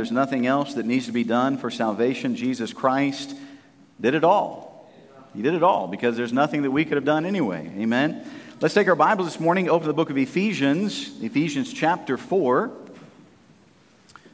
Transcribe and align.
There's 0.00 0.10
nothing 0.10 0.46
else 0.46 0.72
that 0.76 0.86
needs 0.86 1.04
to 1.04 1.12
be 1.12 1.24
done 1.24 1.58
for 1.58 1.70
salvation. 1.70 2.34
Jesus 2.34 2.72
Christ 2.72 3.36
did 4.00 4.14
it 4.14 4.24
all. 4.24 4.90
He 5.34 5.42
did 5.42 5.52
it 5.52 5.62
all 5.62 5.88
because 5.88 6.16
there's 6.16 6.32
nothing 6.32 6.62
that 6.62 6.70
we 6.70 6.86
could 6.86 6.94
have 6.94 7.04
done 7.04 7.26
anyway. 7.26 7.70
Amen. 7.76 8.24
Let's 8.62 8.72
take 8.72 8.88
our 8.88 8.94
Bibles 8.94 9.28
this 9.28 9.38
morning, 9.38 9.68
open 9.68 9.86
the 9.86 9.92
book 9.92 10.08
of 10.08 10.16
Ephesians, 10.16 11.22
Ephesians 11.22 11.70
chapter 11.70 12.16
4. 12.16 12.70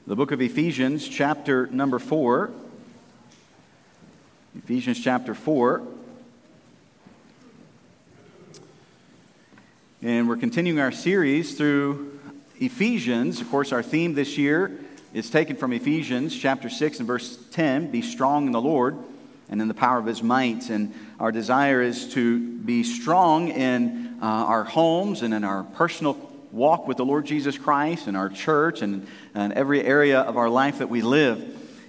The 0.06 0.14
book 0.14 0.30
of 0.30 0.40
Ephesians, 0.40 1.08
chapter 1.08 1.66
number 1.66 1.98
4. 1.98 2.52
Ephesians 4.58 5.02
chapter 5.02 5.34
4. 5.34 5.82
And 10.02 10.28
we're 10.28 10.36
continuing 10.36 10.78
our 10.78 10.92
series 10.92 11.56
through 11.56 12.20
Ephesians. 12.60 13.40
Of 13.40 13.50
course, 13.50 13.72
our 13.72 13.82
theme 13.82 14.14
this 14.14 14.38
year 14.38 14.78
is 15.16 15.30
taken 15.30 15.56
from 15.56 15.72
Ephesians 15.72 16.38
chapter 16.38 16.68
6 16.68 16.98
and 16.98 17.06
verse 17.06 17.38
10 17.52 17.90
Be 17.90 18.02
strong 18.02 18.44
in 18.44 18.52
the 18.52 18.60
Lord 18.60 18.98
and 19.48 19.62
in 19.62 19.68
the 19.68 19.72
power 19.72 19.96
of 19.96 20.04
his 20.04 20.22
might. 20.22 20.68
And 20.68 20.92
our 21.18 21.32
desire 21.32 21.80
is 21.80 22.12
to 22.12 22.38
be 22.38 22.82
strong 22.82 23.48
in 23.48 24.18
uh, 24.20 24.26
our 24.26 24.64
homes 24.64 25.22
and 25.22 25.32
in 25.32 25.42
our 25.42 25.64
personal 25.64 26.18
walk 26.52 26.86
with 26.86 26.98
the 26.98 27.04
Lord 27.06 27.24
Jesus 27.24 27.56
Christ 27.56 28.08
and 28.08 28.14
our 28.14 28.28
church 28.28 28.82
and, 28.82 29.06
and 29.34 29.54
every 29.54 29.82
area 29.82 30.20
of 30.20 30.36
our 30.36 30.50
life 30.50 30.80
that 30.80 30.90
we 30.90 31.00
live. 31.00 31.42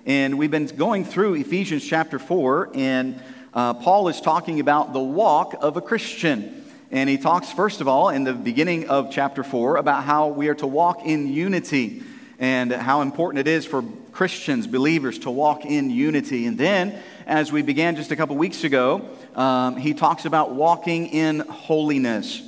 And 0.05 0.37
we've 0.37 0.49
been 0.49 0.67
going 0.67 1.03
through 1.03 1.33
Ephesians 1.33 1.85
chapter 1.85 2.19
4, 2.19 2.69
and 2.75 3.21
uh, 3.53 3.73
Paul 3.73 4.07
is 4.07 4.21
talking 4.21 4.61
about 4.61 4.93
the 4.93 5.01
walk 5.01 5.53
of 5.59 5.75
a 5.75 5.81
Christian. 5.81 6.63
And 6.91 7.09
he 7.09 7.17
talks, 7.17 7.51
first 7.51 7.81
of 7.81 7.89
all, 7.89 8.07
in 8.07 8.23
the 8.23 8.31
beginning 8.31 8.87
of 8.87 9.11
chapter 9.11 9.43
4, 9.43 9.75
about 9.75 10.05
how 10.05 10.29
we 10.29 10.47
are 10.47 10.55
to 10.55 10.67
walk 10.67 11.05
in 11.05 11.27
unity 11.27 12.03
and 12.39 12.71
how 12.71 13.01
important 13.01 13.47
it 13.47 13.49
is 13.49 13.65
for 13.65 13.83
Christians, 14.11 14.67
believers, 14.67 15.19
to 15.19 15.31
walk 15.31 15.65
in 15.65 15.89
unity. 15.89 16.45
And 16.45 16.57
then, 16.57 16.99
as 17.25 17.51
we 17.51 17.61
began 17.61 17.95
just 17.95 18.11
a 18.11 18.15
couple 18.15 18.35
weeks 18.35 18.63
ago, 18.63 19.09
um, 19.35 19.77
he 19.77 19.93
talks 19.93 20.25
about 20.25 20.53
walking 20.53 21.07
in 21.07 21.39
holiness 21.39 22.41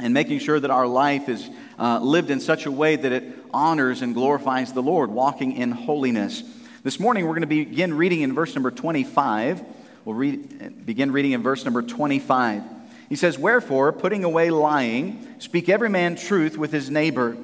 and 0.00 0.12
making 0.12 0.40
sure 0.40 0.58
that 0.58 0.70
our 0.70 0.86
life 0.86 1.28
is 1.28 1.48
uh, 1.78 2.00
lived 2.00 2.30
in 2.30 2.40
such 2.40 2.66
a 2.66 2.70
way 2.70 2.96
that 2.96 3.12
it 3.12 3.24
honors 3.52 4.02
and 4.02 4.14
glorifies 4.14 4.72
the 4.72 4.82
Lord, 4.82 5.10
walking 5.10 5.52
in 5.52 5.70
holiness. 5.70 6.42
This 6.82 6.98
morning, 6.98 7.24
we're 7.24 7.30
going 7.30 7.42
to 7.42 7.46
begin 7.46 7.94
reading 7.94 8.22
in 8.22 8.34
verse 8.34 8.54
number 8.54 8.70
25. 8.70 9.62
We'll 10.04 10.16
read, 10.16 10.84
begin 10.84 11.12
reading 11.12 11.32
in 11.32 11.42
verse 11.42 11.64
number 11.64 11.82
25. 11.82 12.62
He 13.08 13.16
says, 13.16 13.38
Wherefore, 13.38 13.92
putting 13.92 14.24
away 14.24 14.50
lying, 14.50 15.26
speak 15.38 15.68
every 15.68 15.88
man 15.88 16.16
truth 16.16 16.58
with 16.58 16.72
his 16.72 16.90
neighbor, 16.90 17.36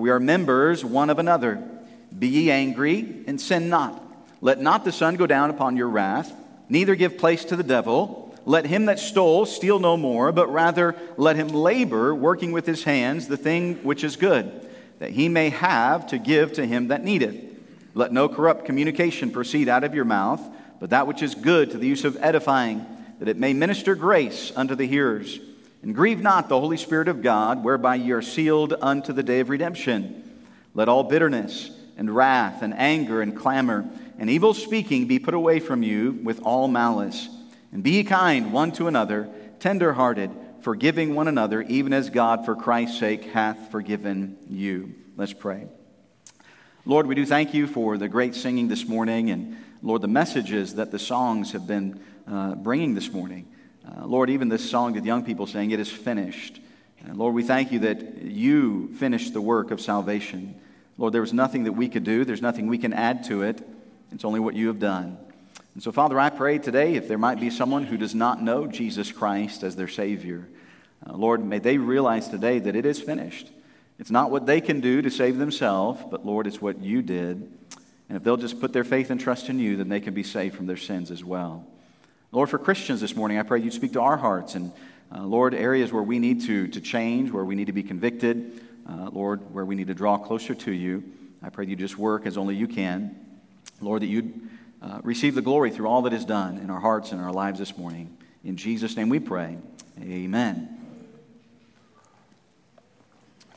for 0.00 0.04
we 0.04 0.08
are 0.08 0.18
members 0.18 0.82
one 0.82 1.10
of 1.10 1.18
another. 1.18 1.62
Be 2.18 2.26
ye 2.28 2.50
angry, 2.50 3.22
and 3.26 3.38
sin 3.38 3.68
not. 3.68 4.02
Let 4.40 4.58
not 4.58 4.86
the 4.86 4.92
sun 4.92 5.16
go 5.16 5.26
down 5.26 5.50
upon 5.50 5.76
your 5.76 5.90
wrath, 5.90 6.32
neither 6.70 6.94
give 6.94 7.18
place 7.18 7.44
to 7.44 7.56
the 7.56 7.62
devil. 7.62 8.34
Let 8.46 8.64
him 8.64 8.86
that 8.86 8.98
stole 8.98 9.44
steal 9.44 9.78
no 9.78 9.98
more, 9.98 10.32
but 10.32 10.50
rather 10.50 10.96
let 11.18 11.36
him 11.36 11.48
labor, 11.48 12.14
working 12.14 12.50
with 12.50 12.64
his 12.64 12.82
hands 12.84 13.28
the 13.28 13.36
thing 13.36 13.74
which 13.84 14.02
is 14.02 14.16
good, 14.16 14.66
that 15.00 15.10
he 15.10 15.28
may 15.28 15.50
have 15.50 16.06
to 16.06 16.18
give 16.18 16.54
to 16.54 16.64
him 16.64 16.88
that 16.88 17.04
needeth. 17.04 17.36
Let 17.92 18.10
no 18.10 18.30
corrupt 18.30 18.64
communication 18.64 19.30
proceed 19.30 19.68
out 19.68 19.84
of 19.84 19.94
your 19.94 20.06
mouth, 20.06 20.40
but 20.80 20.90
that 20.90 21.08
which 21.08 21.22
is 21.22 21.34
good 21.34 21.72
to 21.72 21.78
the 21.78 21.86
use 21.86 22.06
of 22.06 22.16
edifying 22.22 22.86
that 23.18 23.28
it 23.28 23.36
may 23.36 23.52
minister 23.52 23.94
grace 23.94 24.50
unto 24.56 24.74
the 24.74 24.86
hearers. 24.86 25.38
And 25.82 25.94
grieve 25.94 26.20
not 26.20 26.48
the 26.48 26.60
Holy 26.60 26.76
Spirit 26.76 27.08
of 27.08 27.22
God, 27.22 27.64
whereby 27.64 27.94
ye 27.94 28.10
are 28.12 28.22
sealed 28.22 28.74
unto 28.82 29.12
the 29.12 29.22
day 29.22 29.40
of 29.40 29.48
redemption. 29.48 30.44
Let 30.74 30.88
all 30.88 31.04
bitterness 31.04 31.70
and 31.96 32.14
wrath 32.14 32.62
and 32.62 32.74
anger 32.74 33.22
and 33.22 33.36
clamor 33.36 33.88
and 34.18 34.28
evil 34.28 34.52
speaking 34.52 35.06
be 35.06 35.18
put 35.18 35.32
away 35.32 35.60
from 35.60 35.82
you 35.82 36.20
with 36.22 36.42
all 36.42 36.68
malice. 36.68 37.28
And 37.72 37.82
be 37.82 38.04
kind 38.04 38.52
one 38.52 38.72
to 38.72 38.88
another, 38.88 39.30
tender 39.60 39.94
hearted, 39.94 40.30
forgiving 40.60 41.14
one 41.14 41.28
another, 41.28 41.62
even 41.62 41.92
as 41.92 42.10
God 42.10 42.44
for 42.44 42.54
Christ's 42.54 42.98
sake 42.98 43.24
hath 43.24 43.70
forgiven 43.70 44.36
you. 44.48 44.94
Let's 45.16 45.32
pray. 45.32 45.66
Lord, 46.84 47.06
we 47.06 47.14
do 47.14 47.24
thank 47.24 47.54
you 47.54 47.66
for 47.66 47.96
the 47.96 48.08
great 48.08 48.34
singing 48.34 48.68
this 48.68 48.86
morning 48.86 49.30
and, 49.30 49.56
Lord, 49.82 50.02
the 50.02 50.08
messages 50.08 50.74
that 50.74 50.90
the 50.90 50.98
songs 50.98 51.52
have 51.52 51.66
been 51.66 52.00
uh, 52.26 52.56
bringing 52.56 52.94
this 52.94 53.12
morning. 53.12 53.48
Uh, 53.86 54.06
Lord, 54.06 54.30
even 54.30 54.48
this 54.48 54.68
song 54.68 54.94
that 54.94 55.04
young 55.04 55.24
people 55.24 55.46
saying, 55.46 55.70
It 55.70 55.80
is 55.80 55.90
finished. 55.90 56.60
And 57.04 57.16
Lord, 57.16 57.34
we 57.34 57.42
thank 57.42 57.72
you 57.72 57.80
that 57.80 58.22
you 58.22 58.94
finished 58.94 59.32
the 59.32 59.40
work 59.40 59.70
of 59.70 59.80
salvation. 59.80 60.54
Lord, 60.98 61.14
there 61.14 61.22
was 61.22 61.32
nothing 61.32 61.64
that 61.64 61.72
we 61.72 61.88
could 61.88 62.04
do, 62.04 62.24
there's 62.24 62.42
nothing 62.42 62.66
we 62.66 62.78
can 62.78 62.92
add 62.92 63.24
to 63.24 63.42
it. 63.42 63.66
It's 64.12 64.24
only 64.24 64.40
what 64.40 64.54
you 64.54 64.66
have 64.66 64.78
done. 64.78 65.16
And 65.74 65.82
so, 65.82 65.92
Father, 65.92 66.18
I 66.18 66.30
pray 66.30 66.58
today 66.58 66.94
if 66.94 67.08
there 67.08 67.16
might 67.16 67.40
be 67.40 67.48
someone 67.48 67.84
who 67.84 67.96
does 67.96 68.14
not 68.14 68.42
know 68.42 68.66
Jesus 68.66 69.12
Christ 69.12 69.62
as 69.62 69.76
their 69.76 69.88
Savior, 69.88 70.48
uh, 71.06 71.14
Lord, 71.14 71.44
may 71.44 71.58
they 71.58 71.78
realize 71.78 72.28
today 72.28 72.58
that 72.58 72.76
it 72.76 72.84
is 72.84 73.00
finished. 73.00 73.50
It's 73.98 74.10
not 74.10 74.30
what 74.30 74.46
they 74.46 74.60
can 74.60 74.80
do 74.80 75.00
to 75.00 75.10
save 75.10 75.38
themselves, 75.38 76.02
but 76.10 76.26
Lord, 76.26 76.46
it's 76.46 76.60
what 76.60 76.80
you 76.80 77.02
did. 77.02 77.36
And 78.08 78.16
if 78.16 78.24
they'll 78.24 78.36
just 78.36 78.60
put 78.60 78.72
their 78.72 78.84
faith 78.84 79.10
and 79.10 79.20
trust 79.20 79.48
in 79.48 79.58
you, 79.58 79.76
then 79.76 79.88
they 79.88 80.00
can 80.00 80.14
be 80.14 80.24
saved 80.24 80.56
from 80.56 80.66
their 80.66 80.76
sins 80.76 81.10
as 81.10 81.22
well. 81.22 81.64
Lord, 82.32 82.48
for 82.48 82.58
Christians 82.58 83.00
this 83.00 83.16
morning, 83.16 83.38
I 83.38 83.42
pray 83.42 83.60
you 83.60 83.72
speak 83.72 83.94
to 83.94 84.00
our 84.00 84.16
hearts 84.16 84.54
and, 84.54 84.70
uh, 85.12 85.24
Lord, 85.24 85.52
areas 85.52 85.92
where 85.92 86.02
we 86.02 86.20
need 86.20 86.42
to, 86.42 86.68
to 86.68 86.80
change, 86.80 87.32
where 87.32 87.44
we 87.44 87.56
need 87.56 87.66
to 87.66 87.72
be 87.72 87.82
convicted, 87.82 88.60
uh, 88.88 89.10
Lord, 89.12 89.52
where 89.52 89.64
we 89.64 89.74
need 89.74 89.88
to 89.88 89.94
draw 89.94 90.16
closer 90.16 90.54
to 90.54 90.70
you. 90.70 91.02
I 91.42 91.48
pray 91.48 91.66
you 91.66 91.74
just 91.74 91.98
work 91.98 92.26
as 92.26 92.36
only 92.36 92.54
you 92.54 92.68
can. 92.68 93.16
Lord, 93.80 94.02
that 94.02 94.06
you'd 94.06 94.48
uh, 94.80 95.00
receive 95.02 95.34
the 95.34 95.42
glory 95.42 95.72
through 95.72 95.88
all 95.88 96.02
that 96.02 96.12
is 96.12 96.24
done 96.24 96.58
in 96.58 96.70
our 96.70 96.78
hearts 96.78 97.10
and 97.10 97.20
our 97.20 97.32
lives 97.32 97.58
this 97.58 97.76
morning. 97.76 98.16
In 98.44 98.56
Jesus' 98.56 98.96
name 98.96 99.08
we 99.08 99.18
pray. 99.18 99.56
Amen. 100.00 100.68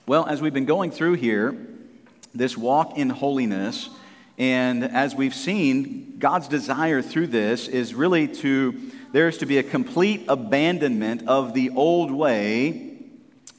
Well, 0.08 0.26
as 0.26 0.42
we've 0.42 0.54
been 0.54 0.66
going 0.66 0.90
through 0.90 1.14
here, 1.14 1.56
this 2.34 2.58
walk 2.58 2.98
in 2.98 3.12
holiness, 3.12 3.92
and 4.38 4.84
as 4.84 5.14
we've 5.14 5.36
seen, 5.36 6.18
God's 6.18 6.48
desire 6.48 7.02
through 7.02 7.28
this 7.28 7.68
is 7.68 7.94
really 7.94 8.28
to, 8.28 8.92
there's 9.12 9.38
to 9.40 9.46
be 9.46 9.60
a 9.60 9.64
complete 9.64 10.26
abandonment 10.28 11.28
of 11.28 11.54
the 11.54 11.70
old 11.72 12.12
way 12.12 12.98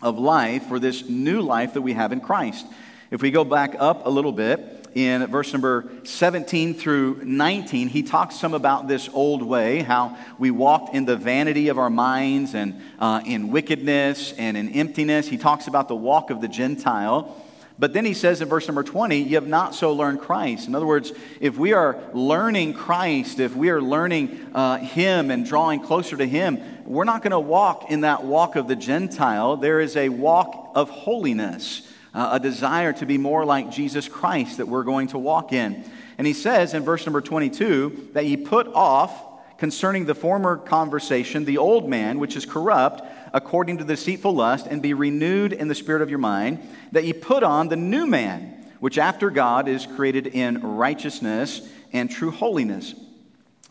of 0.03 0.19
life 0.19 0.67
for 0.67 0.79
this 0.79 1.09
new 1.09 1.41
life 1.41 1.75
that 1.75 1.83
we 1.83 1.93
have 1.93 2.13
in 2.13 2.21
Christ. 2.21 2.67
If 3.11 3.23
we 3.23 3.31
go 3.31 3.45
back 3.45 3.77
up 3.79 4.07
a 4.07 4.11
little 4.11 4.33
bit, 4.33 4.85
in 4.95 5.27
verse 5.27 5.53
number 5.53 5.91
17 6.05 6.75
through 6.75 7.21
19, 7.25 7.89
he 7.89 8.03
talks 8.03 8.37
some 8.37 8.55
about 8.55 8.87
this 8.87 9.09
old 9.13 9.43
way, 9.43 9.81
how 9.81 10.17
we 10.39 10.51
walked 10.51 10.95
in 10.95 11.05
the 11.05 11.17
vanity 11.17 11.69
of 11.69 11.79
our 11.79 11.91
minds 11.91 12.55
and 12.55 12.81
uh, 13.01 13.21
in 13.27 13.51
wickedness 13.51 14.33
and 14.39 14.57
in 14.57 14.69
emptiness. 14.71 15.27
He 15.27 15.37
talks 15.37 15.67
about 15.67 15.89
the 15.89 15.97
walk 15.97 16.31
of 16.31 16.41
the 16.41 16.49
Gentile. 16.49 17.44
But 17.79 17.93
then 17.93 18.05
he 18.05 18.15
says 18.15 18.41
in 18.41 18.49
verse 18.49 18.69
number 18.69 18.85
20, 18.85 19.19
you 19.19 19.35
have 19.35 19.49
not 19.49 19.75
so 19.75 19.93
learned 19.93 20.21
Christ. 20.21 20.69
In 20.69 20.77
other 20.77 20.87
words, 20.87 21.13
if 21.41 21.59
we 21.59 21.73
are 21.73 21.99
learning 22.13 22.75
Christ, 22.75 23.41
if 23.41 23.57
we 23.57 23.71
are 23.71 23.83
learning 23.83 24.49
uh, 24.55 24.79
Him 24.79 25.33
and 25.33 25.45
drawing 25.45 25.81
closer 25.81 26.17
to 26.17 26.25
Him, 26.25 26.61
we're 26.85 27.05
not 27.05 27.23
going 27.23 27.33
to 27.33 27.41
walk 27.41 27.91
in 27.91 28.03
that 28.03 28.25
walk 28.25 28.55
of 28.55 28.69
the 28.69 28.77
Gentile. 28.77 29.57
There 29.57 29.81
is 29.81 29.97
a 29.97 30.09
walk 30.09 30.71
of 30.77 30.89
holiness, 30.89 31.91
uh, 32.15 32.31
a 32.33 32.41
desire 32.41 32.93
to 32.93 33.07
be 33.07 33.19
more 33.19 33.45
like 33.45 33.71
Jesus 33.71 34.07
Christ 34.07 34.59
that 34.59 34.69
we're 34.69 34.85
going 34.85 35.09
to 35.09 35.19
walk 35.19 35.53
in. 35.53 35.85
And 36.17 36.29
he 36.29 36.33
says 36.33 36.75
in 36.75 36.85
verse 36.85 37.05
number 37.05 37.21
22 37.21 38.11
that 38.13 38.25
ye 38.25 38.37
put 38.37 38.69
off 38.69 39.21
concerning 39.59 40.05
the 40.05 40.15
former 40.15 40.57
conversation 40.59 41.45
the 41.45 41.59
old 41.59 41.89
man, 41.89 42.21
which 42.21 42.37
is 42.37 42.47
corrupt 42.47 43.03
according 43.35 43.79
to 43.79 43.85
the 43.85 43.95
deceitful 43.95 44.33
lust, 44.33 44.69
and 44.69 44.81
be 44.81 44.95
renewed 44.95 45.53
in 45.53 45.67
the 45.67 45.75
spirit 45.75 46.01
of 46.01 46.09
your 46.09 46.21
mind, 46.21 46.61
that 46.93 47.05
ye 47.05 47.13
put 47.13 47.43
on 47.43 47.69
the 47.69 47.77
new 47.77 48.07
man, 48.07 48.65
which 48.79 48.97
after 48.97 49.29
God 49.29 49.69
is 49.69 49.87
created 49.87 50.29
in 50.29 50.63
righteousness 50.63 51.69
and 51.93 52.09
true 52.09 52.31
holiness. 52.31 52.95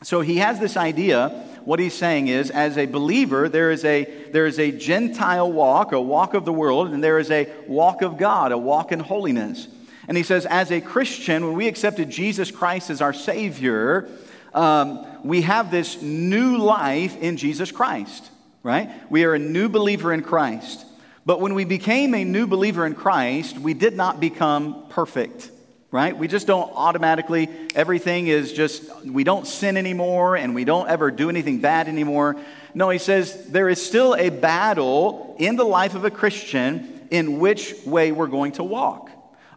So 0.03 0.19
he 0.19 0.37
has 0.37 0.59
this 0.59 0.75
idea. 0.75 1.29
What 1.63 1.79
he's 1.79 1.93
saying 1.93 2.27
is, 2.27 2.51
as 2.51 2.77
a 2.77 2.87
believer, 2.87 3.47
there 3.47 3.71
is 3.71 3.85
a, 3.85 4.03
there 4.33 4.45
is 4.45 4.59
a 4.59 4.69
Gentile 4.69 5.49
walk, 5.49 5.93
a 5.93 6.01
walk 6.01 6.33
of 6.33 6.43
the 6.43 6.51
world, 6.51 6.89
and 6.89 7.01
there 7.01 7.19
is 7.19 7.31
a 7.31 7.49
walk 7.65 8.01
of 8.01 8.17
God, 8.17 8.51
a 8.51 8.57
walk 8.57 8.91
in 8.91 8.99
holiness. 8.99 9.69
And 10.09 10.17
he 10.17 10.23
says, 10.23 10.45
as 10.45 10.73
a 10.73 10.81
Christian, 10.81 11.45
when 11.45 11.55
we 11.55 11.69
accepted 11.69 12.09
Jesus 12.09 12.51
Christ 12.51 12.89
as 12.89 13.01
our 13.01 13.13
Savior, 13.13 14.09
um, 14.53 15.07
we 15.23 15.43
have 15.43 15.71
this 15.71 16.01
new 16.01 16.57
life 16.57 17.15
in 17.21 17.37
Jesus 17.37 17.71
Christ 17.71 18.29
right? 18.63 18.89
We 19.11 19.25
are 19.25 19.33
a 19.33 19.39
new 19.39 19.69
believer 19.69 20.13
in 20.13 20.23
Christ. 20.23 20.85
But 21.25 21.39
when 21.39 21.53
we 21.53 21.65
became 21.65 22.15
a 22.15 22.23
new 22.23 22.47
believer 22.47 22.85
in 22.85 22.95
Christ, 22.95 23.57
we 23.57 23.73
did 23.73 23.95
not 23.95 24.19
become 24.19 24.85
perfect, 24.89 25.51
right? 25.91 26.17
We 26.17 26.27
just 26.27 26.47
don't 26.47 26.71
automatically, 26.73 27.49
everything 27.75 28.27
is 28.27 28.51
just, 28.51 29.05
we 29.05 29.23
don't 29.23 29.47
sin 29.47 29.77
anymore 29.77 30.35
and 30.35 30.55
we 30.55 30.65
don't 30.65 30.89
ever 30.89 31.11
do 31.11 31.29
anything 31.29 31.59
bad 31.59 31.87
anymore. 31.87 32.35
No, 32.73 32.89
he 32.89 32.99
says 32.99 33.47
there 33.49 33.69
is 33.69 33.85
still 33.85 34.15
a 34.15 34.29
battle 34.29 35.35
in 35.39 35.55
the 35.55 35.63
life 35.63 35.95
of 35.95 36.03
a 36.03 36.11
Christian 36.11 37.07
in 37.11 37.39
which 37.39 37.73
way 37.85 38.11
we're 38.11 38.27
going 38.27 38.53
to 38.53 38.63
walk. 38.63 39.09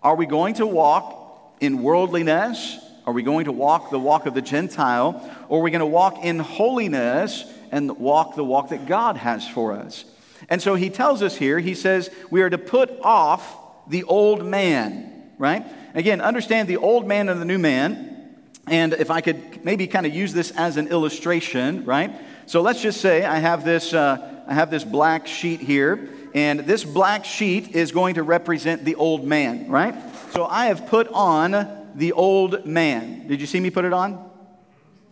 Are 0.02 0.14
we 0.14 0.26
going 0.26 0.54
to 0.54 0.66
walk 0.66 1.54
in 1.60 1.82
worldliness? 1.82 2.78
Are 3.06 3.12
we 3.12 3.22
going 3.22 3.46
to 3.46 3.52
walk 3.52 3.90
the 3.90 3.98
walk 3.98 4.26
of 4.26 4.34
the 4.34 4.42
Gentile? 4.42 5.28
Or 5.48 5.58
are 5.58 5.62
we 5.62 5.70
going 5.70 5.80
to 5.80 5.86
walk 5.86 6.24
in 6.24 6.38
holiness 6.38 7.44
and 7.70 7.98
walk 7.98 8.34
the 8.34 8.44
walk 8.44 8.70
that 8.70 8.86
God 8.86 9.16
has 9.16 9.48
for 9.48 9.72
us? 9.72 10.04
And 10.48 10.60
so 10.60 10.74
he 10.74 10.90
tells 10.90 11.22
us 11.22 11.36
here, 11.36 11.58
he 11.58 11.74
says, 11.74 12.10
we 12.30 12.42
are 12.42 12.50
to 12.50 12.58
put 12.58 12.90
off 13.00 13.56
the 13.88 14.04
old 14.04 14.44
man, 14.44 15.30
right? 15.38 15.66
Again, 15.94 16.20
understand 16.20 16.68
the 16.68 16.76
old 16.76 17.06
man 17.06 17.28
and 17.28 17.40
the 17.40 17.44
new 17.44 17.58
man. 17.58 18.34
And 18.66 18.92
if 18.92 19.10
I 19.10 19.20
could 19.20 19.64
maybe 19.64 19.86
kind 19.86 20.06
of 20.06 20.14
use 20.14 20.32
this 20.32 20.50
as 20.52 20.76
an 20.76 20.88
illustration, 20.88 21.84
right? 21.84 22.12
So 22.46 22.62
let's 22.62 22.82
just 22.82 23.00
say 23.00 23.24
I 23.24 23.38
have 23.38 23.64
this, 23.64 23.94
uh, 23.94 24.44
I 24.46 24.54
have 24.54 24.70
this 24.70 24.84
black 24.84 25.26
sheet 25.26 25.60
here, 25.60 26.08
and 26.34 26.60
this 26.60 26.84
black 26.84 27.24
sheet 27.24 27.74
is 27.74 27.92
going 27.92 28.16
to 28.16 28.22
represent 28.22 28.84
the 28.84 28.96
old 28.96 29.24
man, 29.24 29.68
right? 29.68 29.94
So 30.32 30.44
I 30.44 30.66
have 30.66 30.86
put 30.86 31.08
on 31.08 31.92
the 31.94 32.12
old 32.12 32.66
man. 32.66 33.26
Did 33.26 33.40
you 33.40 33.46
see 33.46 33.58
me 33.58 33.70
put 33.70 33.84
it 33.84 33.92
on? 33.92 34.30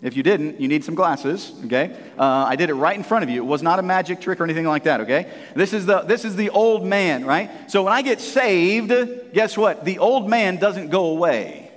If 0.05 0.19
you 0.19 0.23
didn't, 0.23 0.61
you 0.61 0.69
need 0.69 0.85
some 0.85 0.95
glasses, 0.95 1.51
okay? 1.65 1.97
Uh, 2.19 2.45
I 2.47 2.57
did 2.57 2.69
it 2.69 2.75
right 2.75 2.95
in 2.95 3.03
front 3.03 3.25
of 3.25 3.31
you. 3.31 3.43
It 3.43 3.47
was 3.47 3.63
not 3.63 3.79
a 3.79 3.83
magic 3.83 4.21
trick 4.21 4.39
or 4.39 4.45
anything 4.45 4.67
like 4.67 4.85
that, 4.85 5.01
okay? 5.01 5.33
This 5.57 5.73
is, 5.73 5.87
the, 5.87 6.03
this 6.03 6.27
is 6.27 6.37
the 6.37 6.51
old 6.51 6.85
man, 6.85 7.25
right? 7.25 7.71
So 7.71 7.83
when 7.83 7.95
I 7.95 8.03
get 8.03 8.21
saved, 8.21 8.93
guess 9.33 9.57
what? 9.57 9.87
The 9.87 9.99
old 9.99 10.29
man 10.29 10.59
doesn't 10.59 10.91
go 10.91 11.07
away. 11.07 11.73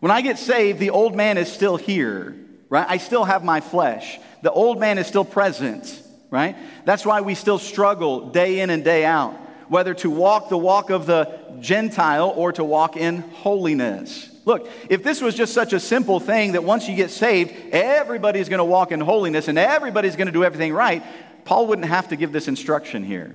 When 0.00 0.10
I 0.10 0.22
get 0.22 0.40
saved, 0.40 0.80
the 0.80 0.90
old 0.90 1.14
man 1.14 1.38
is 1.38 1.50
still 1.50 1.76
here, 1.76 2.34
right? 2.68 2.86
I 2.88 2.96
still 2.96 3.24
have 3.24 3.44
my 3.44 3.60
flesh. 3.60 4.18
The 4.42 4.50
old 4.50 4.80
man 4.80 4.98
is 4.98 5.06
still 5.06 5.24
present, 5.24 6.02
right? 6.30 6.56
That's 6.84 7.06
why 7.06 7.20
we 7.20 7.36
still 7.36 7.60
struggle 7.60 8.30
day 8.30 8.58
in 8.58 8.70
and 8.70 8.82
day 8.82 9.04
out, 9.04 9.34
whether 9.68 9.94
to 9.94 10.10
walk 10.10 10.48
the 10.48 10.58
walk 10.58 10.90
of 10.90 11.06
the 11.06 11.58
Gentile 11.60 12.34
or 12.34 12.50
to 12.54 12.64
walk 12.64 12.96
in 12.96 13.18
holiness. 13.18 14.32
Look, 14.46 14.70
if 14.88 15.02
this 15.02 15.20
was 15.20 15.34
just 15.34 15.52
such 15.52 15.72
a 15.72 15.80
simple 15.80 16.20
thing 16.20 16.52
that 16.52 16.62
once 16.62 16.88
you 16.88 16.94
get 16.94 17.10
saved, 17.10 17.52
everybody's 17.72 18.48
going 18.48 18.58
to 18.58 18.64
walk 18.64 18.92
in 18.92 19.00
holiness 19.00 19.48
and 19.48 19.58
everybody's 19.58 20.14
going 20.14 20.28
to 20.28 20.32
do 20.32 20.44
everything 20.44 20.72
right, 20.72 21.02
Paul 21.44 21.66
wouldn't 21.66 21.88
have 21.88 22.08
to 22.08 22.16
give 22.16 22.30
this 22.32 22.46
instruction 22.46 23.02
here. 23.02 23.34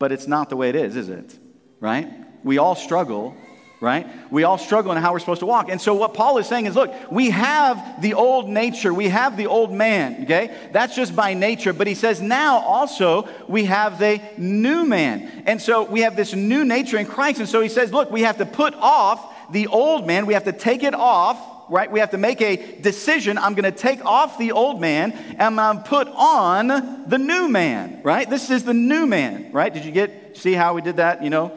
But 0.00 0.10
it's 0.10 0.26
not 0.26 0.50
the 0.50 0.56
way 0.56 0.68
it 0.68 0.76
is, 0.76 0.96
is 0.96 1.08
it? 1.08 1.38
Right? 1.78 2.08
We 2.42 2.58
all 2.58 2.74
struggle 2.74 3.36
right? 3.80 4.06
We 4.32 4.42
all 4.42 4.58
struggle 4.58 4.92
in 4.92 4.98
how 4.98 5.12
we're 5.12 5.20
supposed 5.20 5.40
to 5.40 5.46
walk. 5.46 5.68
And 5.68 5.80
so 5.80 5.94
what 5.94 6.14
Paul 6.14 6.38
is 6.38 6.46
saying 6.46 6.66
is 6.66 6.74
look, 6.74 6.92
we 7.10 7.30
have 7.30 8.02
the 8.02 8.14
old 8.14 8.48
nature, 8.48 8.92
we 8.92 9.08
have 9.08 9.36
the 9.36 9.46
old 9.46 9.72
man, 9.72 10.24
okay? 10.24 10.54
That's 10.72 10.96
just 10.96 11.14
by 11.14 11.34
nature. 11.34 11.72
But 11.72 11.86
he 11.86 11.94
says 11.94 12.20
now 12.20 12.58
also 12.58 13.28
we 13.46 13.66
have 13.66 13.98
the 13.98 14.20
new 14.36 14.84
man. 14.84 15.44
And 15.46 15.62
so 15.62 15.84
we 15.84 16.00
have 16.00 16.16
this 16.16 16.34
new 16.34 16.64
nature 16.64 16.98
in 16.98 17.06
Christ. 17.06 17.38
And 17.38 17.48
so 17.48 17.60
he 17.60 17.68
says, 17.68 17.92
look, 17.92 18.10
we 18.10 18.22
have 18.22 18.38
to 18.38 18.46
put 18.46 18.74
off 18.74 19.34
the 19.50 19.68
old 19.68 20.06
man, 20.06 20.26
we 20.26 20.34
have 20.34 20.44
to 20.44 20.52
take 20.52 20.82
it 20.82 20.94
off. 20.94 21.54
Right? 21.70 21.92
We 21.92 22.00
have 22.00 22.12
to 22.12 22.18
make 22.18 22.40
a 22.40 22.80
decision. 22.80 23.36
I'm 23.36 23.52
going 23.52 23.70
to 23.70 23.78
take 23.78 24.02
off 24.02 24.38
the 24.38 24.52
old 24.52 24.80
man 24.80 25.12
and 25.12 25.60
I'm 25.60 25.82
put 25.82 26.08
on 26.08 26.68
the 27.06 27.18
new 27.18 27.46
man, 27.46 28.00
right? 28.02 28.28
This 28.28 28.50
is 28.50 28.64
the 28.64 28.72
new 28.72 29.04
man, 29.04 29.52
right? 29.52 29.72
Did 29.72 29.84
you 29.84 29.92
get, 29.92 30.38
see 30.38 30.54
how 30.54 30.72
we 30.72 30.80
did 30.80 30.96
that? 30.96 31.22
You 31.22 31.28
know, 31.28 31.52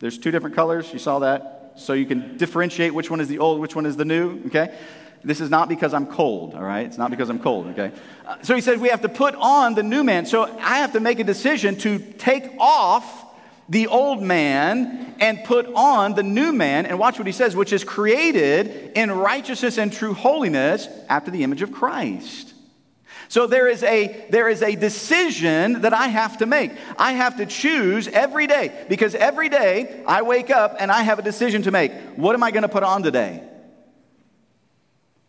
there's 0.00 0.18
two 0.18 0.30
different 0.30 0.56
colors. 0.56 0.92
You 0.92 0.98
saw 0.98 1.20
that? 1.20 1.72
So 1.76 1.92
you 1.92 2.06
can 2.06 2.36
differentiate 2.36 2.94
which 2.94 3.10
one 3.10 3.20
is 3.20 3.28
the 3.28 3.38
old, 3.38 3.60
which 3.60 3.74
one 3.74 3.86
is 3.86 3.96
the 3.96 4.04
new, 4.04 4.42
okay? 4.46 4.74
This 5.24 5.40
is 5.40 5.50
not 5.50 5.68
because 5.68 5.94
I'm 5.94 6.06
cold, 6.06 6.54
all 6.54 6.62
right? 6.62 6.86
It's 6.86 6.98
not 6.98 7.10
because 7.10 7.30
I'm 7.30 7.38
cold, 7.38 7.68
okay? 7.68 7.92
Uh, 8.26 8.36
so 8.42 8.54
he 8.54 8.60
says 8.60 8.78
we 8.78 8.88
have 8.88 9.02
to 9.02 9.08
put 9.08 9.34
on 9.34 9.74
the 9.74 9.82
new 9.82 10.04
man. 10.04 10.26
So 10.26 10.44
I 10.44 10.78
have 10.78 10.92
to 10.92 11.00
make 11.00 11.18
a 11.18 11.24
decision 11.24 11.76
to 11.76 11.98
take 11.98 12.44
off 12.58 13.24
the 13.68 13.86
old 13.86 14.22
man 14.22 15.14
and 15.20 15.42
put 15.44 15.66
on 15.74 16.14
the 16.14 16.22
new 16.22 16.52
man. 16.52 16.86
And 16.86 16.98
watch 16.98 17.18
what 17.18 17.26
he 17.26 17.32
says, 17.32 17.56
which 17.56 17.72
is 17.72 17.82
created 17.84 18.92
in 18.94 19.10
righteousness 19.10 19.78
and 19.78 19.92
true 19.92 20.14
holiness 20.14 20.88
after 21.08 21.30
the 21.30 21.42
image 21.42 21.62
of 21.62 21.72
Christ. 21.72 22.53
So 23.28 23.46
there 23.46 23.68
is 23.68 23.82
a 23.82 24.26
there 24.30 24.48
is 24.48 24.62
a 24.62 24.76
decision 24.76 25.82
that 25.82 25.92
I 25.92 26.08
have 26.08 26.38
to 26.38 26.46
make. 26.46 26.72
I 26.98 27.12
have 27.12 27.38
to 27.38 27.46
choose 27.46 28.08
every 28.08 28.46
day 28.46 28.86
because 28.88 29.14
every 29.14 29.48
day 29.48 30.02
I 30.06 30.22
wake 30.22 30.50
up 30.50 30.76
and 30.78 30.90
I 30.90 31.02
have 31.02 31.18
a 31.18 31.22
decision 31.22 31.62
to 31.62 31.70
make. 31.70 31.92
What 32.16 32.34
am 32.34 32.42
I 32.42 32.50
going 32.50 32.62
to 32.62 32.68
put 32.68 32.82
on 32.82 33.02
today? 33.02 33.42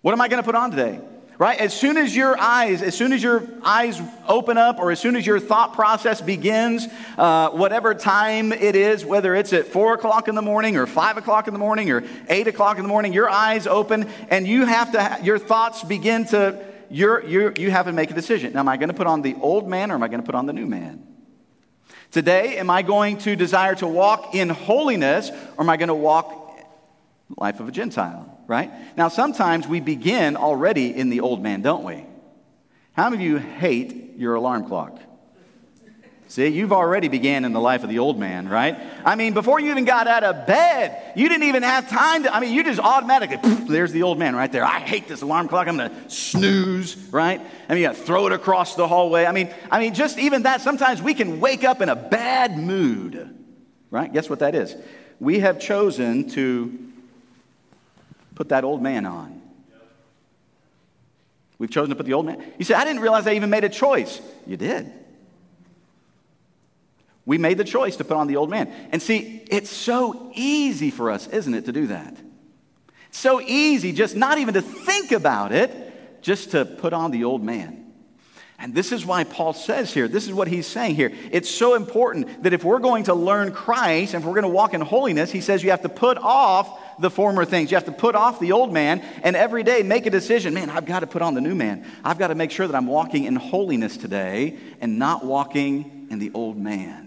What 0.02 0.12
am 0.12 0.22
I 0.22 0.28
going 0.28 0.42
to 0.42 0.46
put 0.46 0.56
on 0.56 0.72
today? 0.72 1.00
Right? 1.38 1.60
As 1.60 1.74
soon 1.74 1.98
as 1.98 2.16
your 2.16 2.40
eyes, 2.40 2.82
as 2.82 2.96
soon 2.96 3.12
as 3.12 3.22
your 3.22 3.44
eyes 3.62 4.00
open 4.26 4.58
up, 4.58 4.80
or 4.80 4.92
as 4.92 5.00
soon 5.00 5.18
as 5.18 5.26
your 5.26 5.40
thought 5.40 5.74
process 5.74 6.22
begins, 6.22 6.88
uh, 7.18 7.50
whatever 7.50 7.94
time 7.94 8.54
it 8.54 8.76
is, 8.76 9.04
whether 9.04 9.36
it's 9.36 9.52
at 9.52 9.68
four 9.68 9.96
o'clock 9.96 10.30
in 10.30 10.36
the 10.36 10.42
morning, 10.42 10.78
or 10.78 10.86
five 10.86 11.18
o'clock 11.18 11.48
in 11.48 11.54
the 11.54 11.60
morning, 11.60 11.92
or 11.92 12.04
eight 12.30 12.48
o'clock 12.48 12.78
in 12.78 12.84
the 12.84 12.88
morning, 12.88 13.12
your 13.12 13.30
eyes 13.30 13.68
open, 13.68 14.08
and 14.30 14.48
you 14.48 14.66
have 14.66 14.94
to, 14.94 15.26
your 15.26 15.38
thoughts 15.38 15.84
begin 15.84 16.24
to 16.28 16.64
you're, 16.90 17.24
you're, 17.26 17.54
you 17.54 17.72
have 17.72 17.86
to 17.86 17.92
make 17.92 18.12
a 18.12 18.14
decision. 18.14 18.54
Now, 18.54 18.62
am 18.62 18.70
I 18.70 18.78
going 18.78 18.90
to 18.90 18.96
put 18.96 19.08
on 19.08 19.22
the 19.22 19.36
old 19.42 19.68
man 19.68 19.92
or 19.92 19.96
am 19.96 20.04
I 20.04 20.08
going 20.08 20.22
to 20.22 20.26
put 20.26 20.36
on 20.36 20.46
the 20.46 20.54
new 20.54 20.66
man? 20.66 21.06
Today, 22.12 22.58
am 22.58 22.70
I 22.70 22.82
going 22.82 23.18
to 23.20 23.36
desire 23.36 23.76
to 23.76 23.88
walk 23.88 24.36
in 24.36 24.50
holiness 24.50 25.30
or 25.30 25.64
am 25.64 25.70
I 25.70 25.78
going 25.78 25.90
to 25.90 25.94
walk 25.94 26.46
life 27.38 27.60
of 27.60 27.68
a 27.68 27.72
Gentile, 27.72 28.40
right? 28.48 28.72
Now, 28.96 29.10
sometimes 29.10 29.68
we 29.68 29.80
begin 29.80 30.36
already 30.36 30.96
in 30.96 31.10
the 31.10 31.22
old 31.22 31.42
man, 31.42 31.62
don't 31.62 31.84
we? 31.84 32.06
How 32.94 33.10
many 33.10 33.26
of 33.26 33.30
you 33.30 33.38
hate 33.38 34.18
your 34.18 34.36
alarm 34.36 34.68
clock? 34.68 35.00
See, 36.36 36.48
you've 36.48 36.74
already 36.74 37.08
began 37.08 37.46
in 37.46 37.54
the 37.54 37.62
life 37.62 37.84
of 37.86 37.90
the 37.90 38.00
old 38.00 38.20
man, 38.20 38.50
right? 38.50 38.78
I 39.06 39.16
mean, 39.16 39.34
before 39.34 39.62
you 39.62 39.72
even 39.72 39.86
got 39.86 40.06
out 40.06 40.26
of 40.26 40.46
bed, 40.46 41.14
you 41.16 41.30
didn't 41.30 41.48
even 41.48 41.64
have 41.64 41.90
time 41.90 42.24
to, 42.24 42.36
I 42.36 42.42
mean, 42.42 42.54
you 42.54 42.62
just 42.62 42.82
automatically, 42.82 43.38
poof, 43.38 43.70
there's 43.70 43.94
the 43.94 44.04
old 44.04 44.20
man 44.20 44.36
right 44.36 44.52
there. 44.52 44.66
I 44.66 44.82
hate 44.82 45.08
this 45.08 45.22
alarm 45.22 45.48
clock. 45.48 45.70
I'm 45.70 45.78
going 45.78 45.90
to 45.90 46.10
snooze, 46.10 46.98
right? 47.10 47.40
I 47.70 47.74
mean, 47.74 47.84
you 47.84 47.94
throw 47.94 48.28
it 48.28 48.34
across 48.34 48.76
the 48.76 48.86
hallway. 48.86 49.26
I 49.26 49.32
mean, 49.32 49.50
I 49.72 49.80
mean, 49.80 49.94
just 49.94 50.20
even 50.20 50.44
that, 50.44 50.60
sometimes 50.60 51.02
we 51.02 51.14
can 51.14 51.40
wake 51.40 51.64
up 51.64 51.80
in 51.80 51.88
a 51.88 51.96
bad 51.96 52.58
mood, 52.58 53.34
right? 53.90 54.12
Guess 54.12 54.30
what 54.30 54.40
that 54.40 54.56
is? 54.56 54.76
We 55.22 55.40
have 55.40 55.58
chosen 55.58 56.30
to 56.32 56.78
put 58.36 58.50
that 58.50 58.66
old 58.66 58.82
man 58.82 59.06
on. 59.06 59.42
We've 61.60 61.72
chosen 61.72 61.92
to 61.92 61.96
put 61.96 62.06
the 62.06 62.14
old 62.14 62.26
man. 62.26 62.44
You 62.58 62.66
say, 62.66 62.74
I 62.74 62.84
didn't 62.84 63.02
realize 63.02 63.26
I 63.26 63.36
even 63.36 63.50
made 63.50 63.64
a 63.64 63.70
choice. 63.70 64.20
You 64.46 64.58
did. 64.58 64.92
We 67.26 67.38
made 67.38 67.58
the 67.58 67.64
choice 67.64 67.96
to 67.98 68.04
put 68.04 68.18
on 68.18 68.28
the 68.28 68.38
old 68.38 68.50
man. 68.50 68.72
And 68.92 69.02
see, 69.02 69.44
it's 69.50 69.70
so 69.70 70.32
easy 70.36 70.92
for 70.92 71.10
us, 71.10 71.28
isn't 71.28 71.54
it, 71.54 71.66
to 71.66 71.72
do 71.72 71.88
that? 71.88 72.16
It's 73.10 73.18
so 73.18 73.42
easy 73.42 73.94
just 73.94 74.16
not 74.16 74.38
even 74.38 74.54
to 74.54 74.62
think 74.62 75.12
about 75.12 75.52
it, 75.52 76.22
just 76.22 76.52
to 76.52 76.66
put 76.66 76.94
on 76.94 77.12
the 77.12 77.24
old 77.24 77.44
man. 77.44 77.82
And 78.58 78.74
this 78.74 78.92
is 78.92 79.06
why 79.06 79.26
Paul 79.26 79.54
says 79.54 79.94
here, 79.94 80.08
this 80.08 80.28
is 80.28 80.34
what 80.34 80.48
he's 80.48 80.66
saying 80.66 80.96
here. 80.96 81.12
It's 81.32 81.50
so 81.50 81.74
important 81.74 82.44
that 82.44 82.54
if 82.54 82.64
we're 82.64 82.80
going 82.80 83.06
to 83.06 83.14
learn 83.14 83.52
Christ 83.52 84.14
and 84.14 84.24
if 84.24 84.28
we're 84.28 84.36
going 84.36 84.44
to 84.44 84.50
walk 84.50 84.74
in 84.74 84.80
holiness, 84.80 85.30
he 85.30 85.42
says 85.42 85.62
you 85.62 85.72
have 85.72 85.82
to 85.82 85.90
put 85.90 86.18
off 86.18 87.00
the 87.00 87.10
former 87.10 87.44
things. 87.44 87.70
You 87.70 87.76
have 87.76 87.86
to 87.86 87.92
put 87.92 88.16
off 88.16 88.40
the 88.40 88.54
old 88.54 88.72
man 88.72 89.02
and 89.24 89.36
every 89.36 89.64
day 89.64 89.84
make 89.84 90.06
a 90.06 90.10
decision. 90.10 90.54
Man, 90.54 90.70
I've 90.70 90.86
got 90.86 91.02
to 91.02 91.08
put 91.08 91.22
on 91.22 91.34
the 91.34 91.42
new 91.42 91.56
man. 91.56 91.86
I've 92.04 92.18
got 92.18 92.28
to 92.28 92.36
make 92.36 92.52
sure 92.52 92.66
that 92.66 92.76
I'm 92.76 92.88
walking 92.88 93.26
in 93.26 93.36
holiness 93.36 93.98
today 93.98 94.58
and 94.80 94.98
not 94.98 95.26
walking 95.26 96.08
in 96.10 96.20
the 96.20 96.32
old 96.34 96.56
man 96.58 97.05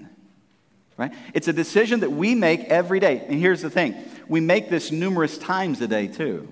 right? 0.98 1.12
It's 1.32 1.48
a 1.48 1.52
decision 1.54 2.00
that 2.00 2.12
we 2.12 2.34
make 2.34 2.64
every 2.64 3.00
day. 3.00 3.24
And 3.26 3.40
here's 3.40 3.62
the 3.62 3.70
thing 3.70 3.96
we 4.28 4.40
make 4.40 4.68
this 4.68 4.92
numerous 4.92 5.38
times 5.38 5.80
a 5.80 5.88
day, 5.88 6.08
too. 6.08 6.46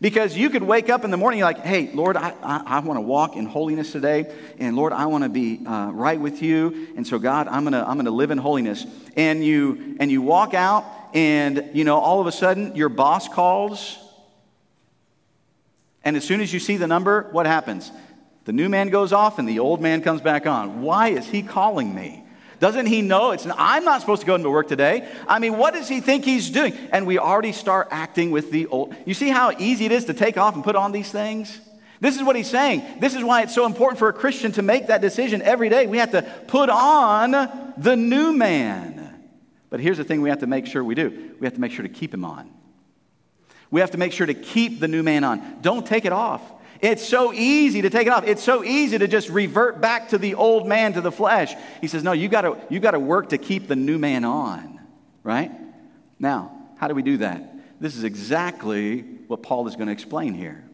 Because 0.00 0.36
you 0.36 0.50
could 0.50 0.64
wake 0.64 0.90
up 0.90 1.04
in 1.04 1.12
the 1.12 1.16
morning, 1.16 1.42
like, 1.42 1.60
hey, 1.60 1.92
Lord, 1.94 2.16
I, 2.16 2.34
I, 2.42 2.62
I 2.66 2.78
want 2.80 2.96
to 2.96 3.02
walk 3.02 3.36
in 3.36 3.46
holiness 3.46 3.92
today. 3.92 4.34
And 4.58 4.74
Lord, 4.74 4.92
I 4.92 5.06
want 5.06 5.22
to 5.22 5.30
be 5.30 5.64
uh, 5.64 5.92
right 5.92 6.18
with 6.18 6.42
you. 6.42 6.88
And 6.96 7.06
so, 7.06 7.20
God, 7.20 7.46
I'm 7.46 7.62
going 7.62 7.74
to 7.74 7.88
I'm 7.88 8.02
to 8.04 8.10
live 8.10 8.32
in 8.32 8.38
holiness. 8.38 8.84
And 9.16 9.44
you, 9.44 9.96
and 10.00 10.10
you 10.10 10.20
walk 10.20 10.54
out, 10.54 10.84
and, 11.14 11.70
you 11.72 11.84
know, 11.84 11.98
all 11.98 12.20
of 12.20 12.26
a 12.26 12.32
sudden, 12.32 12.74
your 12.74 12.88
boss 12.88 13.28
calls. 13.28 13.96
And 16.02 16.16
as 16.16 16.24
soon 16.24 16.40
as 16.40 16.52
you 16.52 16.58
see 16.58 16.78
the 16.78 16.88
number, 16.88 17.28
what 17.30 17.46
happens? 17.46 17.92
The 18.44 18.52
new 18.52 18.68
man 18.68 18.88
goes 18.88 19.12
off, 19.12 19.38
and 19.38 19.48
the 19.48 19.60
old 19.60 19.80
man 19.80 20.02
comes 20.02 20.20
back 20.20 20.48
on. 20.48 20.82
Why 20.82 21.10
is 21.10 21.28
he 21.28 21.42
calling 21.42 21.94
me? 21.94 22.21
Doesn't 22.62 22.86
he 22.86 23.02
know 23.02 23.32
it's 23.32 23.44
I'm 23.58 23.84
not 23.84 24.02
supposed 24.02 24.20
to 24.20 24.26
go 24.26 24.36
into 24.36 24.48
work 24.48 24.68
today? 24.68 25.08
I 25.26 25.40
mean, 25.40 25.58
what 25.58 25.74
does 25.74 25.88
he 25.88 26.00
think 26.00 26.24
he's 26.24 26.48
doing? 26.48 26.74
And 26.92 27.08
we 27.08 27.18
already 27.18 27.50
start 27.50 27.88
acting 27.90 28.30
with 28.30 28.52
the 28.52 28.68
old. 28.68 28.94
You 29.04 29.14
see 29.14 29.30
how 29.30 29.50
easy 29.58 29.84
it 29.84 29.90
is 29.90 30.04
to 30.04 30.14
take 30.14 30.38
off 30.38 30.54
and 30.54 30.62
put 30.62 30.76
on 30.76 30.92
these 30.92 31.10
things? 31.10 31.60
This 31.98 32.14
is 32.14 32.22
what 32.22 32.36
he's 32.36 32.48
saying. 32.48 33.00
This 33.00 33.16
is 33.16 33.24
why 33.24 33.42
it's 33.42 33.52
so 33.52 33.66
important 33.66 33.98
for 33.98 34.08
a 34.08 34.12
Christian 34.12 34.52
to 34.52 34.62
make 34.62 34.86
that 34.86 35.00
decision 35.00 35.42
every 35.42 35.70
day. 35.70 35.88
We 35.88 35.98
have 35.98 36.12
to 36.12 36.22
put 36.46 36.70
on 36.70 37.32
the 37.76 37.96
new 37.96 38.32
man. 38.32 39.12
But 39.68 39.80
here's 39.80 39.98
the 39.98 40.04
thing 40.04 40.22
we 40.22 40.28
have 40.28 40.38
to 40.38 40.46
make 40.46 40.66
sure 40.66 40.84
we 40.84 40.94
do 40.94 41.34
we 41.40 41.46
have 41.48 41.54
to 41.54 41.60
make 41.60 41.72
sure 41.72 41.82
to 41.82 41.92
keep 41.92 42.14
him 42.14 42.24
on. 42.24 42.48
We 43.72 43.80
have 43.80 43.90
to 43.90 43.98
make 43.98 44.12
sure 44.12 44.28
to 44.28 44.34
keep 44.34 44.78
the 44.78 44.86
new 44.86 45.02
man 45.02 45.24
on. 45.24 45.58
Don't 45.62 45.84
take 45.84 46.04
it 46.04 46.12
off. 46.12 46.42
It's 46.82 47.06
so 47.06 47.32
easy 47.32 47.82
to 47.82 47.90
take 47.90 48.08
it 48.08 48.12
off. 48.12 48.26
It's 48.26 48.42
so 48.42 48.64
easy 48.64 48.98
to 48.98 49.06
just 49.06 49.28
revert 49.30 49.80
back 49.80 50.08
to 50.08 50.18
the 50.18 50.34
old 50.34 50.66
man, 50.66 50.94
to 50.94 51.00
the 51.00 51.12
flesh. 51.12 51.54
He 51.80 51.86
says, 51.86 52.02
No, 52.02 52.10
you 52.10 52.28
gotta, 52.28 52.58
you 52.68 52.80
gotta 52.80 52.98
work 52.98 53.28
to 53.28 53.38
keep 53.38 53.68
the 53.68 53.76
new 53.76 53.98
man 53.98 54.24
on, 54.24 54.80
right? 55.22 55.52
Now, 56.18 56.50
how 56.78 56.88
do 56.88 56.94
we 56.94 57.02
do 57.02 57.18
that? 57.18 57.80
This 57.80 57.96
is 57.96 58.02
exactly 58.02 59.02
what 59.28 59.42
Paul 59.42 59.66
is 59.68 59.76
going 59.76 59.86
to 59.86 59.92
explain 59.92 60.34
here, 60.34 60.64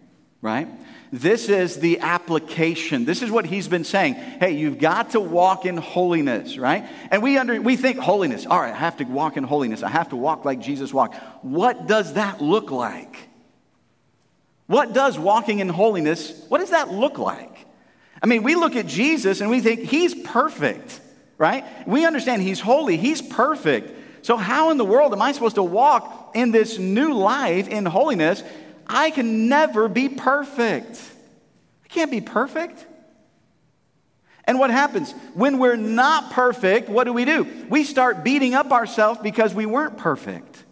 right? 0.42 0.68
This 1.10 1.48
is 1.48 1.80
the 1.80 2.00
application. 2.00 3.04
This 3.04 3.22
is 3.22 3.30
what 3.30 3.46
he's 3.46 3.68
been 3.68 3.84
saying. 3.84 4.14
Hey, 4.14 4.52
you've 4.52 4.78
got 4.78 5.10
to 5.10 5.20
walk 5.20 5.64
in 5.64 5.76
holiness, 5.76 6.58
right? 6.58 6.86
And 7.10 7.22
we 7.22 7.38
under 7.38 7.60
we 7.60 7.76
think 7.76 7.98
holiness. 7.98 8.46
All 8.46 8.60
right, 8.60 8.74
I 8.74 8.76
have 8.76 8.98
to 8.98 9.04
walk 9.04 9.36
in 9.36 9.44
holiness. 9.44 9.82
I 9.82 9.88
have 9.88 10.10
to 10.10 10.16
walk 10.16 10.44
like 10.44 10.60
Jesus 10.60 10.92
walked. 10.92 11.16
What 11.42 11.86
does 11.86 12.14
that 12.14 12.42
look 12.42 12.70
like? 12.70 13.27
What 14.68 14.92
does 14.92 15.18
walking 15.18 15.58
in 15.58 15.68
holiness, 15.68 16.44
what 16.48 16.58
does 16.58 16.70
that 16.70 16.92
look 16.92 17.18
like? 17.18 17.66
I 18.22 18.26
mean, 18.26 18.44
we 18.44 18.54
look 18.54 18.76
at 18.76 18.86
Jesus 18.86 19.40
and 19.40 19.50
we 19.50 19.60
think 19.60 19.80
he's 19.80 20.14
perfect, 20.14 21.00
right? 21.36 21.64
We 21.88 22.06
understand 22.06 22.42
he's 22.42 22.60
holy, 22.60 22.96
he's 22.96 23.20
perfect. 23.20 23.96
So, 24.24 24.36
how 24.36 24.70
in 24.70 24.76
the 24.76 24.84
world 24.84 25.12
am 25.12 25.22
I 25.22 25.32
supposed 25.32 25.56
to 25.56 25.62
walk 25.62 26.32
in 26.34 26.52
this 26.52 26.78
new 26.78 27.14
life 27.14 27.66
in 27.66 27.86
holiness 27.86 28.42
I 28.88 29.10
can 29.10 29.48
never 29.48 29.88
be 29.88 30.08
perfect. 30.08 31.00
I 31.84 31.88
can't 31.88 32.10
be 32.10 32.20
perfect. 32.20 32.86
And 34.44 34.58
what 34.58 34.70
happens? 34.70 35.12
When 35.34 35.58
we're 35.58 35.76
not 35.76 36.30
perfect, 36.32 36.88
what 36.88 37.04
do 37.04 37.12
we 37.12 37.26
do? 37.26 37.46
We 37.68 37.84
start 37.84 38.24
beating 38.24 38.54
up 38.54 38.72
ourselves 38.72 39.20
because 39.22 39.52
we 39.52 39.66
weren't 39.66 39.98
perfect. 39.98 40.64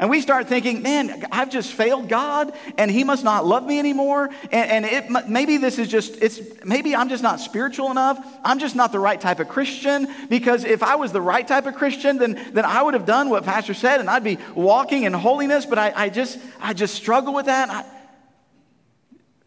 And 0.00 0.08
we 0.08 0.22
start 0.22 0.48
thinking, 0.48 0.80
man, 0.80 1.26
I've 1.30 1.50
just 1.50 1.74
failed 1.74 2.08
God 2.08 2.54
and 2.78 2.90
he 2.90 3.04
must 3.04 3.22
not 3.22 3.44
love 3.44 3.66
me 3.66 3.78
anymore. 3.78 4.30
And, 4.50 4.84
and 4.84 4.84
it, 4.86 5.28
maybe 5.28 5.58
this 5.58 5.78
is 5.78 5.88
just, 5.88 6.16
it's, 6.22 6.40
maybe 6.64 6.96
I'm 6.96 7.10
just 7.10 7.22
not 7.22 7.38
spiritual 7.38 7.90
enough. 7.90 8.18
I'm 8.42 8.58
just 8.58 8.74
not 8.74 8.92
the 8.92 8.98
right 8.98 9.20
type 9.20 9.40
of 9.40 9.50
Christian 9.50 10.08
because 10.30 10.64
if 10.64 10.82
I 10.82 10.94
was 10.94 11.12
the 11.12 11.20
right 11.20 11.46
type 11.46 11.66
of 11.66 11.74
Christian, 11.74 12.16
then, 12.16 12.50
then 12.54 12.64
I 12.64 12.80
would 12.80 12.94
have 12.94 13.04
done 13.04 13.28
what 13.28 13.44
Pastor 13.44 13.74
said 13.74 14.00
and 14.00 14.08
I'd 14.08 14.24
be 14.24 14.38
walking 14.54 15.02
in 15.02 15.12
holiness, 15.12 15.66
but 15.66 15.78
I, 15.78 15.92
I 15.94 16.08
just, 16.08 16.38
I 16.62 16.72
just 16.72 16.94
struggle 16.94 17.34
with 17.34 17.44
that. 17.46 17.68
I, 17.68 17.84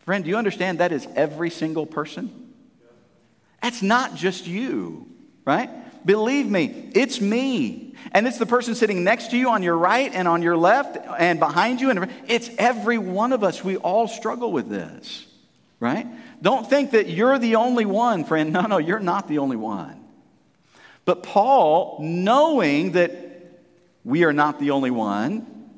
friend, 0.02 0.24
do 0.24 0.30
you 0.30 0.38
understand 0.38 0.82
that 0.82 0.92
is 0.92 1.08
every 1.16 1.50
single 1.50 1.88
person? 1.88 2.54
That's 3.64 3.82
not 3.82 4.14
just 4.14 4.46
you, 4.46 5.08
right? 5.46 5.72
Believe 6.06 6.50
me, 6.50 6.92
it's 6.94 7.22
me. 7.22 7.96
And 8.12 8.28
it's 8.28 8.38
the 8.38 8.46
person 8.46 8.76
sitting 8.76 9.04
next 9.04 9.32
to 9.32 9.38
you 9.38 9.50
on 9.50 9.64
your 9.64 9.78
right 9.78 10.12
and 10.14 10.28
on 10.28 10.42
your 10.42 10.58
left 10.58 10.98
and 11.18 11.40
behind 11.40 11.80
you. 11.80 11.90
And 11.90 12.10
it's 12.28 12.50
every 12.58 12.98
one 12.98 13.32
of 13.32 13.44
us. 13.44 13.64
We 13.64 13.78
all 13.78 14.08
struggle 14.08 14.52
with 14.52 14.70
this, 14.70 15.26
right? 15.80 16.06
Don't 16.42 16.70
think 16.70 16.92
that 16.92 17.08
you're 17.08 17.40
the 17.40 17.56
only 17.56 17.86
one, 17.86 18.26
friend. 18.26 18.52
No, 18.52 18.62
no, 18.62 18.78
you're 18.78 19.00
not 19.00 19.28
the 19.28 19.40
only 19.40 19.56
one. 19.56 20.04
But 21.06 21.24
Paul, 21.24 22.00
knowing 22.02 22.94
that 22.94 23.12
we 24.04 24.26
are 24.26 24.34
not 24.34 24.60
the 24.60 24.72
only 24.72 24.92
one, 24.92 25.70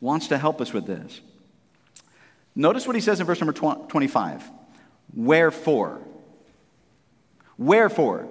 wants 0.00 0.28
to 0.28 0.38
help 0.38 0.60
us 0.60 0.72
with 0.72 0.86
this. 0.86 1.20
Notice 2.54 2.86
what 2.86 2.96
he 2.96 3.00
says 3.00 3.20
in 3.20 3.26
verse 3.26 3.40
number 3.40 3.52
25. 3.54 4.50
Wherefore? 5.14 6.00
Wherefore? 7.56 8.28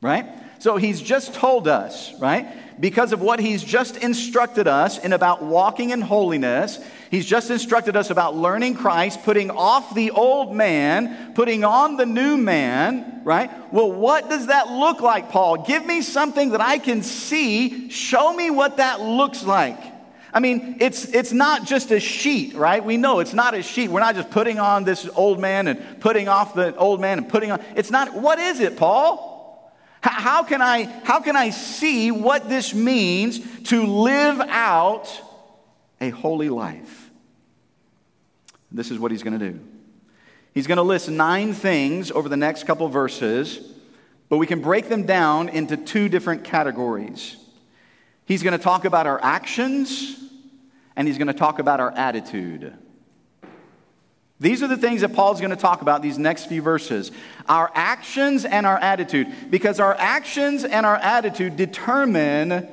Right? 0.00 0.26
So 0.58 0.76
he's 0.76 1.00
just 1.00 1.34
told 1.34 1.68
us, 1.68 2.18
right? 2.20 2.80
Because 2.80 3.12
of 3.12 3.20
what 3.20 3.40
he's 3.40 3.62
just 3.62 3.96
instructed 3.98 4.68
us 4.68 4.98
in 4.98 5.12
about 5.12 5.42
walking 5.42 5.90
in 5.90 6.00
holiness, 6.00 6.78
he's 7.10 7.24
just 7.24 7.50
instructed 7.50 7.96
us 7.96 8.10
about 8.10 8.36
learning 8.36 8.74
Christ, 8.74 9.22
putting 9.22 9.50
off 9.50 9.94
the 9.94 10.10
old 10.10 10.54
man, 10.54 11.34
putting 11.34 11.64
on 11.64 11.96
the 11.96 12.06
new 12.06 12.36
man, 12.36 13.22
right? 13.24 13.50
Well, 13.72 13.92
what 13.92 14.28
does 14.28 14.48
that 14.48 14.68
look 14.68 15.00
like, 15.00 15.30
Paul? 15.30 15.64
Give 15.64 15.84
me 15.86 16.02
something 16.02 16.50
that 16.50 16.60
I 16.60 16.78
can 16.78 17.02
see. 17.02 17.88
Show 17.88 18.32
me 18.34 18.50
what 18.50 18.78
that 18.78 19.00
looks 19.00 19.42
like. 19.44 19.78
I 20.32 20.40
mean, 20.40 20.76
it's, 20.80 21.06
it's 21.06 21.32
not 21.32 21.64
just 21.64 21.90
a 21.92 21.98
sheet, 21.98 22.54
right? 22.54 22.84
We 22.84 22.98
know 22.98 23.20
it's 23.20 23.32
not 23.32 23.54
a 23.54 23.62
sheet. 23.62 23.88
We're 23.88 24.00
not 24.00 24.16
just 24.16 24.30
putting 24.30 24.58
on 24.58 24.84
this 24.84 25.08
old 25.14 25.40
man 25.40 25.66
and 25.66 25.98
putting 26.00 26.28
off 26.28 26.52
the 26.52 26.76
old 26.76 27.00
man 27.00 27.16
and 27.16 27.26
putting 27.26 27.50
on. 27.52 27.64
It's 27.74 27.90
not, 27.90 28.12
what 28.12 28.38
is 28.38 28.60
it, 28.60 28.76
Paul? 28.76 29.25
How 30.08 30.44
can 30.44 30.62
I, 30.62 30.84
how 31.04 31.20
can 31.20 31.36
I 31.36 31.50
see 31.50 32.10
what 32.10 32.48
this 32.48 32.74
means 32.74 33.40
to 33.64 33.86
live 33.86 34.40
out 34.40 35.10
a 36.00 36.10
holy 36.10 36.48
life? 36.48 37.10
This 38.70 38.90
is 38.90 38.98
what 38.98 39.10
he's 39.10 39.22
going 39.22 39.38
to 39.38 39.50
do. 39.52 39.60
He's 40.54 40.66
going 40.66 40.76
to 40.76 40.82
list 40.82 41.08
nine 41.10 41.52
things 41.52 42.10
over 42.10 42.28
the 42.28 42.36
next 42.36 42.64
couple 42.64 42.88
verses, 42.88 43.58
but 44.28 44.38
we 44.38 44.46
can 44.46 44.60
break 44.60 44.88
them 44.88 45.04
down 45.04 45.48
into 45.48 45.76
two 45.76 46.08
different 46.08 46.44
categories. 46.44 47.36
He's 48.24 48.42
going 48.42 48.56
to 48.56 48.62
talk 48.62 48.84
about 48.84 49.06
our 49.06 49.22
actions, 49.22 50.16
and 50.96 51.06
he's 51.06 51.18
going 51.18 51.28
to 51.28 51.34
talk 51.34 51.58
about 51.58 51.80
our 51.80 51.92
attitude. 51.92 52.74
These 54.38 54.62
are 54.62 54.68
the 54.68 54.76
things 54.76 55.00
that 55.00 55.14
Paul's 55.14 55.40
going 55.40 55.50
to 55.50 55.56
talk 55.56 55.80
about 55.80 56.02
these 56.02 56.18
next 56.18 56.46
few 56.46 56.60
verses 56.60 57.10
our 57.48 57.70
actions 57.74 58.44
and 58.44 58.66
our 58.66 58.76
attitude, 58.76 59.28
because 59.50 59.80
our 59.80 59.94
actions 59.94 60.64
and 60.64 60.84
our 60.84 60.96
attitude 60.96 61.56
determine 61.56 62.68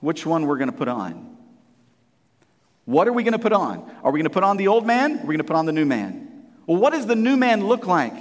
which 0.00 0.26
one 0.26 0.46
we're 0.46 0.58
going 0.58 0.70
to 0.70 0.76
put 0.76 0.88
on. 0.88 1.36
What 2.86 3.08
are 3.08 3.12
we 3.12 3.22
going 3.22 3.32
to 3.32 3.38
put 3.38 3.52
on? 3.52 3.90
Are 4.02 4.10
we 4.10 4.18
going 4.18 4.24
to 4.24 4.34
put 4.34 4.42
on 4.42 4.56
the 4.56 4.68
old 4.68 4.86
man? 4.86 5.12
Are 5.12 5.26
we 5.26 5.34
going 5.34 5.38
to 5.38 5.44
put 5.44 5.56
on 5.56 5.64
the 5.64 5.72
new 5.72 5.86
man? 5.86 6.44
Well, 6.66 6.78
what 6.78 6.92
does 6.92 7.06
the 7.06 7.16
new 7.16 7.36
man 7.36 7.66
look 7.66 7.86
like? 7.86 8.14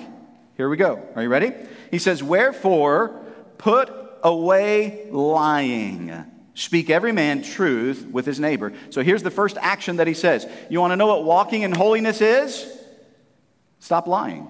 Here 0.56 0.70
we 0.70 0.78
go. 0.78 1.02
Are 1.16 1.24
you 1.24 1.30
ready? 1.30 1.52
He 1.92 1.98
says, 1.98 2.22
Wherefore, 2.22 3.22
put 3.58 3.92
away 4.22 5.08
lying. 5.12 6.26
Speak 6.56 6.90
every 6.90 7.12
man 7.12 7.42
truth 7.42 8.06
with 8.12 8.26
his 8.26 8.40
neighbor. 8.40 8.74
So 8.92 9.02
here's 9.02 9.24
the 9.24 9.32
first 9.32 9.58
action 9.60 9.98
that 9.98 10.08
he 10.08 10.14
says. 10.14 10.48
You 10.70 10.80
want 10.80 10.92
to 10.92 10.96
know 10.96 11.08
what 11.08 11.24
walking 11.24 11.64
in 11.64 11.72
holiness 11.72 12.22
is? 12.22 12.66
Stop 13.80 14.08
lying. 14.08 14.48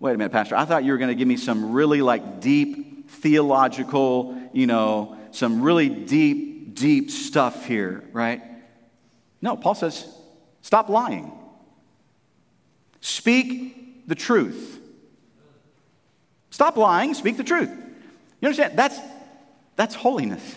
Wait 0.00 0.14
a 0.14 0.18
minute, 0.18 0.32
Pastor. 0.32 0.56
I 0.56 0.64
thought 0.64 0.82
you 0.82 0.92
were 0.92 0.98
going 0.98 1.10
to 1.10 1.14
give 1.14 1.28
me 1.28 1.36
some 1.36 1.72
really 1.72 2.02
like 2.02 2.40
deep 2.40 3.08
theological, 3.10 4.36
you 4.52 4.66
know, 4.66 5.16
some 5.30 5.62
really 5.62 5.88
deep, 5.88 6.74
deep 6.74 7.10
stuff 7.10 7.66
here, 7.66 8.02
right? 8.12 8.42
No, 9.40 9.56
Paul 9.56 9.74
says, 9.74 10.06
stop 10.62 10.88
lying. 10.88 11.32
Speak 13.00 14.08
the 14.08 14.14
truth. 14.14 14.80
Stop 16.50 16.76
lying, 16.76 17.14
speak 17.14 17.36
the 17.36 17.44
truth. 17.44 17.70
You 18.40 18.46
understand? 18.48 18.78
That's, 18.78 18.98
that's 19.76 19.94
holiness. 19.94 20.56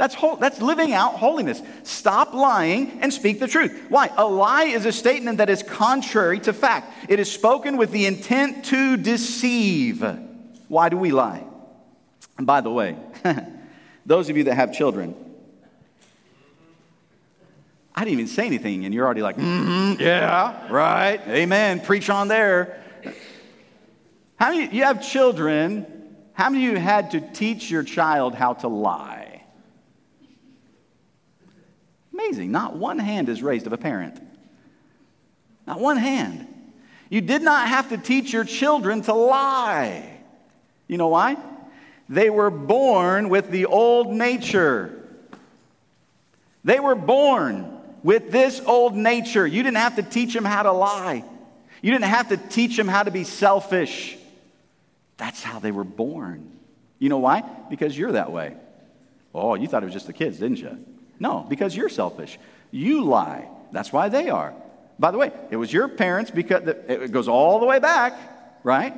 That's, 0.00 0.16
that's 0.40 0.62
living 0.62 0.94
out 0.94 1.16
holiness. 1.16 1.60
Stop 1.82 2.32
lying 2.32 3.00
and 3.02 3.12
speak 3.12 3.38
the 3.38 3.46
truth. 3.46 3.86
Why? 3.90 4.10
A 4.16 4.24
lie 4.24 4.64
is 4.64 4.86
a 4.86 4.92
statement 4.92 5.38
that 5.38 5.50
is 5.50 5.62
contrary 5.62 6.40
to 6.40 6.54
fact. 6.54 6.90
It 7.10 7.20
is 7.20 7.30
spoken 7.30 7.76
with 7.76 7.90
the 7.90 8.06
intent 8.06 8.64
to 8.66 8.96
deceive. 8.96 10.02
Why 10.68 10.88
do 10.88 10.96
we 10.96 11.10
lie? 11.12 11.44
And 12.38 12.46
by 12.46 12.62
the 12.62 12.70
way, 12.70 12.96
those 14.06 14.30
of 14.30 14.38
you 14.38 14.44
that 14.44 14.54
have 14.54 14.72
children, 14.72 15.14
I 17.94 18.04
didn't 18.04 18.20
even 18.20 18.26
say 18.26 18.46
anything, 18.46 18.86
and 18.86 18.94
you're 18.94 19.04
already 19.04 19.20
like, 19.20 19.36
mm-hmm, 19.36 20.00
yeah, 20.00 20.72
right, 20.72 21.20
amen, 21.28 21.80
preach 21.80 22.08
on 22.08 22.28
there. 22.28 22.82
How 24.36 24.50
many 24.50 24.74
you 24.74 24.84
have 24.84 25.06
children 25.06 25.99
how 26.40 26.48
many 26.48 26.66
of 26.68 26.72
you 26.72 26.78
had 26.78 27.10
to 27.10 27.20
teach 27.20 27.70
your 27.70 27.82
child 27.82 28.34
how 28.34 28.54
to 28.54 28.68
lie? 28.68 29.42
Amazing. 32.14 32.50
Not 32.50 32.76
one 32.76 32.98
hand 32.98 33.28
is 33.28 33.42
raised 33.42 33.66
of 33.66 33.74
a 33.74 33.76
parent. 33.76 34.18
Not 35.66 35.80
one 35.80 35.98
hand. 35.98 36.46
You 37.10 37.20
did 37.20 37.42
not 37.42 37.68
have 37.68 37.90
to 37.90 37.98
teach 37.98 38.32
your 38.32 38.44
children 38.44 39.02
to 39.02 39.12
lie. 39.12 40.18
You 40.88 40.96
know 40.96 41.08
why? 41.08 41.36
They 42.08 42.30
were 42.30 42.48
born 42.48 43.28
with 43.28 43.50
the 43.50 43.66
old 43.66 44.08
nature. 44.08 44.98
They 46.64 46.80
were 46.80 46.94
born 46.94 47.70
with 48.02 48.32
this 48.32 48.62
old 48.64 48.96
nature. 48.96 49.46
You 49.46 49.62
didn't 49.62 49.76
have 49.76 49.96
to 49.96 50.02
teach 50.02 50.32
them 50.32 50.46
how 50.46 50.62
to 50.62 50.72
lie. 50.72 51.22
You 51.82 51.92
didn't 51.92 52.06
have 52.06 52.30
to 52.30 52.38
teach 52.38 52.78
them 52.78 52.88
how 52.88 53.02
to 53.02 53.10
be 53.10 53.24
selfish. 53.24 54.16
That's 55.20 55.42
how 55.42 55.58
they 55.58 55.70
were 55.70 55.84
born. 55.84 56.50
You 56.98 57.10
know 57.10 57.18
why? 57.18 57.42
Because 57.68 57.96
you're 57.96 58.12
that 58.12 58.32
way. 58.32 58.56
Oh, 59.34 59.54
you 59.54 59.68
thought 59.68 59.82
it 59.82 59.86
was 59.86 59.92
just 59.92 60.06
the 60.06 60.14
kids, 60.14 60.38
didn't 60.38 60.56
you? 60.56 60.82
No, 61.18 61.44
because 61.46 61.76
you're 61.76 61.90
selfish. 61.90 62.38
You 62.70 63.04
lie. 63.04 63.46
That's 63.70 63.92
why 63.92 64.08
they 64.08 64.30
are. 64.30 64.54
By 64.98 65.10
the 65.10 65.18
way, 65.18 65.30
it 65.50 65.56
was 65.56 65.70
your 65.70 65.88
parents 65.88 66.30
because 66.30 66.66
it 66.66 67.12
goes 67.12 67.28
all 67.28 67.60
the 67.60 67.66
way 67.66 67.78
back, 67.78 68.18
right? 68.64 68.94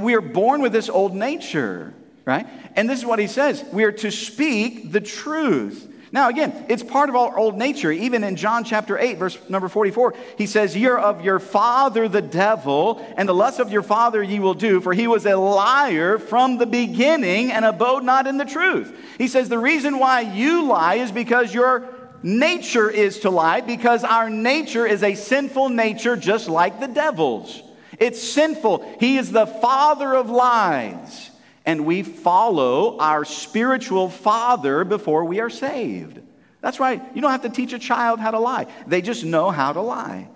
We 0.00 0.14
are 0.14 0.20
born 0.20 0.62
with 0.62 0.72
this 0.72 0.88
old 0.88 1.12
nature, 1.12 1.92
right? 2.24 2.46
And 2.76 2.88
this 2.88 3.00
is 3.00 3.04
what 3.04 3.18
he 3.18 3.26
says 3.26 3.64
we 3.72 3.82
are 3.82 3.92
to 3.92 4.12
speak 4.12 4.92
the 4.92 5.00
truth. 5.00 5.92
Now, 6.12 6.28
again, 6.28 6.66
it's 6.68 6.82
part 6.82 7.08
of 7.08 7.14
our 7.14 7.38
old 7.38 7.56
nature. 7.56 7.92
Even 7.92 8.24
in 8.24 8.34
John 8.34 8.64
chapter 8.64 8.98
8, 8.98 9.18
verse 9.18 9.38
number 9.48 9.68
44, 9.68 10.14
he 10.36 10.46
says, 10.46 10.76
You're 10.76 10.98
of 10.98 11.24
your 11.24 11.38
father 11.38 12.08
the 12.08 12.22
devil, 12.22 13.04
and 13.16 13.28
the 13.28 13.34
lust 13.34 13.60
of 13.60 13.70
your 13.70 13.82
father 13.82 14.20
ye 14.20 14.40
will 14.40 14.54
do, 14.54 14.80
for 14.80 14.92
he 14.92 15.06
was 15.06 15.24
a 15.24 15.36
liar 15.36 16.18
from 16.18 16.58
the 16.58 16.66
beginning 16.66 17.52
and 17.52 17.64
abode 17.64 18.02
not 18.02 18.26
in 18.26 18.38
the 18.38 18.44
truth. 18.44 18.92
He 19.18 19.28
says, 19.28 19.48
The 19.48 19.58
reason 19.58 20.00
why 20.00 20.22
you 20.22 20.64
lie 20.64 20.96
is 20.96 21.12
because 21.12 21.54
your 21.54 21.88
nature 22.24 22.90
is 22.90 23.20
to 23.20 23.30
lie, 23.30 23.60
because 23.60 24.02
our 24.02 24.28
nature 24.28 24.86
is 24.86 25.04
a 25.04 25.14
sinful 25.14 25.68
nature 25.68 26.16
just 26.16 26.48
like 26.48 26.80
the 26.80 26.88
devil's. 26.88 27.62
It's 28.00 28.20
sinful. 28.20 28.96
He 28.98 29.16
is 29.16 29.30
the 29.30 29.46
father 29.46 30.16
of 30.16 30.28
lies 30.28 31.30
and 31.70 31.86
we 31.86 32.02
follow 32.02 32.98
our 32.98 33.24
spiritual 33.24 34.10
father 34.10 34.82
before 34.82 35.24
we 35.24 35.38
are 35.38 35.48
saved. 35.48 36.18
That's 36.60 36.80
right. 36.80 37.00
You 37.14 37.22
don't 37.22 37.30
have 37.30 37.42
to 37.42 37.48
teach 37.48 37.72
a 37.72 37.78
child 37.78 38.18
how 38.18 38.32
to 38.32 38.40
lie, 38.40 38.66
they 38.88 39.00
just 39.00 39.24
know 39.24 39.52
how 39.52 39.72
to 39.72 39.80
lie. 39.80 40.28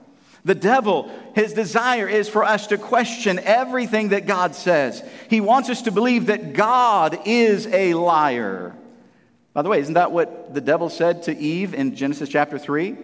The 0.45 0.55
devil, 0.55 1.11
his 1.35 1.53
desire 1.53 2.07
is 2.07 2.29
for 2.29 2.45
us 2.45 2.69
to 2.69 2.79
question 2.79 3.41
everything 3.41 4.11
that 4.11 4.27
God 4.27 4.55
says. 4.55 5.03
He 5.29 5.41
wants 5.41 5.71
us 5.71 5.83
to 5.83 5.91
believe 5.91 6.27
that 6.27 6.53
God 6.53 7.19
is 7.25 7.67
a 7.67 7.95
liar. 7.95 8.77
By 9.55 9.63
the 9.63 9.69
way, 9.69 9.81
isn't 9.81 9.95
that 9.95 10.13
what 10.13 10.55
the 10.55 10.61
devil 10.61 10.89
said 10.89 11.25
to 11.25 11.37
Eve 11.37 11.75
in 11.75 11.97
Genesis 11.97 12.29
chapter 12.29 12.61
3? 12.61 12.97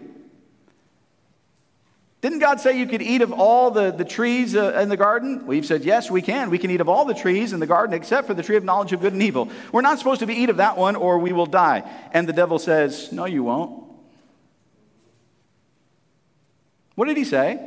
Didn't 2.20 2.40
God 2.40 2.60
say 2.60 2.78
you 2.78 2.86
could 2.86 3.00
eat 3.00 3.22
of 3.22 3.32
all 3.32 3.70
the, 3.70 3.90
the 3.90 4.04
trees 4.04 4.54
uh, 4.54 4.78
in 4.80 4.90
the 4.90 4.96
garden? 4.96 5.46
We've 5.46 5.64
said, 5.64 5.84
yes, 5.84 6.10
we 6.10 6.20
can. 6.20 6.50
We 6.50 6.58
can 6.58 6.70
eat 6.70 6.82
of 6.82 6.88
all 6.88 7.06
the 7.06 7.14
trees 7.14 7.54
in 7.54 7.60
the 7.60 7.66
garden 7.66 7.94
except 7.94 8.26
for 8.26 8.34
the 8.34 8.42
tree 8.42 8.56
of 8.56 8.64
knowledge 8.64 8.92
of 8.92 9.00
good 9.00 9.14
and 9.14 9.22
evil. 9.22 9.48
We're 9.72 9.80
not 9.80 9.98
supposed 9.98 10.20
to 10.20 10.26
be 10.26 10.34
eat 10.34 10.50
of 10.50 10.58
that 10.58 10.76
one 10.76 10.96
or 10.96 11.18
we 11.18 11.32
will 11.32 11.46
die. 11.46 11.90
And 12.12 12.28
the 12.28 12.34
devil 12.34 12.58
says, 12.58 13.10
no, 13.10 13.24
you 13.24 13.42
won't. 13.44 13.84
What 16.94 17.08
did 17.08 17.16
he 17.16 17.24
say? 17.24 17.66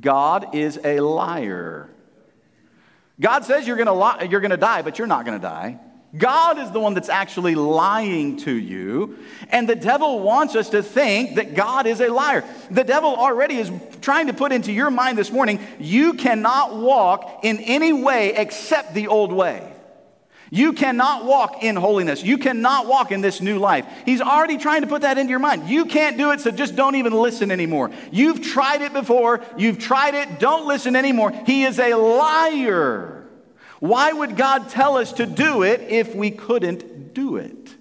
God 0.00 0.54
is 0.56 0.80
a 0.82 0.98
liar. 0.98 1.88
God 3.20 3.44
says 3.44 3.66
you're 3.66 3.76
going 3.76 3.86
going 4.40 4.50
to 4.50 4.56
die, 4.56 4.82
but 4.82 4.98
you're 4.98 5.06
not 5.06 5.24
going 5.24 5.38
to 5.38 5.42
die. 5.42 5.78
God 6.16 6.58
is 6.58 6.70
the 6.70 6.80
one 6.80 6.94
that's 6.94 7.08
actually 7.08 7.54
lying 7.54 8.38
to 8.38 8.52
you. 8.52 9.18
And 9.50 9.68
the 9.68 9.74
devil 9.74 10.20
wants 10.20 10.54
us 10.54 10.70
to 10.70 10.82
think 10.82 11.36
that 11.36 11.54
God 11.54 11.86
is 11.86 12.00
a 12.00 12.08
liar. 12.08 12.44
The 12.70 12.84
devil 12.84 13.14
already 13.14 13.56
is 13.56 13.70
trying 14.00 14.28
to 14.28 14.32
put 14.32 14.52
into 14.52 14.72
your 14.72 14.90
mind 14.90 15.18
this 15.18 15.30
morning 15.30 15.60
you 15.78 16.14
cannot 16.14 16.76
walk 16.76 17.40
in 17.42 17.58
any 17.58 17.92
way 17.92 18.34
except 18.34 18.94
the 18.94 19.08
old 19.08 19.32
way. 19.32 19.72
You 20.50 20.74
cannot 20.74 21.24
walk 21.24 21.64
in 21.64 21.74
holiness. 21.74 22.22
You 22.22 22.38
cannot 22.38 22.86
walk 22.86 23.10
in 23.10 23.20
this 23.20 23.40
new 23.40 23.58
life. 23.58 23.84
He's 24.04 24.20
already 24.20 24.58
trying 24.58 24.82
to 24.82 24.86
put 24.86 25.02
that 25.02 25.18
into 25.18 25.30
your 25.30 25.40
mind. 25.40 25.68
You 25.68 25.86
can't 25.86 26.16
do 26.16 26.30
it, 26.30 26.40
so 26.40 26.52
just 26.52 26.76
don't 26.76 26.94
even 26.94 27.12
listen 27.12 27.50
anymore. 27.50 27.90
You've 28.12 28.42
tried 28.42 28.82
it 28.82 28.92
before. 28.92 29.44
You've 29.58 29.80
tried 29.80 30.14
it. 30.14 30.38
Don't 30.38 30.66
listen 30.66 30.94
anymore. 30.94 31.32
He 31.46 31.64
is 31.64 31.80
a 31.80 31.94
liar. 31.94 33.15
Why 33.80 34.12
would 34.12 34.36
God 34.36 34.70
tell 34.70 34.96
us 34.96 35.12
to 35.14 35.26
do 35.26 35.62
it 35.62 35.80
if 35.82 36.14
we 36.14 36.30
couldn't 36.30 37.14
do 37.14 37.36
it? 37.36 37.74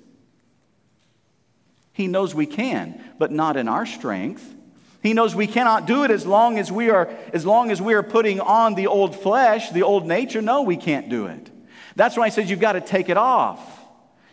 He 1.94 2.08
knows 2.08 2.36
we 2.36 2.46
can, 2.46 3.02
but 3.18 3.32
not 3.32 3.56
in 3.56 3.68
our 3.68 3.86
strength. 3.86 4.54
He 5.02 5.14
knows 5.14 5.36
we 5.36 5.48
cannot 5.48 5.86
do 5.86 6.04
it 6.04 6.12
as 6.12 6.26
long 6.26 6.58
as 6.58 6.72
we 6.72 6.90
are 6.90 7.10
as 7.32 7.46
long 7.46 7.72
as 7.72 7.82
we 7.82 7.94
are 7.94 8.04
putting 8.04 8.42
on 8.42 8.76
the 8.76 8.88
old 8.88 9.16
flesh, 9.16 9.70
the 9.70 9.84
old 9.84 10.06
nature. 10.06 10.42
No, 10.42 10.64
we 10.64 10.78
can't 10.78 11.10
do 11.10 11.28
it. 11.28 11.50
That's 11.96 12.18
why 12.18 12.28
he 12.28 12.32
says 12.32 12.50
you've 12.50 12.60
got 12.60 12.74
to 12.74 12.82
take 12.82 13.08
it 13.08 13.16
off. 13.16 13.60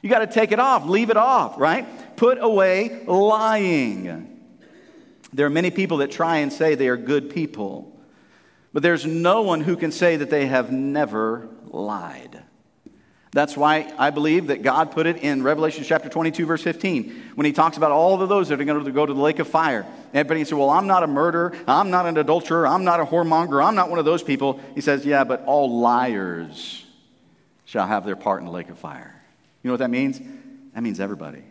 You 0.00 0.10
got 0.10 0.20
to 0.20 0.26
take 0.26 0.50
it 0.50 0.58
off, 0.58 0.86
leave 0.86 1.10
it 1.10 1.16
off, 1.16 1.58
right? 1.60 2.16
Put 2.16 2.38
away 2.40 3.04
lying. 3.06 4.40
There 5.32 5.46
are 5.46 5.50
many 5.50 5.70
people 5.70 5.98
that 5.98 6.10
try 6.10 6.38
and 6.38 6.52
say 6.52 6.74
they 6.74 6.88
are 6.88 6.96
good 6.96 7.30
people. 7.30 7.91
But 8.72 8.82
there's 8.82 9.04
no 9.04 9.42
one 9.42 9.60
who 9.60 9.76
can 9.76 9.92
say 9.92 10.16
that 10.16 10.30
they 10.30 10.46
have 10.46 10.72
never 10.72 11.48
lied. 11.66 12.42
That's 13.34 13.56
why 13.56 13.90
I 13.98 14.10
believe 14.10 14.48
that 14.48 14.62
God 14.62 14.92
put 14.92 15.06
it 15.06 15.16
in 15.18 15.42
Revelation 15.42 15.84
chapter 15.84 16.10
22, 16.10 16.44
verse 16.44 16.62
15, 16.62 17.32
when 17.34 17.46
he 17.46 17.52
talks 17.52 17.78
about 17.78 17.90
all 17.90 18.20
of 18.20 18.28
those 18.28 18.48
that 18.48 18.60
are 18.60 18.64
going 18.64 18.84
to 18.84 18.92
go 18.92 19.06
to 19.06 19.14
the 19.14 19.20
lake 19.20 19.38
of 19.38 19.48
fire. 19.48 19.86
Everybody 20.12 20.40
can 20.40 20.46
say, 20.46 20.54
Well, 20.54 20.68
I'm 20.68 20.86
not 20.86 21.02
a 21.02 21.06
murderer, 21.06 21.54
I'm 21.66 21.90
not 21.90 22.04
an 22.04 22.18
adulterer, 22.18 22.66
I'm 22.66 22.84
not 22.84 23.00
a 23.00 23.06
whoremonger, 23.06 23.64
I'm 23.64 23.74
not 23.74 23.88
one 23.88 23.98
of 23.98 24.04
those 24.04 24.22
people. 24.22 24.60
He 24.74 24.82
says, 24.82 25.06
Yeah, 25.06 25.24
but 25.24 25.44
all 25.46 25.80
liars 25.80 26.84
shall 27.64 27.86
have 27.86 28.04
their 28.04 28.16
part 28.16 28.40
in 28.40 28.46
the 28.46 28.52
lake 28.52 28.68
of 28.68 28.78
fire. 28.78 29.22
You 29.62 29.68
know 29.68 29.72
what 29.72 29.80
that 29.80 29.90
means? 29.90 30.20
That 30.74 30.82
means 30.82 31.00
everybody. 31.00 31.42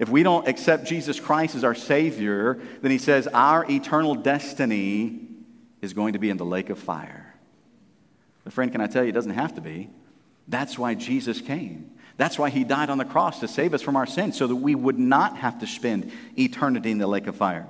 If 0.00 0.08
we 0.08 0.24
don't 0.24 0.48
accept 0.48 0.86
Jesus 0.86 1.20
Christ 1.20 1.54
as 1.54 1.62
our 1.62 1.76
Savior, 1.76 2.58
then 2.82 2.90
he 2.90 2.98
says 2.98 3.28
our 3.28 3.64
eternal 3.70 4.16
destiny 4.16 5.28
is 5.84 5.92
going 5.92 6.14
to 6.14 6.18
be 6.18 6.30
in 6.30 6.36
the 6.36 6.44
lake 6.44 6.70
of 6.70 6.78
fire. 6.78 7.34
But, 8.42 8.52
friend, 8.52 8.72
can 8.72 8.80
I 8.80 8.88
tell 8.88 9.04
you, 9.04 9.10
it 9.10 9.12
doesn't 9.12 9.34
have 9.34 9.54
to 9.54 9.60
be. 9.60 9.88
That's 10.48 10.78
why 10.78 10.94
Jesus 10.94 11.40
came. 11.40 11.92
That's 12.16 12.38
why 12.38 12.50
he 12.50 12.64
died 12.64 12.90
on 12.90 12.98
the 12.98 13.04
cross 13.04 13.40
to 13.40 13.48
save 13.48 13.74
us 13.74 13.82
from 13.82 13.96
our 13.96 14.06
sins, 14.06 14.36
so 14.36 14.46
that 14.46 14.56
we 14.56 14.74
would 14.74 14.98
not 14.98 15.38
have 15.38 15.60
to 15.60 15.66
spend 15.66 16.12
eternity 16.38 16.90
in 16.90 16.98
the 16.98 17.06
lake 17.06 17.26
of 17.26 17.36
fire. 17.36 17.66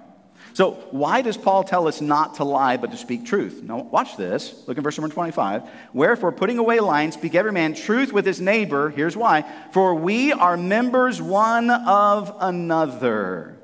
So, 0.53 0.73
why 0.91 1.23
does 1.23 1.37
Paul 1.37 1.65
tell 1.65 1.89
us 1.89 2.01
not 2.01 2.37
to 2.37 2.45
lie 2.45 2.77
but 2.77 2.91
to 2.93 2.97
speak 2.97 3.25
truth? 3.25 3.63
Now, 3.63 3.79
watch 3.79 4.17
this. 4.17 4.63
Look 4.67 4.79
at 4.79 4.85
verse 4.85 4.99
number 4.99 5.13
25. 5.13 5.63
Wherefore, 5.93 6.31
putting 6.31 6.59
away 6.59 6.79
lying, 6.81 7.11
speak 7.11 7.35
every 7.35 7.53
man 7.53 7.75
truth 7.75 8.13
with 8.13 8.27
his 8.27 8.41
neighbor. 8.41 8.91
Here's 8.91 9.17
why. 9.17 9.45
For 9.73 9.95
we 9.95 10.33
are 10.33 10.57
members 10.57 11.21
one 11.21 11.71
of 11.71 12.37
another. 12.39 13.59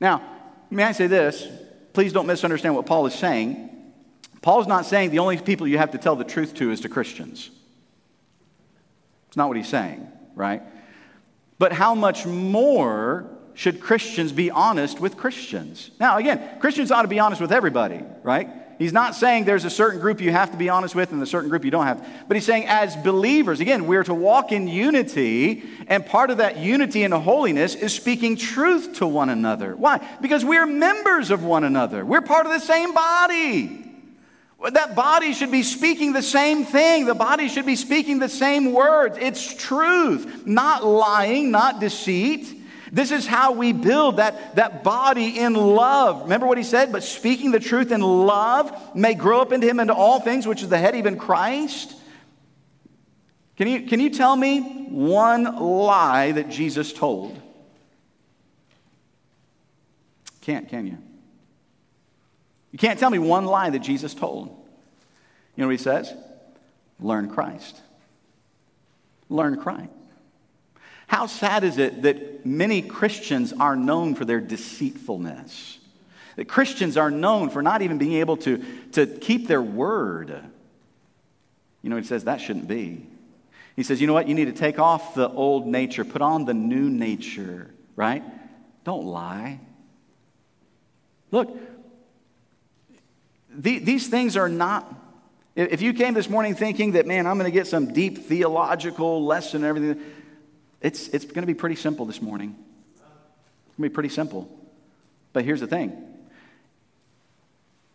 Now, 0.00 0.22
may 0.70 0.84
I 0.84 0.92
say 0.92 1.06
this? 1.06 1.46
Please 1.92 2.12
don't 2.12 2.26
misunderstand 2.26 2.74
what 2.74 2.86
Paul 2.86 3.06
is 3.06 3.14
saying. 3.14 3.68
Paul's 4.42 4.66
not 4.66 4.86
saying 4.86 5.10
the 5.10 5.18
only 5.18 5.38
people 5.38 5.66
you 5.66 5.78
have 5.78 5.90
to 5.92 5.98
tell 5.98 6.16
the 6.16 6.24
truth 6.24 6.54
to 6.54 6.70
is 6.70 6.80
to 6.80 6.88
Christians. 6.88 7.50
It's 9.28 9.36
not 9.36 9.48
what 9.48 9.56
he's 9.56 9.68
saying, 9.68 10.08
right? 10.34 10.62
But 11.58 11.72
how 11.72 11.94
much 11.94 12.26
more 12.26 13.26
should 13.54 13.80
Christians 13.80 14.32
be 14.32 14.50
honest 14.50 15.00
with 15.00 15.16
Christians? 15.16 15.90
Now, 16.00 16.16
again, 16.16 16.58
Christians 16.58 16.90
ought 16.90 17.02
to 17.02 17.08
be 17.08 17.20
honest 17.20 17.40
with 17.40 17.52
everybody, 17.52 18.02
right? 18.22 18.48
He's 18.80 18.94
not 18.94 19.14
saying 19.14 19.44
there's 19.44 19.66
a 19.66 19.70
certain 19.70 20.00
group 20.00 20.22
you 20.22 20.32
have 20.32 20.52
to 20.52 20.56
be 20.56 20.70
honest 20.70 20.94
with 20.94 21.12
and 21.12 21.22
a 21.22 21.26
certain 21.26 21.50
group 21.50 21.66
you 21.66 21.70
don't 21.70 21.84
have. 21.84 22.02
But 22.26 22.38
he's 22.38 22.46
saying, 22.46 22.64
as 22.66 22.96
believers, 22.96 23.60
again, 23.60 23.86
we're 23.86 24.04
to 24.04 24.14
walk 24.14 24.52
in 24.52 24.68
unity, 24.68 25.64
and 25.86 26.06
part 26.06 26.30
of 26.30 26.38
that 26.38 26.56
unity 26.56 27.02
and 27.02 27.12
holiness 27.12 27.74
is 27.74 27.94
speaking 27.94 28.36
truth 28.36 28.94
to 28.94 29.06
one 29.06 29.28
another. 29.28 29.76
Why? 29.76 30.00
Because 30.22 30.46
we're 30.46 30.64
members 30.64 31.30
of 31.30 31.44
one 31.44 31.62
another, 31.62 32.06
we're 32.06 32.22
part 32.22 32.46
of 32.46 32.52
the 32.52 32.58
same 32.58 32.94
body. 32.94 33.84
That 34.72 34.96
body 34.96 35.34
should 35.34 35.50
be 35.50 35.62
speaking 35.62 36.14
the 36.14 36.22
same 36.22 36.64
thing. 36.64 37.04
The 37.04 37.14
body 37.14 37.48
should 37.48 37.66
be 37.66 37.76
speaking 37.76 38.18
the 38.18 38.30
same 38.30 38.72
words. 38.72 39.18
It's 39.20 39.54
truth, 39.54 40.46
not 40.46 40.86
lying, 40.86 41.50
not 41.50 41.80
deceit. 41.80 42.59
This 42.92 43.12
is 43.12 43.26
how 43.26 43.52
we 43.52 43.72
build 43.72 44.16
that, 44.16 44.56
that 44.56 44.82
body 44.82 45.38
in 45.38 45.54
love. 45.54 46.22
Remember 46.22 46.46
what 46.46 46.58
he 46.58 46.64
said? 46.64 46.90
But 46.90 47.04
speaking 47.04 47.52
the 47.52 47.60
truth 47.60 47.92
in 47.92 48.00
love 48.00 48.96
may 48.96 49.14
grow 49.14 49.40
up 49.40 49.52
into 49.52 49.68
him 49.68 49.78
into 49.78 49.94
all 49.94 50.20
things, 50.20 50.46
which 50.46 50.62
is 50.62 50.68
the 50.68 50.78
head, 50.78 50.96
even 50.96 51.16
Christ. 51.16 51.94
Can 53.56 53.68
you, 53.68 53.82
can 53.82 54.00
you 54.00 54.10
tell 54.10 54.34
me 54.34 54.86
one 54.88 55.56
lie 55.56 56.32
that 56.32 56.48
Jesus 56.48 56.92
told? 56.92 57.40
Can't, 60.40 60.68
can 60.68 60.86
you? 60.86 60.98
You 62.72 62.78
can't 62.78 62.98
tell 62.98 63.10
me 63.10 63.18
one 63.18 63.46
lie 63.46 63.70
that 63.70 63.80
Jesus 63.80 64.14
told. 64.14 64.48
You 64.48 65.62
know 65.62 65.66
what 65.66 65.72
he 65.72 65.78
says? 65.78 66.12
Learn 66.98 67.28
Christ. 67.28 67.80
Learn 69.28 69.60
Christ. 69.60 69.90
How 71.10 71.26
sad 71.26 71.64
is 71.64 71.76
it 71.76 72.02
that 72.02 72.46
many 72.46 72.82
Christians 72.82 73.52
are 73.52 73.74
known 73.74 74.14
for 74.14 74.24
their 74.24 74.40
deceitfulness? 74.40 75.80
That 76.36 76.44
Christians 76.44 76.96
are 76.96 77.10
known 77.10 77.50
for 77.50 77.62
not 77.62 77.82
even 77.82 77.98
being 77.98 78.12
able 78.12 78.36
to, 78.36 78.64
to 78.92 79.08
keep 79.08 79.48
their 79.48 79.60
word. 79.60 80.40
You 81.82 81.90
know, 81.90 81.96
he 81.96 82.04
says 82.04 82.22
that 82.24 82.40
shouldn't 82.40 82.68
be. 82.68 83.08
He 83.74 83.82
says, 83.82 84.00
you 84.00 84.06
know 84.06 84.12
what? 84.12 84.28
You 84.28 84.36
need 84.36 84.44
to 84.44 84.52
take 84.52 84.78
off 84.78 85.16
the 85.16 85.28
old 85.28 85.66
nature, 85.66 86.04
put 86.04 86.22
on 86.22 86.44
the 86.44 86.54
new 86.54 86.88
nature, 86.88 87.74
right? 87.96 88.22
Don't 88.84 89.04
lie. 89.04 89.58
Look, 91.32 91.58
the, 93.52 93.80
these 93.80 94.06
things 94.06 94.36
are 94.36 94.48
not. 94.48 94.94
If 95.56 95.82
you 95.82 95.92
came 95.92 96.14
this 96.14 96.30
morning 96.30 96.54
thinking 96.54 96.92
that, 96.92 97.08
man, 97.08 97.26
I'm 97.26 97.36
going 97.36 97.50
to 97.50 97.58
get 97.58 97.66
some 97.66 97.92
deep 97.92 98.26
theological 98.26 99.24
lesson 99.24 99.64
and 99.64 99.76
everything, 99.76 100.04
it's, 100.80 101.08
it's 101.08 101.24
going 101.24 101.42
to 101.42 101.46
be 101.46 101.54
pretty 101.54 101.76
simple 101.76 102.06
this 102.06 102.22
morning. 102.22 102.56
It's 102.94 103.76
going 103.76 103.76
to 103.76 103.82
be 103.82 103.88
pretty 103.90 104.08
simple. 104.08 104.48
But 105.32 105.44
here's 105.44 105.60
the 105.60 105.66
thing 105.66 106.06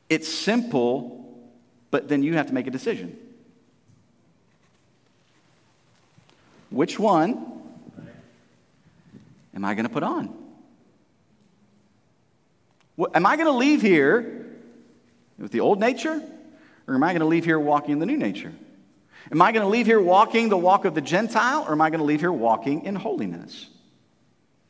it's 0.09 0.27
simple, 0.27 1.49
but 1.91 2.07
then 2.07 2.23
you 2.23 2.35
have 2.35 2.47
to 2.47 2.53
make 2.53 2.67
a 2.67 2.71
decision. 2.71 3.17
Which 6.69 6.99
one 6.99 7.61
am 9.55 9.65
I 9.65 9.73
going 9.73 9.87
to 9.87 9.93
put 9.93 10.03
on? 10.03 10.33
What, 12.95 13.15
am 13.15 13.25
I 13.25 13.35
going 13.35 13.47
to 13.47 13.57
leave 13.57 13.81
here 13.81 14.45
with 15.37 15.51
the 15.51 15.59
old 15.59 15.79
nature, 15.79 16.21
or 16.87 16.95
am 16.95 17.03
I 17.03 17.11
going 17.11 17.21
to 17.21 17.25
leave 17.25 17.45
here 17.45 17.59
walking 17.59 17.91
in 17.91 17.99
the 17.99 18.05
new 18.05 18.17
nature? 18.17 18.53
Am 19.31 19.41
I 19.41 19.51
going 19.51 19.63
to 19.63 19.69
leave 19.69 19.85
here 19.85 19.99
walking 19.99 20.49
the 20.49 20.57
walk 20.57 20.85
of 20.85 20.93
the 20.93 21.01
Gentile, 21.01 21.65
or 21.67 21.71
am 21.71 21.81
I 21.81 21.89
going 21.89 21.99
to 21.99 22.05
leave 22.05 22.19
here 22.19 22.31
walking 22.31 22.85
in 22.85 22.95
holiness? 22.95 23.67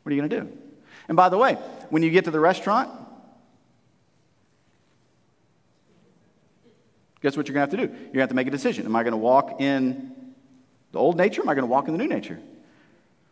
What 0.03 0.11
are 0.11 0.15
you 0.15 0.21
going 0.21 0.29
to 0.29 0.41
do? 0.41 0.57
And 1.07 1.17
by 1.17 1.29
the 1.29 1.37
way, 1.37 1.55
when 1.89 2.03
you 2.03 2.09
get 2.09 2.25
to 2.25 2.31
the 2.31 2.39
restaurant, 2.39 2.89
guess 7.21 7.35
what 7.35 7.47
you're 7.47 7.53
going 7.53 7.69
to 7.69 7.77
have 7.77 7.87
to 7.87 7.87
do? 7.87 7.93
You're 7.93 8.01
going 8.01 8.13
to 8.13 8.19
have 8.21 8.29
to 8.29 8.35
make 8.35 8.47
a 8.47 8.51
decision. 8.51 8.85
Am 8.85 8.95
I 8.95 9.03
going 9.03 9.11
to 9.11 9.17
walk 9.17 9.59
in 9.59 10.15
the 10.91 10.99
old 10.99 11.17
nature? 11.17 11.41
Am 11.41 11.49
I 11.49 11.53
going 11.53 11.63
to 11.63 11.71
walk 11.71 11.87
in 11.87 11.93
the 11.93 11.97
new 11.97 12.07
nature? 12.07 12.39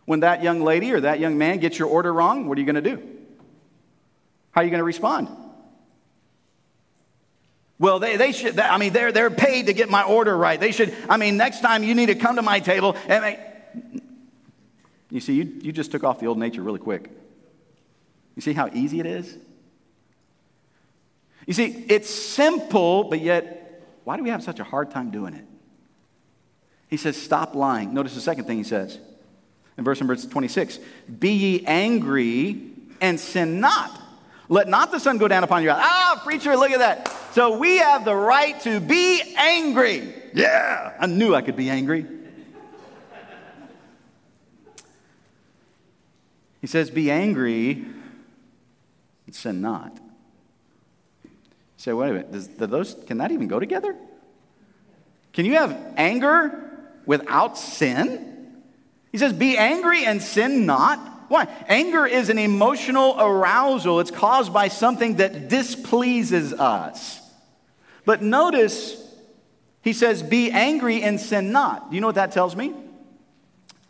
When 0.05 0.19
that 0.19 0.43
young 0.43 0.61
lady 0.61 0.91
or 0.91 1.01
that 1.01 1.19
young 1.19 1.37
man 1.37 1.59
gets 1.59 1.79
your 1.79 1.87
order 1.87 2.11
wrong, 2.11 2.47
what 2.47 2.57
are 2.57 2.61
you 2.61 2.67
going 2.67 2.83
to 2.83 2.95
do? 2.95 3.01
How 4.51 4.61
are 4.61 4.63
you 4.65 4.69
going 4.69 4.79
to 4.79 4.85
respond? 4.85 5.29
Well, 7.79 7.99
they, 7.99 8.17
they 8.17 8.31
should, 8.31 8.59
I 8.59 8.77
mean, 8.77 8.93
they're, 8.93 9.11
they're 9.11 9.31
paid 9.31 9.65
to 9.65 9.73
get 9.73 9.89
my 9.89 10.03
order 10.03 10.35
right. 10.35 10.59
They 10.59 10.71
should, 10.71 10.93
I 11.09 11.17
mean, 11.17 11.37
next 11.37 11.61
time 11.61 11.83
you 11.83 11.95
need 11.95 12.05
to 12.07 12.15
come 12.15 12.35
to 12.35 12.41
my 12.41 12.59
table. 12.59 12.95
And 13.07 13.25
I, 13.25 13.39
you 15.09 15.19
see, 15.19 15.33
you, 15.33 15.59
you 15.61 15.71
just 15.71 15.91
took 15.91 16.03
off 16.03 16.19
the 16.19 16.27
old 16.27 16.37
nature 16.37 16.61
really 16.61 16.79
quick. 16.79 17.09
You 18.35 18.41
see 18.41 18.53
how 18.53 18.69
easy 18.73 18.99
it 18.99 19.05
is? 19.05 19.37
You 21.45 21.53
see, 21.53 21.85
it's 21.89 22.09
simple, 22.09 23.03
but 23.05 23.19
yet, 23.19 23.81
why 24.05 24.17
do 24.17 24.23
we 24.23 24.29
have 24.29 24.43
such 24.43 24.59
a 24.59 24.63
hard 24.63 24.91
time 24.91 25.11
doing 25.11 25.33
it? 25.33 25.45
He 26.89 26.97
says, 26.97 27.17
Stop 27.17 27.55
lying. 27.55 27.93
Notice 27.93 28.15
the 28.15 28.21
second 28.21 28.45
thing 28.45 28.57
he 28.57 28.63
says 28.63 28.99
in 29.77 29.83
verse 29.83 29.99
number 29.99 30.15
26 30.15 30.79
Be 31.19 31.31
ye 31.31 31.65
angry 31.65 32.61
and 33.01 33.19
sin 33.19 33.59
not. 33.59 33.99
Let 34.49 34.67
not 34.67 34.91
the 34.91 34.99
sun 34.99 35.17
go 35.17 35.27
down 35.27 35.43
upon 35.43 35.63
your 35.63 35.73
wrath. 35.73 35.81
Ah, 35.83 36.21
preacher, 36.23 36.55
look 36.55 36.71
at 36.71 36.79
that. 36.79 37.11
So 37.33 37.57
we 37.57 37.77
have 37.77 38.05
the 38.05 38.15
right 38.15 38.59
to 38.61 38.79
be 38.79 39.21
angry. 39.37 40.13
Yeah, 40.33 40.93
I 40.99 41.05
knew 41.05 41.33
I 41.33 41.41
could 41.41 41.55
be 41.55 41.69
angry. 41.69 42.05
He 46.61 46.67
says, 46.67 46.89
Be 46.89 47.11
angry 47.11 47.85
and 49.25 49.35
sin 49.35 49.61
not. 49.61 49.97
You 51.23 51.29
say, 51.75 51.93
wait 51.93 52.09
a 52.09 52.13
minute, 52.13 52.31
does, 52.31 52.47
do 52.47 52.67
those, 52.67 52.95
can 53.05 53.17
that 53.17 53.31
even 53.31 53.47
go 53.47 53.59
together? 53.59 53.95
Can 55.33 55.45
you 55.45 55.55
have 55.55 55.75
anger 55.97 56.71
without 57.05 57.57
sin? 57.57 58.63
He 59.11 59.17
says, 59.17 59.33
Be 59.33 59.57
angry 59.57 60.05
and 60.05 60.21
sin 60.21 60.65
not. 60.65 60.99
Why? 61.27 61.47
Anger 61.67 62.05
is 62.05 62.29
an 62.29 62.37
emotional 62.37 63.15
arousal. 63.19 63.99
It's 63.99 64.11
caused 64.11 64.53
by 64.53 64.67
something 64.67 65.15
that 65.15 65.49
displeases 65.49 66.53
us. 66.53 67.21
But 68.05 68.21
notice, 68.21 69.01
he 69.81 69.93
says, 69.93 70.23
Be 70.23 70.51
angry 70.51 71.01
and 71.01 71.19
sin 71.19 71.51
not. 71.51 71.89
Do 71.89 71.95
you 71.95 72.01
know 72.01 72.07
what 72.07 72.15
that 72.15 72.31
tells 72.31 72.55
me? 72.55 72.73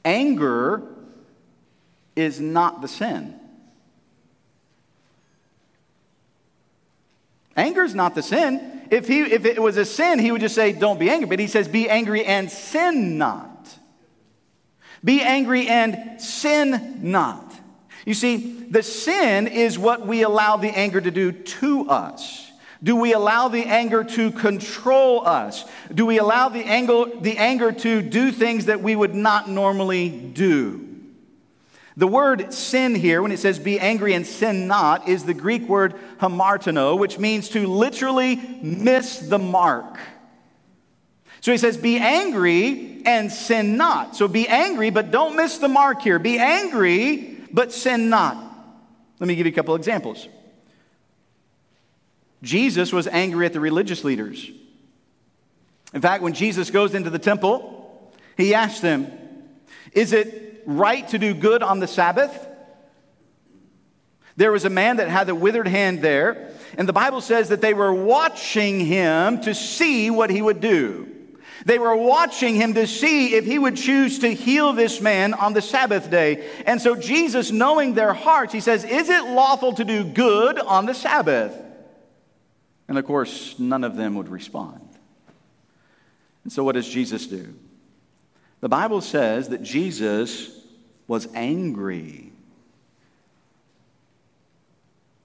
Anger 0.06 0.84
is 2.16 2.40
not 2.40 2.82
the 2.82 2.88
sin. 2.88 3.40
Anger 7.56 7.84
is 7.84 7.94
not 7.94 8.16
the 8.16 8.24
sin. 8.24 8.82
If, 8.90 9.08
he, 9.08 9.22
if 9.22 9.46
it 9.46 9.62
was 9.62 9.78
a 9.78 9.86
sin, 9.86 10.20
he 10.20 10.32
would 10.32 10.42
just 10.42 10.56
say, 10.56 10.74
Don't 10.74 11.00
be 11.00 11.10
angry. 11.10 11.28
But 11.28 11.40
he 11.40 11.48
says, 11.48 11.68
Be 11.68 11.90
angry 11.90 12.26
and 12.26 12.52
sin 12.52 13.18
not. 13.18 13.53
Be 15.04 15.22
angry 15.22 15.68
and 15.68 16.22
sin 16.22 17.00
not. 17.02 17.54
You 18.06 18.14
see, 18.14 18.66
the 18.70 18.84
sin 18.84 19.48
is 19.48 19.78
what 19.80 20.06
we 20.06 20.24
allow 20.24 20.58
the 20.58 20.70
anger 20.70 21.00
to 21.00 21.12
do 21.12 21.32
to 21.32 21.90
us. 21.90 22.52
Do 22.82 22.98
we 22.98 23.14
allow 23.14 23.48
the 23.48 23.64
anger 23.64 24.04
to 24.04 24.32
control 24.32 25.26
us? 25.26 25.64
Do 25.94 26.06
we 26.06 26.20
allow 26.20 26.50
the 26.50 26.66
anger, 26.66 27.06
the 27.22 27.38
anger 27.38 27.72
to 27.72 28.02
do 28.02 28.32
things 28.32 28.66
that 28.66 28.82
we 28.82 28.96
would 28.96 29.16
not 29.16 29.50
normally 29.50 30.10
do? 30.10 30.90
The 31.96 32.08
word 32.08 32.54
sin 32.54 32.96
here, 32.96 33.22
when 33.22 33.32
it 33.32 33.40
says 33.40 33.60
be 33.60 33.80
angry 33.80 34.14
and 34.14 34.26
sin 34.26 34.68
not, 34.68 35.08
is 35.08 35.24
the 35.24 35.34
Greek 35.34 35.68
word 35.70 35.94
hamartano, 36.20 36.98
which 36.98 37.20
means 37.20 37.50
to 37.50 37.68
literally 37.68 38.36
miss 38.36 39.20
the 39.20 39.40
mark. 39.40 39.98
So 41.44 41.52
he 41.52 41.58
says, 41.58 41.76
Be 41.76 41.98
angry 41.98 43.02
and 43.06 43.30
sin 43.30 43.76
not. 43.76 44.16
So 44.16 44.30
be 44.30 44.48
angry, 44.48 44.92
but 44.92 45.12
don't 45.12 45.36
miss 45.36 45.58
the 45.58 45.68
mark 45.68 46.02
here. 46.02 46.18
Be 46.18 46.40
angry, 46.40 47.38
but 47.52 47.74
sin 47.74 48.08
not. 48.08 48.38
Let 49.20 49.28
me 49.28 49.36
give 49.36 49.46
you 49.46 49.52
a 49.52 49.56
couple 49.56 49.76
examples. 49.76 50.30
Jesus 52.42 52.94
was 52.94 53.08
angry 53.08 53.46
at 53.46 53.52
the 53.52 53.60
religious 53.60 54.06
leaders. 54.06 54.50
In 55.94 56.00
fact, 56.00 56.24
when 56.24 56.32
Jesus 56.32 56.72
goes 56.72 56.96
into 56.96 57.10
the 57.10 57.20
temple, 57.20 58.14
he 58.38 58.56
asks 58.56 58.80
them, 58.80 59.12
Is 59.92 60.14
it 60.14 60.64
right 60.66 61.06
to 61.10 61.20
do 61.20 61.34
good 61.34 61.62
on 61.62 61.82
the 61.82 61.88
Sabbath? 61.88 62.48
There 64.38 64.54
was 64.54 64.64
a 64.64 64.70
man 64.70 64.96
that 64.96 65.10
had 65.10 65.28
a 65.28 65.36
withered 65.36 65.68
hand 65.68 66.02
there, 66.02 66.54
and 66.78 66.88
the 66.88 66.94
Bible 66.94 67.20
says 67.20 67.50
that 67.50 67.60
they 67.60 67.74
were 67.74 67.94
watching 67.94 68.80
him 68.80 69.42
to 69.42 69.54
see 69.54 70.10
what 70.10 70.30
he 70.30 70.42
would 70.42 70.62
do. 70.62 71.13
They 71.66 71.80
were 71.80 71.96
watching 71.96 72.56
him 72.56 72.74
to 72.74 72.88
see 72.88 73.36
if 73.36 73.46
he 73.46 73.58
would 73.58 73.76
choose 73.76 74.20
to 74.20 74.34
heal 74.34 74.74
this 74.74 75.02
man 75.02 75.34
on 75.34 75.54
the 75.54 75.62
Sabbath 75.62 76.10
day. 76.10 76.50
And 76.66 76.82
so 76.82 76.96
Jesus, 76.96 77.52
knowing 77.52 77.94
their 77.94 78.14
hearts, 78.14 78.54
he 78.54 78.60
says, 78.60 78.84
Is 78.84 79.10
it 79.10 79.26
lawful 79.26 79.74
to 79.74 79.84
do 79.84 80.04
good 80.04 80.60
on 80.60 80.86
the 80.86 80.94
Sabbath? 80.94 81.54
And 82.88 82.98
of 82.98 83.06
course, 83.06 83.58
none 83.58 83.84
of 83.84 83.96
them 83.96 84.16
would 84.16 84.30
respond. 84.30 84.82
And 86.44 86.52
so, 86.52 86.64
what 86.64 86.74
does 86.74 86.88
Jesus 86.88 87.28
do? 87.28 87.54
The 88.60 88.70
Bible 88.70 89.02
says 89.02 89.50
that 89.50 89.64
Jesus 89.64 90.60
was 91.08 91.28
angry. 91.34 92.32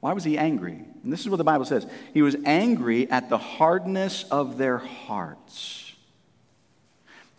Why 0.00 0.12
was 0.12 0.24
he 0.24 0.38
angry? 0.38 0.84
And 1.02 1.12
this 1.12 1.20
is 1.20 1.28
what 1.28 1.36
the 1.36 1.44
Bible 1.44 1.64
says 1.64 1.86
He 2.14 2.22
was 2.22 2.36
angry 2.44 3.10
at 3.10 3.28
the 3.28 3.38
hardness 3.38 4.24
of 4.30 4.58
their 4.58 4.78
hearts. 4.78 5.87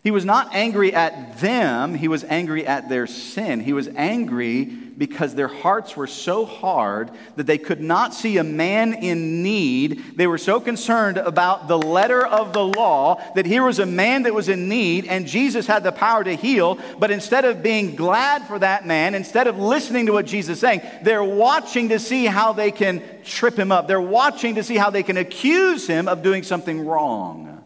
He 0.01 0.12
was 0.12 0.23
not 0.23 0.55
angry 0.55 0.93
at 0.93 1.39
them, 1.39 1.93
he 1.93 2.07
was 2.07 2.23
angry 2.23 2.65
at 2.65 2.88
their 2.88 3.05
sin. 3.05 3.59
He 3.59 3.73
was 3.73 3.89
angry 3.89 4.63
because 4.99 5.35
their 5.35 5.49
hearts 5.49 5.95
were 5.97 6.07
so 6.07 6.45
hard 6.45 7.12
that 7.35 7.47
they 7.47 7.57
could 7.57 7.81
not 7.81 8.13
see 8.13 8.38
a 8.38 8.43
man 8.43 8.93
in 8.93 9.43
need. 9.43 10.17
They 10.17 10.27
were 10.27 10.38
so 10.38 10.59
concerned 10.59 11.17
about 11.17 11.67
the 11.67 11.77
letter 11.77 12.25
of 12.25 12.53
the 12.53 12.63
law 12.63 13.21
that 13.35 13.45
here 13.45 13.63
was 13.63 13.79
a 13.79 13.85
man 13.85 14.23
that 14.23 14.33
was 14.33 14.47
in 14.49 14.69
need 14.69 15.05
and 15.05 15.27
Jesus 15.27 15.67
had 15.67 15.83
the 15.83 15.91
power 15.91 16.23
to 16.23 16.35
heal. 16.35 16.79
But 16.97 17.12
instead 17.12 17.43
of 17.43 17.63
being 17.63 17.95
glad 17.95 18.45
for 18.47 18.59
that 18.59 18.85
man, 18.85 19.15
instead 19.15 19.47
of 19.47 19.57
listening 19.57 20.05
to 20.05 20.13
what 20.13 20.25
Jesus 20.25 20.57
is 20.57 20.59
saying, 20.59 20.81
they're 21.01 21.23
watching 21.23 21.89
to 21.89 21.99
see 21.99 22.25
how 22.25 22.53
they 22.53 22.71
can 22.71 23.01
trip 23.23 23.57
him 23.57 23.71
up. 23.71 23.88
They're 23.88 23.99
watching 23.99 24.55
to 24.55 24.63
see 24.63 24.75
how 24.75 24.91
they 24.91 25.03
can 25.03 25.17
accuse 25.17 25.88
him 25.88 26.07
of 26.07 26.23
doing 26.23 26.43
something 26.43 26.85
wrong. 26.85 27.59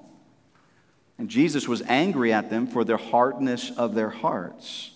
And 1.18 1.30
Jesus 1.30 1.68
was 1.68 1.82
angry 1.84 2.34
at 2.34 2.50
them 2.50 2.68
for 2.68 2.84
the 2.84 2.98
hardness 2.98 3.72
of 3.78 3.96
their 3.96 4.10
hearts. 4.10 4.92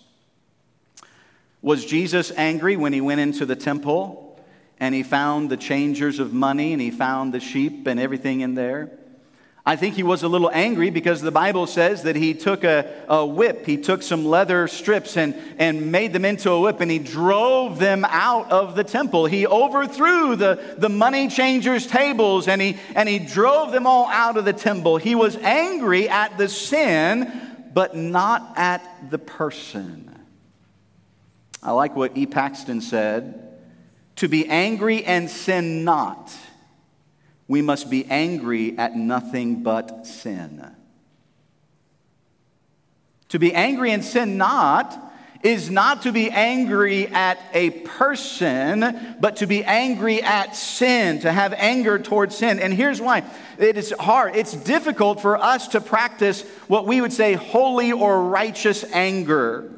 Was 1.61 1.85
Jesus 1.85 2.31
angry 2.31 2.75
when 2.75 2.93
he 2.93 3.01
went 3.01 3.19
into 3.19 3.45
the 3.45 3.55
temple 3.55 4.39
and 4.79 4.93
he 4.93 5.03
found 5.03 5.49
the 5.49 5.57
changers 5.57 6.19
of 6.19 6.33
money 6.33 6.73
and 6.73 6.81
he 6.81 6.91
found 6.91 7.33
the 7.33 7.39
sheep 7.39 7.87
and 7.87 7.99
everything 7.99 8.41
in 8.41 8.55
there? 8.55 8.91
I 9.67 9.75
think 9.75 9.95
he 9.95 10.03
was 10.03 10.23
a 10.23 10.29
little 10.29 10.49
angry 10.49 10.91
because 10.91 11.19
the 11.19 11.29
Bible 11.29 11.67
says 11.67 12.03
that 12.03 12.15
he 12.15 12.33
took 12.33 12.63
a, 12.63 13.03
a 13.09 13.25
whip, 13.25 13.65
he 13.65 13.75
took 13.75 14.01
some 14.01 14.23
leather 14.23 14.65
strips 14.69 15.17
and, 15.17 15.35
and 15.59 15.91
made 15.91 16.13
them 16.13 16.23
into 16.23 16.51
a 16.51 16.61
whip, 16.61 16.79
and 16.79 16.89
he 16.89 16.99
drove 16.99 17.77
them 17.77 18.05
out 18.05 18.49
of 18.49 18.77
the 18.77 18.85
temple. 18.85 19.25
He 19.25 19.45
overthrew 19.45 20.37
the, 20.37 20.75
the 20.77 20.87
money 20.87 21.27
changers' 21.27 21.85
tables 21.85 22.47
and 22.47 22.61
he, 22.61 22.77
and 22.95 23.09
he 23.09 23.19
drove 23.19 23.73
them 23.73 23.85
all 23.85 24.07
out 24.07 24.37
of 24.37 24.45
the 24.45 24.53
temple. 24.53 24.95
He 24.95 25.15
was 25.15 25.35
angry 25.35 26.07
at 26.07 26.37
the 26.37 26.47
sin, 26.47 27.29
but 27.73 27.93
not 27.93 28.53
at 28.55 29.09
the 29.11 29.19
person. 29.19 30.17
I 31.61 31.71
like 31.73 31.93
what 31.93 32.15
E. 32.15 32.25
Paxton 32.25 32.79
said 32.79 33.59
to 34.15 34.29
be 34.29 34.47
angry 34.47 35.03
and 35.03 35.29
sin 35.29 35.83
not 35.83 36.33
we 37.47 37.61
must 37.61 37.89
be 37.89 38.05
angry 38.05 38.77
at 38.77 38.95
nothing 38.95 39.63
but 39.63 40.05
sin. 40.05 40.65
To 43.29 43.39
be 43.39 43.53
angry 43.53 43.91
and 43.91 44.03
sin 44.03 44.37
not 44.37 45.03
is 45.43 45.69
not 45.69 46.01
to 46.01 46.11
be 46.11 46.29
angry 46.31 47.07
at 47.07 47.39
a 47.53 47.69
person, 47.69 49.17
but 49.19 49.37
to 49.37 49.47
be 49.47 49.63
angry 49.63 50.21
at 50.21 50.55
sin, 50.55 51.19
to 51.19 51.31
have 51.31 51.53
anger 51.53 51.99
towards 51.99 52.35
sin. 52.35 52.59
And 52.59 52.73
here's 52.73 52.99
why 52.99 53.23
it 53.57 53.77
is 53.77 53.93
hard. 53.99 54.35
It's 54.35 54.53
difficult 54.53 55.21
for 55.21 55.37
us 55.37 55.69
to 55.69 55.81
practice 55.81 56.41
what 56.67 56.85
we 56.85 57.01
would 57.01 57.13
say 57.13 57.33
holy 57.33 57.91
or 57.91 58.23
righteous 58.23 58.83
anger. 58.93 59.71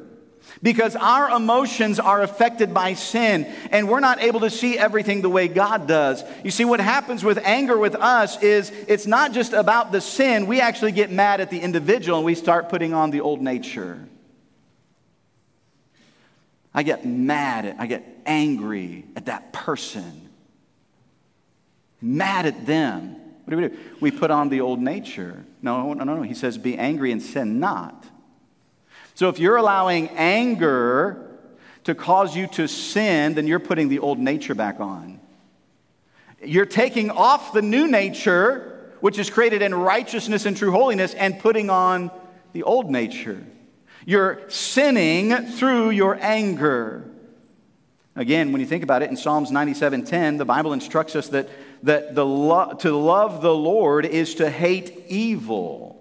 Because 0.62 0.94
our 0.94 1.30
emotions 1.30 1.98
are 1.98 2.20
affected 2.20 2.74
by 2.74 2.92
sin, 2.92 3.50
and 3.70 3.88
we're 3.88 4.00
not 4.00 4.20
able 4.20 4.40
to 4.40 4.50
see 4.50 4.76
everything 4.76 5.22
the 5.22 5.30
way 5.30 5.48
God 5.48 5.86
does. 5.86 6.22
You 6.44 6.50
see, 6.50 6.66
what 6.66 6.80
happens 6.80 7.24
with 7.24 7.38
anger 7.38 7.78
with 7.78 7.94
us 7.94 8.42
is 8.42 8.70
it's 8.86 9.06
not 9.06 9.32
just 9.32 9.54
about 9.54 9.90
the 9.90 10.02
sin. 10.02 10.46
We 10.46 10.60
actually 10.60 10.92
get 10.92 11.10
mad 11.10 11.40
at 11.40 11.48
the 11.48 11.60
individual 11.60 12.18
and 12.18 12.26
we 12.26 12.34
start 12.34 12.68
putting 12.68 12.92
on 12.92 13.10
the 13.10 13.22
old 13.22 13.40
nature. 13.40 14.06
I 16.74 16.82
get 16.82 17.06
mad 17.06 17.64
at, 17.64 17.80
I 17.80 17.86
get 17.86 18.04
angry 18.26 19.06
at 19.16 19.26
that 19.26 19.54
person. 19.54 20.28
Mad 22.02 22.44
at 22.44 22.66
them. 22.66 23.16
What 23.44 23.50
do 23.50 23.56
we 23.56 23.68
do? 23.68 23.76
We 24.00 24.10
put 24.10 24.30
on 24.30 24.50
the 24.50 24.60
old 24.60 24.78
nature. 24.78 25.42
No, 25.62 25.94
no, 25.94 26.04
no. 26.04 26.22
He 26.22 26.34
says, 26.34 26.58
be 26.58 26.76
angry 26.76 27.12
and 27.12 27.22
sin 27.22 27.60
not. 27.60 28.04
So 29.14 29.28
if 29.28 29.38
you're 29.38 29.56
allowing 29.56 30.08
anger 30.10 31.26
to 31.84 31.94
cause 31.94 32.36
you 32.36 32.46
to 32.48 32.66
sin, 32.66 33.34
then 33.34 33.46
you're 33.46 33.58
putting 33.58 33.88
the 33.88 33.98
old 33.98 34.18
nature 34.18 34.54
back 34.54 34.80
on. 34.80 35.20
You're 36.42 36.66
taking 36.66 37.10
off 37.10 37.52
the 37.52 37.62
new 37.62 37.86
nature, 37.86 38.94
which 39.00 39.18
is 39.18 39.28
created 39.28 39.62
in 39.62 39.74
righteousness 39.74 40.46
and 40.46 40.56
true 40.56 40.70
holiness, 40.70 41.14
and 41.14 41.38
putting 41.38 41.68
on 41.70 42.10
the 42.52 42.62
old 42.62 42.90
nature. 42.90 43.44
You're 44.06 44.48
sinning 44.48 45.46
through 45.46 45.90
your 45.90 46.18
anger. 46.20 47.04
Again, 48.16 48.52
when 48.52 48.60
you 48.60 48.66
think 48.66 48.82
about 48.82 49.02
it, 49.02 49.10
in 49.10 49.16
Psalms 49.16 49.50
97:10, 49.50 50.38
the 50.38 50.44
Bible 50.44 50.72
instructs 50.72 51.14
us 51.14 51.28
that, 51.28 51.48
that 51.82 52.14
the 52.14 52.26
lo- 52.26 52.72
to 52.80 52.96
love 52.96 53.42
the 53.42 53.54
Lord 53.54 54.04
is 54.04 54.34
to 54.36 54.50
hate 54.50 55.04
evil. 55.08 55.99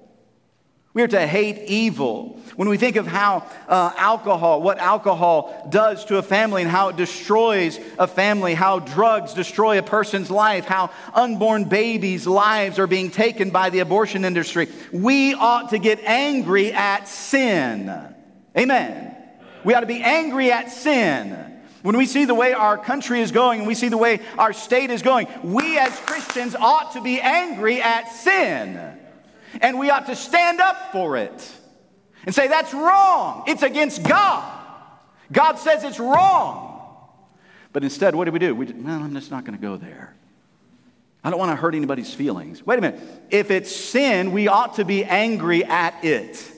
We 0.99 1.03
are 1.03 1.07
to 1.07 1.27
hate 1.27 1.69
evil. 1.69 2.37
When 2.57 2.67
we 2.67 2.75
think 2.75 2.97
of 2.97 3.07
how 3.07 3.45
uh, 3.69 3.93
alcohol, 3.95 4.61
what 4.61 4.79
alcohol 4.79 5.65
does 5.69 6.03
to 6.07 6.17
a 6.17 6.21
family 6.21 6.61
and 6.61 6.69
how 6.69 6.89
it 6.89 6.97
destroys 6.97 7.79
a 7.97 8.05
family, 8.05 8.53
how 8.53 8.79
drugs 8.79 9.33
destroy 9.33 9.79
a 9.79 9.81
person's 9.81 10.29
life, 10.29 10.65
how 10.65 10.89
unborn 11.13 11.63
babies' 11.63 12.27
lives 12.27 12.79
are 12.79 12.85
being 12.85 13.11
taken 13.11 13.49
by 13.49 13.69
the 13.69 13.79
abortion 13.79 14.25
industry, 14.25 14.67
we 14.91 15.33
ought 15.35 15.69
to 15.69 15.77
get 15.79 16.03
angry 16.03 16.73
at 16.73 17.07
sin. 17.07 18.13
Amen. 18.57 19.15
We 19.63 19.75
ought 19.75 19.79
to 19.79 19.85
be 19.85 20.01
angry 20.03 20.51
at 20.51 20.69
sin. 20.69 21.61
When 21.81 21.95
we 21.95 22.07
see 22.07 22.25
the 22.25 22.35
way 22.35 22.51
our 22.51 22.77
country 22.77 23.21
is 23.21 23.31
going 23.31 23.59
and 23.59 23.67
we 23.69 23.73
see 23.73 23.87
the 23.87 23.97
way 23.97 24.19
our 24.37 24.51
state 24.51 24.89
is 24.89 25.01
going, 25.01 25.29
we 25.43 25.77
as 25.77 25.97
Christians 26.01 26.55
ought 26.55 26.91
to 26.91 27.01
be 27.01 27.21
angry 27.21 27.81
at 27.81 28.11
sin 28.11 28.98
and 29.61 29.79
we 29.79 29.89
ought 29.89 30.05
to 30.07 30.15
stand 30.15 30.59
up 30.59 30.91
for 30.91 31.17
it 31.17 31.51
and 32.25 32.33
say, 32.33 32.47
that's 32.47 32.73
wrong. 32.73 33.43
It's 33.47 33.63
against 33.63 34.03
God. 34.03 34.55
God 35.31 35.59
says 35.59 35.83
it's 35.83 35.99
wrong. 35.99 36.67
But 37.71 37.83
instead, 37.83 38.15
what 38.15 38.25
do 38.25 38.31
we 38.31 38.39
do? 38.39 38.55
We, 38.55 38.67
I'm 38.67 39.13
just 39.13 39.31
not 39.31 39.45
going 39.45 39.57
to 39.57 39.61
go 39.61 39.77
there. 39.77 40.15
I 41.23 41.29
don't 41.29 41.39
want 41.39 41.51
to 41.51 41.55
hurt 41.55 41.75
anybody's 41.75 42.13
feelings. 42.13 42.65
Wait 42.65 42.79
a 42.79 42.81
minute. 42.81 42.99
If 43.29 43.51
it's 43.51 43.75
sin, 43.75 44.31
we 44.31 44.47
ought 44.47 44.75
to 44.75 44.85
be 44.85 45.03
angry 45.03 45.65
at 45.65 46.03
it, 46.03 46.51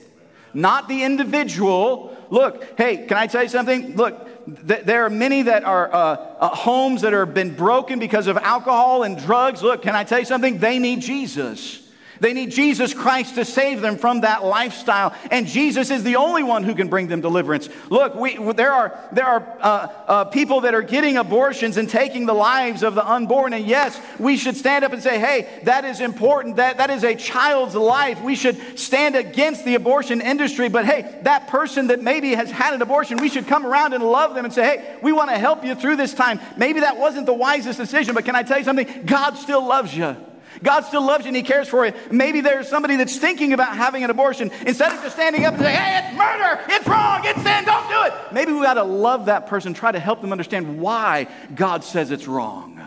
not 0.54 0.88
the 0.88 1.02
individual. 1.02 2.16
Look, 2.30 2.78
hey, 2.78 3.06
can 3.06 3.16
I 3.16 3.26
tell 3.26 3.42
you 3.42 3.48
something? 3.48 3.96
Look, 3.96 4.66
th- 4.66 4.84
there 4.84 5.04
are 5.04 5.10
many 5.10 5.42
that 5.42 5.64
are 5.64 5.92
uh, 5.92 5.96
uh, 5.96 6.48
homes 6.54 7.02
that 7.02 7.12
have 7.12 7.34
been 7.34 7.54
broken 7.54 7.98
because 7.98 8.28
of 8.28 8.36
alcohol 8.38 9.02
and 9.02 9.18
drugs. 9.18 9.62
Look, 9.62 9.82
can 9.82 9.96
I 9.96 10.04
tell 10.04 10.20
you 10.20 10.24
something? 10.24 10.58
They 10.58 10.78
need 10.78 11.00
Jesus. 11.00 11.81
They 12.22 12.34
need 12.34 12.52
Jesus 12.52 12.94
Christ 12.94 13.34
to 13.34 13.44
save 13.44 13.80
them 13.80 13.96
from 13.96 14.20
that 14.20 14.44
lifestyle. 14.44 15.12
And 15.32 15.44
Jesus 15.44 15.90
is 15.90 16.04
the 16.04 16.14
only 16.14 16.44
one 16.44 16.62
who 16.62 16.72
can 16.72 16.86
bring 16.86 17.08
them 17.08 17.20
deliverance. 17.20 17.68
Look, 17.90 18.14
we, 18.14 18.36
there 18.52 18.70
are, 18.70 18.96
there 19.10 19.26
are 19.26 19.56
uh, 19.60 19.88
uh, 20.06 20.24
people 20.26 20.60
that 20.60 20.72
are 20.72 20.82
getting 20.82 21.16
abortions 21.16 21.78
and 21.78 21.90
taking 21.90 22.26
the 22.26 22.32
lives 22.32 22.84
of 22.84 22.94
the 22.94 23.04
unborn. 23.04 23.54
And 23.54 23.66
yes, 23.66 24.00
we 24.20 24.36
should 24.36 24.56
stand 24.56 24.84
up 24.84 24.92
and 24.92 25.02
say, 25.02 25.18
hey, 25.18 25.62
that 25.64 25.84
is 25.84 25.98
important. 25.98 26.54
That, 26.56 26.76
that 26.76 26.90
is 26.90 27.02
a 27.02 27.16
child's 27.16 27.74
life. 27.74 28.22
We 28.22 28.36
should 28.36 28.78
stand 28.78 29.16
against 29.16 29.64
the 29.64 29.74
abortion 29.74 30.20
industry. 30.20 30.68
But 30.68 30.84
hey, 30.84 31.18
that 31.22 31.48
person 31.48 31.88
that 31.88 32.04
maybe 32.04 32.36
has 32.36 32.52
had 32.52 32.72
an 32.72 32.82
abortion, 32.82 33.18
we 33.18 33.30
should 33.30 33.48
come 33.48 33.66
around 33.66 33.94
and 33.94 34.04
love 34.04 34.36
them 34.36 34.44
and 34.44 34.54
say, 34.54 34.62
hey, 34.62 34.98
we 35.02 35.10
want 35.10 35.30
to 35.30 35.38
help 35.38 35.64
you 35.64 35.74
through 35.74 35.96
this 35.96 36.14
time. 36.14 36.38
Maybe 36.56 36.78
that 36.78 36.98
wasn't 36.98 37.26
the 37.26 37.34
wisest 37.34 37.80
decision, 37.80 38.14
but 38.14 38.24
can 38.24 38.36
I 38.36 38.44
tell 38.44 38.58
you 38.58 38.64
something? 38.64 39.06
God 39.06 39.34
still 39.38 39.66
loves 39.66 39.92
you. 39.92 40.16
God 40.62 40.82
still 40.82 41.04
loves 41.04 41.24
you 41.24 41.28
and 41.28 41.36
He 41.36 41.42
cares 41.42 41.68
for 41.68 41.86
you. 41.86 41.92
Maybe 42.10 42.40
there's 42.40 42.68
somebody 42.68 42.96
that's 42.96 43.16
thinking 43.16 43.52
about 43.52 43.76
having 43.76 44.02
an 44.02 44.10
abortion. 44.10 44.50
Instead 44.66 44.92
of 44.92 45.02
just 45.02 45.14
standing 45.14 45.44
up 45.44 45.54
and 45.54 45.62
saying, 45.62 45.76
hey, 45.76 46.08
it's 46.08 46.16
murder, 46.16 46.64
it's 46.68 46.86
wrong, 46.86 47.20
it's 47.24 47.42
sin, 47.42 47.64
don't 47.64 47.88
do 47.88 48.02
it. 48.04 48.32
Maybe 48.32 48.52
we 48.52 48.66
ought 48.66 48.74
to 48.74 48.82
love 48.82 49.26
that 49.26 49.46
person, 49.46 49.74
try 49.74 49.92
to 49.92 50.00
help 50.00 50.20
them 50.20 50.32
understand 50.32 50.80
why 50.80 51.28
God 51.54 51.84
says 51.84 52.10
it's 52.10 52.26
wrong. 52.26 52.80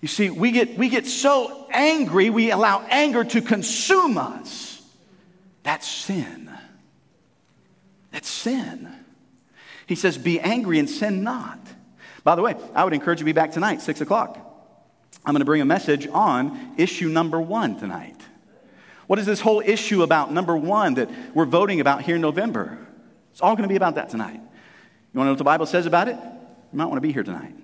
You 0.00 0.08
see, 0.08 0.30
we 0.30 0.50
get, 0.50 0.76
we 0.76 0.88
get 0.88 1.06
so 1.06 1.68
angry, 1.70 2.28
we 2.28 2.50
allow 2.50 2.84
anger 2.90 3.22
to 3.22 3.40
consume 3.40 4.18
us. 4.18 4.82
That's 5.62 5.86
sin. 5.86 6.50
That's 8.10 8.28
sin. 8.28 8.92
He 9.86 9.94
says, 9.94 10.18
Be 10.18 10.40
angry 10.40 10.80
and 10.80 10.90
sin 10.90 11.22
not. 11.22 11.60
By 12.24 12.34
the 12.34 12.42
way, 12.42 12.56
I 12.74 12.84
would 12.84 12.94
encourage 12.94 13.20
you 13.20 13.24
to 13.24 13.26
be 13.26 13.32
back 13.32 13.52
tonight, 13.52 13.80
6 13.80 14.00
o'clock. 14.00 14.38
I'm 15.24 15.32
going 15.32 15.40
to 15.40 15.46
bring 15.46 15.60
a 15.60 15.66
message 15.66 16.08
on 16.08 16.74
issue 16.76 17.08
number 17.08 17.40
one 17.40 17.78
tonight. 17.78 18.20
What 19.06 19.18
is 19.18 19.26
this 19.26 19.40
whole 19.40 19.60
issue 19.60 20.02
about, 20.02 20.32
number 20.32 20.56
one, 20.56 20.94
that 20.94 21.10
we're 21.34 21.44
voting 21.44 21.80
about 21.80 22.02
here 22.02 22.16
in 22.16 22.22
November? 22.22 22.78
It's 23.30 23.40
all 23.40 23.54
going 23.54 23.64
to 23.64 23.68
be 23.68 23.76
about 23.76 23.96
that 23.96 24.08
tonight. 24.08 24.34
You 24.34 25.18
want 25.18 25.24
to 25.24 25.24
know 25.24 25.30
what 25.32 25.38
the 25.38 25.44
Bible 25.44 25.66
says 25.66 25.86
about 25.86 26.08
it? 26.08 26.16
You 26.16 26.78
might 26.78 26.86
want 26.86 26.96
to 26.96 27.02
be 27.06 27.12
here 27.12 27.22
tonight. 27.22 27.54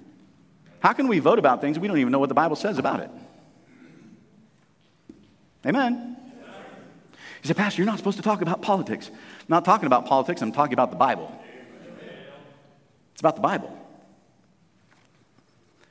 How 0.80 0.92
can 0.92 1.08
we 1.08 1.18
vote 1.18 1.38
about 1.38 1.60
things 1.60 1.78
we 1.78 1.88
don't 1.88 1.98
even 1.98 2.12
know 2.12 2.18
what 2.18 2.28
the 2.28 2.34
Bible 2.34 2.56
says 2.56 2.78
about 2.78 3.00
it? 3.00 3.10
Amen. 5.66 6.16
You 7.42 7.46
said, 7.46 7.56
Pastor, 7.56 7.82
you're 7.82 7.86
not 7.86 7.98
supposed 7.98 8.16
to 8.16 8.22
talk 8.22 8.42
about 8.42 8.62
politics. 8.62 9.08
I'm 9.08 9.46
not 9.48 9.64
talking 9.64 9.86
about 9.86 10.06
politics, 10.06 10.42
I'm 10.42 10.52
talking 10.52 10.74
about 10.74 10.90
the 10.90 10.96
Bible. 10.96 11.32
It's 13.12 13.20
about 13.20 13.36
the 13.36 13.42
Bible. 13.42 13.77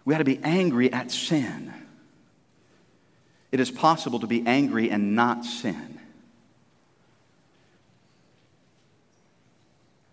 We 0.07 0.15
ought 0.15 0.19
to 0.19 0.23
be 0.23 0.39
angry 0.41 0.89
at 0.93 1.11
sin. 1.11 1.73
It 3.51 3.59
is 3.59 3.69
possible 3.69 4.21
to 4.21 4.27
be 4.27 4.41
angry 4.47 4.89
and 4.89 5.17
not 5.17 5.43
sin. 5.43 5.99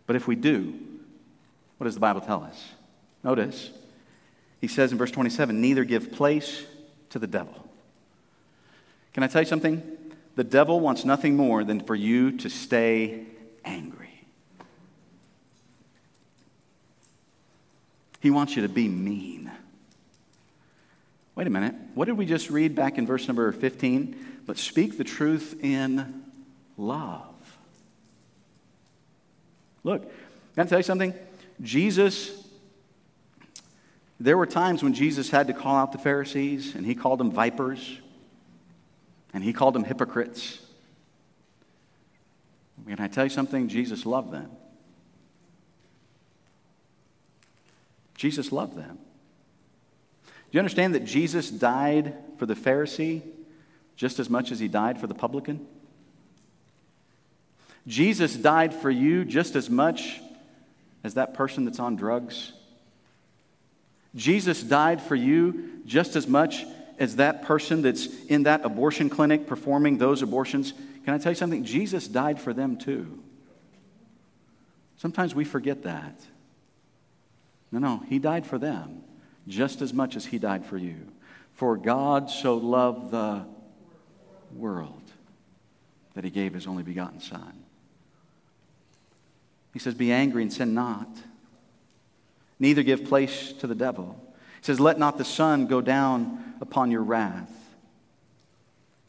But 0.09 0.17
if 0.17 0.27
we 0.27 0.35
do, 0.35 0.75
what 1.79 1.85
does 1.85 1.95
the 1.95 2.01
Bible 2.01 2.21
tell 2.21 2.43
us? 2.43 2.73
Notice, 3.23 3.71
he 4.61 4.67
says 4.67 4.91
in 4.91 4.99
verse 4.99 5.13
27 5.13 5.61
neither 5.61 5.85
give 5.85 6.11
place 6.11 6.65
to 7.11 7.21
the 7.21 7.29
devil. 7.29 7.55
Can 9.13 9.23
I 9.23 9.29
tell 9.29 9.43
you 9.43 9.49
something? 9.49 9.81
The 10.35 10.43
devil 10.43 10.81
wants 10.81 11.05
nothing 11.05 11.37
more 11.37 11.63
than 11.63 11.79
for 11.79 11.95
you 11.95 12.37
to 12.39 12.51
stay 12.51 13.27
angry. 13.65 14.27
He 18.19 18.33
wants 18.33 18.57
you 18.57 18.63
to 18.63 18.69
be 18.69 18.89
mean. 18.89 19.53
Wait 21.37 21.47
a 21.47 21.51
minute. 21.51 21.75
What 21.95 22.05
did 22.05 22.17
we 22.17 22.27
just 22.27 22.49
read 22.49 22.75
back 22.75 22.97
in 22.97 23.07
verse 23.07 23.27
number 23.27 23.51
15? 23.51 24.43
But 24.47 24.57
speak 24.57 24.99
the 24.99 25.05
truth 25.05 25.59
in 25.63 26.23
love. 26.77 27.35
Look, 29.83 30.03
can 30.55 30.67
I 30.67 30.69
tell 30.69 30.79
you 30.79 30.85
something? 30.85 31.13
Jesus, 31.61 32.47
there 34.21 34.39
were 34.39 34.47
times 34.47 34.83
when 34.83 34.95
Jesus 34.95 35.31
had 35.31 35.49
to 35.49 35.53
call 35.53 35.77
out 35.77 35.93
the 35.93 35.99
Pharisees, 35.99 36.75
and 36.75 36.87
he 36.87 36.95
called 36.95 37.19
them 37.19 37.33
vipers, 37.33 37.99
and 39.33 39.43
he 39.43 39.53
called 39.53 39.75
them 39.75 39.85
hypocrites. 39.85 40.61
Can 42.87 43.01
I 43.01 43.09
tell 43.09 43.25
you 43.25 43.31
something? 43.31 43.69
Jesus 43.69 44.07
loved 44.07 44.31
them. 44.31 44.51
Jesus 48.17 48.53
loved 48.53 48.77
them 48.77 48.99
you 50.57 50.61
understand 50.61 50.95
that 50.95 51.05
Jesus 51.05 51.51
died 51.51 52.15
for 52.39 52.47
the 52.47 52.55
Pharisee 52.55 53.23
just 53.97 54.19
as 54.19 54.31
much 54.31 54.53
as 54.53 54.61
he 54.61 54.69
died 54.69 55.01
for 55.01 55.07
the 55.09 55.15
publican? 55.15 55.67
Jesus 57.87 58.37
died 58.37 58.73
for 58.73 58.91
you 58.91 59.25
just 59.25 59.57
as 59.57 59.69
much 59.69 60.21
as 61.03 61.15
that 61.15 61.35
person 61.35 61.65
that's 61.65 61.81
on 61.81 61.97
drugs. 61.97 62.53
Jesus 64.15 64.63
died 64.63 65.03
for 65.03 65.17
you 65.17 65.81
just 65.87 66.15
as 66.15 66.29
much 66.29 66.65
as 66.99 67.17
that 67.17 67.43
person 67.43 67.83
that's 67.83 68.07
in 68.27 68.45
that 68.45 68.65
abortion 68.65 69.11
clinic 69.11 69.49
performing 69.49 69.99
those 69.99 70.23
abortions. 70.23 70.73
Can 71.05 71.15
I 71.15 71.19
tell 71.19 71.33
you 71.33 71.37
something? 71.37 71.65
Jesus 71.65 72.07
died 72.07 72.41
for 72.41 72.53
them 72.53 72.77
too. 72.77 73.19
Sometimes 74.99 75.35
we 75.35 75.45
forget 75.45 75.83
that. 75.83 76.15
No, 77.73 77.81
no, 77.81 78.03
he 78.09 78.21
died 78.21 78.47
for 78.47 78.57
them 78.57 79.03
just 79.47 79.83
as 79.83 79.93
much 79.93 80.17
as 80.17 80.27
he 80.27 80.39
died 80.39 80.65
for 80.65 80.77
you. 80.79 80.97
For 81.55 81.77
God 81.77 82.31
so 82.31 82.57
loved 82.57 83.11
the 83.11 83.45
world 84.55 85.03
that 86.15 86.25
he 86.25 86.31
gave 86.31 86.55
his 86.55 86.67
only 86.67 86.83
begotten 86.83 87.21
Son. 87.21 87.65
He 89.73 89.79
says, 89.79 89.95
Be 89.95 90.13
angry 90.13 90.43
and 90.43 90.53
sin 90.53 90.75
not. 90.75 91.09
Neither 92.59 92.83
give 92.83 93.05
place 93.05 93.53
to 93.55 93.67
the 93.67 93.75
devil. 93.75 94.19
He 94.61 94.65
says, 94.65 94.81
Let 94.81 94.99
not 94.99 95.19
the 95.19 95.25
sun 95.25 95.67
go 95.67 95.81
down 95.81 96.55
upon 96.61 96.91
your 96.91 97.03
wrath. 97.03 97.51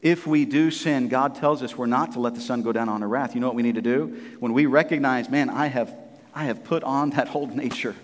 If 0.02 0.28
we 0.28 0.46
do 0.46 0.70
sin, 0.70 1.08
God 1.08 1.36
tells 1.36 1.64
us 1.64 1.76
we're 1.76 1.88
not 1.88 2.12
to 2.12 2.20
let 2.20 2.36
the 2.36 2.42
sun 2.42 2.62
go 2.62 2.72
down 2.72 2.90
on 2.90 3.02
our 3.02 3.10
wrath. 3.10 3.34
You 3.34 3.42
know 3.42 3.48
what 3.48 3.56
we 3.56 3.64
need 3.64 3.76
to 3.76 3.82
do? 3.82 4.36
When 4.40 4.54
we 4.54 4.68
recognize, 4.68 5.30
man, 5.30 5.50
I 5.50 5.68
have, 5.68 5.96
I 6.34 6.44
have 6.44 6.64
put 6.64 6.84
on 6.84 7.12
that 7.12 7.34
old 7.34 7.56
nature, 7.56 7.96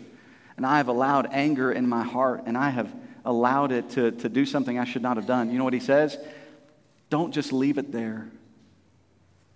and 0.62 0.68
I 0.68 0.78
have 0.78 0.90
allowed 0.90 1.30
anger 1.32 1.72
in 1.72 1.90
my 1.90 2.04
heart, 2.04 2.44
and 2.46 2.56
I 2.56 2.70
have 2.70 2.94
allowed 3.26 3.72
it 3.72 3.90
to, 3.92 4.12
to 4.12 4.30
do 4.30 4.46
something 4.46 4.78
I 4.78 4.84
should 4.84 5.02
not 5.02 5.18
have 5.18 5.26
done. 5.26 5.50
You 5.50 5.58
know 5.58 5.64
what 5.64 5.74
he 5.74 5.80
says? 5.80 6.20
Don't 7.10 7.32
just 7.32 7.52
leave 7.52 7.80
it 7.80 7.92
there. 7.92 8.30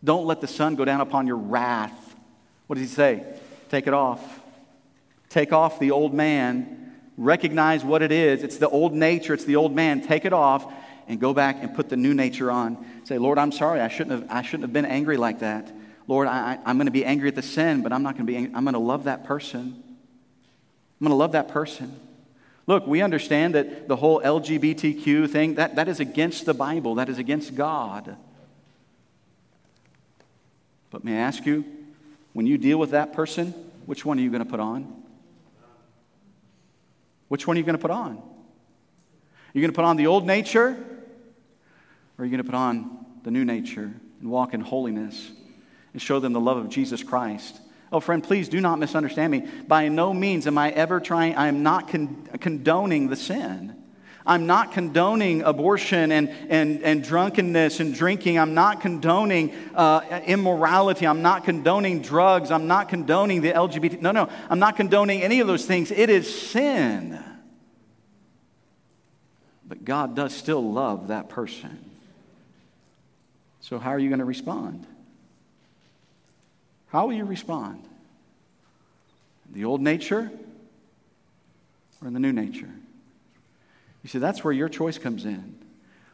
Don't 0.03 0.25
let 0.25 0.41
the 0.41 0.47
sun 0.47 0.73
go 0.73 0.83
down 0.83 1.01
upon 1.01 1.27
your 1.27 1.37
wrath. 1.37 2.15
What 2.65 2.77
does 2.79 2.89
he 2.89 2.91
say? 2.91 3.23
Take 3.69 3.85
it 3.85 3.93
off. 3.93 4.41
Take 5.29 5.53
off 5.53 5.77
the 5.77 5.91
old 5.91 6.11
man. 6.11 6.95
Recognize 7.17 7.85
what 7.85 8.01
it 8.01 8.11
is. 8.11 8.41
It's 8.41 8.57
the 8.57 8.69
old 8.69 8.91
nature, 8.91 9.35
it's 9.35 9.45
the 9.45 9.57
old 9.57 9.75
man. 9.75 10.01
Take 10.01 10.25
it 10.25 10.33
off 10.33 10.73
and 11.07 11.19
go 11.19 11.35
back 11.35 11.57
and 11.61 11.75
put 11.75 11.87
the 11.87 11.97
new 11.97 12.15
nature 12.15 12.49
on. 12.49 12.83
Say, 13.03 13.19
Lord, 13.19 13.37
I'm 13.37 13.51
sorry. 13.51 13.79
I 13.79 13.89
shouldn't 13.89 14.21
have, 14.21 14.31
I 14.31 14.41
shouldn't 14.41 14.63
have 14.63 14.73
been 14.73 14.85
angry 14.85 15.17
like 15.17 15.41
that. 15.41 15.71
Lord, 16.07 16.27
I, 16.27 16.57
am 16.65 16.77
going 16.77 16.87
to 16.87 16.91
be 16.91 17.05
angry 17.05 17.27
at 17.27 17.35
the 17.35 17.43
sin, 17.43 17.83
but 17.83 17.93
I'm 17.93 18.01
not 18.01 18.15
going 18.15 18.25
to 18.25 18.31
be 18.31 18.37
angry. 18.37 18.55
I'm 18.55 18.63
going 18.63 18.73
to 18.73 18.79
love 18.79 19.03
that 19.03 19.23
person. 19.23 19.83
I'm 20.99 21.05
going 21.05 21.11
to 21.11 21.15
love 21.15 21.33
that 21.33 21.49
person. 21.49 21.99
Look, 22.67 22.87
we 22.87 23.01
understand 23.01 23.55
that 23.55 23.87
the 23.87 23.95
whole 23.95 24.21
LGBTQ 24.21 25.29
thing, 25.29 25.55
that, 25.55 25.75
that 25.75 25.87
is 25.87 25.99
against 25.99 26.45
the 26.45 26.53
Bible, 26.53 26.95
that 26.95 27.09
is 27.09 27.19
against 27.19 27.53
God. 27.55 28.17
But 30.89 31.03
may 31.03 31.13
I 31.13 31.21
ask 31.21 31.45
you, 31.45 31.63
when 32.33 32.47
you 32.47 32.57
deal 32.57 32.77
with 32.77 32.91
that 32.91 33.13
person, 33.13 33.53
which 33.85 34.03
one 34.03 34.17
are 34.17 34.21
you 34.21 34.29
going 34.29 34.43
to 34.43 34.49
put 34.49 34.59
on? 34.59 35.03
Which 37.27 37.45
one 37.45 37.57
are 37.57 37.59
you 37.59 37.65
going 37.65 37.77
to 37.77 37.81
put 37.81 37.91
on? 37.91 38.21
You're 39.53 39.61
going 39.61 39.71
to 39.71 39.75
put 39.75 39.85
on 39.85 39.95
the 39.95 40.07
old 40.07 40.25
nature, 40.25 40.69
or 42.17 42.23
are 42.23 42.25
you 42.25 42.31
going 42.31 42.43
to 42.43 42.49
put 42.49 42.55
on 42.55 43.05
the 43.23 43.31
new 43.31 43.45
nature 43.45 43.91
and 44.19 44.29
walk 44.29 44.53
in 44.53 44.61
holiness 44.61 45.31
and 45.93 46.01
show 46.01 46.19
them 46.19 46.33
the 46.33 46.39
love 46.39 46.57
of 46.57 46.69
Jesus 46.69 47.03
Christ? 47.03 47.59
Oh, 47.95 48.01
friend, 48.01 48.21
please 48.21 48.49
do 48.49 48.59
not 48.59 48.77
misunderstand 48.77 49.31
me. 49.31 49.47
By 49.69 49.87
no 49.87 50.13
means 50.13 50.47
am 50.47 50.57
I 50.57 50.69
ever 50.71 50.99
trying, 50.99 51.35
I 51.35 51.47
am 51.47 51.63
not 51.63 51.87
con- 51.87 52.27
condoning 52.41 53.07
the 53.07 53.15
sin. 53.15 53.73
I'm 54.25 54.47
not 54.47 54.73
condoning 54.73 55.43
abortion 55.43 56.11
and, 56.11 56.27
and, 56.49 56.83
and 56.83 57.01
drunkenness 57.01 57.79
and 57.79 57.95
drinking. 57.95 58.37
I'm 58.37 58.53
not 58.53 58.81
condoning 58.81 59.55
uh, 59.73 60.01
immorality. 60.25 61.07
I'm 61.07 61.21
not 61.21 61.45
condoning 61.45 62.01
drugs. 62.01 62.51
I'm 62.51 62.67
not 62.67 62.89
condoning 62.89 63.39
the 63.39 63.53
LGBT. 63.53 64.01
No, 64.01 64.11
no, 64.11 64.27
I'm 64.49 64.59
not 64.59 64.75
condoning 64.75 65.21
any 65.21 65.39
of 65.39 65.47
those 65.47 65.63
things. 65.63 65.89
It 65.89 66.09
is 66.09 66.27
sin. 66.49 67.17
But 69.65 69.85
God 69.85 70.17
does 70.17 70.35
still 70.35 70.69
love 70.69 71.07
that 71.07 71.29
person. 71.29 71.79
So, 73.61 73.79
how 73.79 73.91
are 73.91 73.99
you 73.99 74.09
going 74.09 74.19
to 74.19 74.25
respond? 74.25 74.85
How 76.87 77.05
will 77.05 77.13
you 77.13 77.25
respond? 77.25 77.83
The 79.51 79.65
old 79.65 79.81
nature 79.81 80.31
or 82.01 82.07
in 82.07 82.13
the 82.13 82.19
new 82.19 82.33
nature? 82.33 82.69
You 84.03 84.09
see, 84.09 84.19
that's 84.19 84.43
where 84.43 84.53
your 84.53 84.69
choice 84.69 84.97
comes 84.97 85.25
in, 85.25 85.55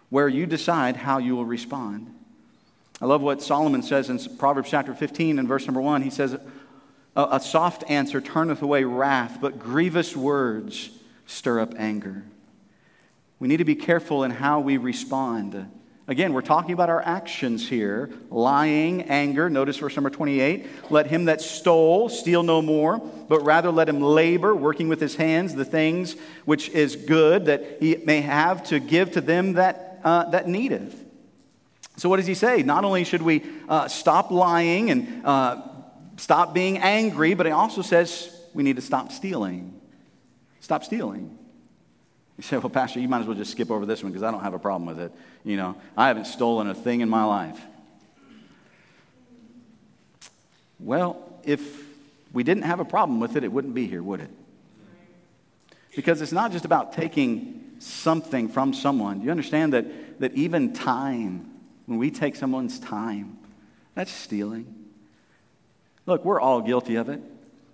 where 0.09 0.29
you 0.29 0.45
decide 0.45 0.95
how 0.95 1.17
you 1.17 1.35
will 1.35 1.45
respond. 1.45 2.13
I 3.01 3.05
love 3.05 3.21
what 3.21 3.41
Solomon 3.41 3.83
says 3.83 4.09
in 4.09 4.19
Proverbs 4.37 4.69
chapter 4.69 4.93
15 4.93 5.39
and 5.39 5.47
verse 5.47 5.65
number 5.65 5.81
1. 5.81 6.01
He 6.03 6.09
says, 6.09 6.37
A 7.15 7.39
soft 7.39 7.83
answer 7.89 8.21
turneth 8.21 8.61
away 8.61 8.83
wrath, 8.83 9.39
but 9.41 9.59
grievous 9.59 10.15
words 10.15 10.91
stir 11.25 11.59
up 11.59 11.73
anger. 11.77 12.23
We 13.39 13.47
need 13.47 13.57
to 13.57 13.65
be 13.65 13.75
careful 13.75 14.23
in 14.23 14.31
how 14.31 14.59
we 14.59 14.77
respond. 14.77 15.69
Again, 16.11 16.33
we're 16.33 16.41
talking 16.41 16.73
about 16.73 16.89
our 16.89 17.01
actions 17.01 17.69
here 17.69 18.09
lying, 18.29 19.03
anger. 19.03 19.49
Notice 19.49 19.77
verse 19.77 19.95
number 19.95 20.09
28. 20.09 20.67
Let 20.89 21.07
him 21.07 21.23
that 21.25 21.39
stole 21.39 22.09
steal 22.09 22.43
no 22.43 22.61
more, 22.61 22.99
but 22.99 23.45
rather 23.45 23.71
let 23.71 23.87
him 23.87 24.01
labor, 24.01 24.53
working 24.53 24.89
with 24.89 24.99
his 24.99 25.15
hands, 25.15 25.55
the 25.55 25.63
things 25.63 26.17
which 26.43 26.67
is 26.67 26.97
good 26.97 27.45
that 27.45 27.77
he 27.79 27.95
may 27.95 28.19
have 28.19 28.61
to 28.65 28.81
give 28.81 29.13
to 29.13 29.21
them 29.21 29.53
that, 29.53 30.01
uh, 30.03 30.29
that 30.31 30.49
needeth. 30.49 31.01
So, 31.95 32.09
what 32.09 32.17
does 32.17 32.27
he 32.27 32.35
say? 32.35 32.61
Not 32.61 32.83
only 32.83 33.05
should 33.05 33.21
we 33.21 33.41
uh, 33.69 33.87
stop 33.87 34.31
lying 34.31 34.91
and 34.91 35.25
uh, 35.25 35.61
stop 36.17 36.53
being 36.53 36.77
angry, 36.79 37.35
but 37.35 37.45
he 37.45 37.53
also 37.53 37.81
says 37.81 38.37
we 38.53 38.63
need 38.63 38.75
to 38.75 38.81
stop 38.81 39.13
stealing. 39.13 39.79
Stop 40.59 40.83
stealing. 40.83 41.39
You 42.41 42.47
say, 42.47 42.57
well, 42.57 42.71
Pastor, 42.71 42.99
you 42.99 43.07
might 43.07 43.19
as 43.19 43.27
well 43.27 43.37
just 43.37 43.51
skip 43.51 43.69
over 43.69 43.85
this 43.85 44.01
one 44.01 44.11
because 44.11 44.23
I 44.23 44.31
don't 44.31 44.41
have 44.41 44.55
a 44.55 44.59
problem 44.59 44.87
with 44.87 44.99
it. 44.99 45.11
You 45.43 45.57
know, 45.57 45.75
I 45.95 46.07
haven't 46.07 46.25
stolen 46.25 46.67
a 46.67 46.73
thing 46.73 47.01
in 47.01 47.07
my 47.07 47.23
life. 47.23 47.61
Well, 50.79 51.21
if 51.43 51.61
we 52.33 52.41
didn't 52.41 52.63
have 52.63 52.79
a 52.79 52.83
problem 52.83 53.19
with 53.19 53.35
it, 53.35 53.43
it 53.43 53.51
wouldn't 53.51 53.75
be 53.75 53.85
here, 53.85 54.01
would 54.01 54.21
it? 54.21 54.31
Because 55.95 56.19
it's 56.19 56.31
not 56.31 56.51
just 56.51 56.65
about 56.65 56.93
taking 56.93 57.75
something 57.77 58.49
from 58.49 58.73
someone. 58.73 59.21
You 59.21 59.29
understand 59.29 59.73
that, 59.73 60.19
that 60.19 60.33
even 60.33 60.73
time, 60.73 61.47
when 61.85 61.99
we 61.99 62.09
take 62.09 62.35
someone's 62.35 62.79
time, 62.79 63.37
that's 63.93 64.11
stealing. 64.11 64.89
Look, 66.07 66.25
we're 66.25 66.41
all 66.41 66.61
guilty 66.61 66.95
of 66.95 67.07
it. 67.07 67.21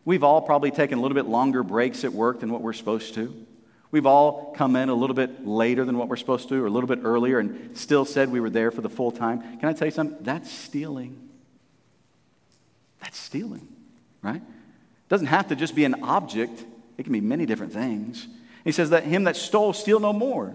We've 0.03 0.25
all 0.25 0.41
probably 0.41 0.71
taken 0.71 0.99
a 0.99 1.01
little 1.01 1.15
bit 1.15 1.27
longer 1.27 1.63
breaks 1.63 2.03
at 2.03 2.11
work 2.11 2.41
than 2.41 2.51
what 2.51 2.61
we're 2.61 2.73
supposed 2.73 3.13
to. 3.13 3.46
We've 3.91 4.05
all 4.05 4.53
come 4.57 4.75
in 4.75 4.89
a 4.89 4.93
little 4.93 5.15
bit 5.15 5.45
later 5.45 5.85
than 5.85 5.97
what 5.97 6.09
we're 6.09 6.17
supposed 6.17 6.49
to, 6.49 6.61
or 6.61 6.67
a 6.67 6.69
little 6.69 6.87
bit 6.87 6.99
earlier, 7.03 7.39
and 7.39 7.77
still 7.77 8.05
said 8.05 8.31
we 8.31 8.39
were 8.39 8.49
there 8.49 8.71
for 8.71 8.81
the 8.81 8.89
full 8.89 9.11
time. 9.11 9.41
Can 9.59 9.69
I 9.69 9.73
tell 9.73 9.87
you 9.87 9.91
something? 9.91 10.17
That's 10.21 10.51
stealing. 10.51 11.29
That's 12.99 13.17
stealing, 13.17 13.67
right? 14.21 14.41
It 14.41 15.09
doesn't 15.09 15.27
have 15.27 15.47
to 15.49 15.55
just 15.55 15.75
be 15.75 15.85
an 15.85 16.03
object, 16.03 16.65
it 16.97 17.03
can 17.03 17.13
be 17.13 17.21
many 17.21 17.45
different 17.45 17.71
things. 17.71 18.27
He 18.63 18.71
says 18.71 18.89
that 18.89 19.03
him 19.03 19.23
that 19.23 19.37
stole, 19.37 19.71
steal 19.71 19.99
no 19.99 20.11
more. 20.11 20.53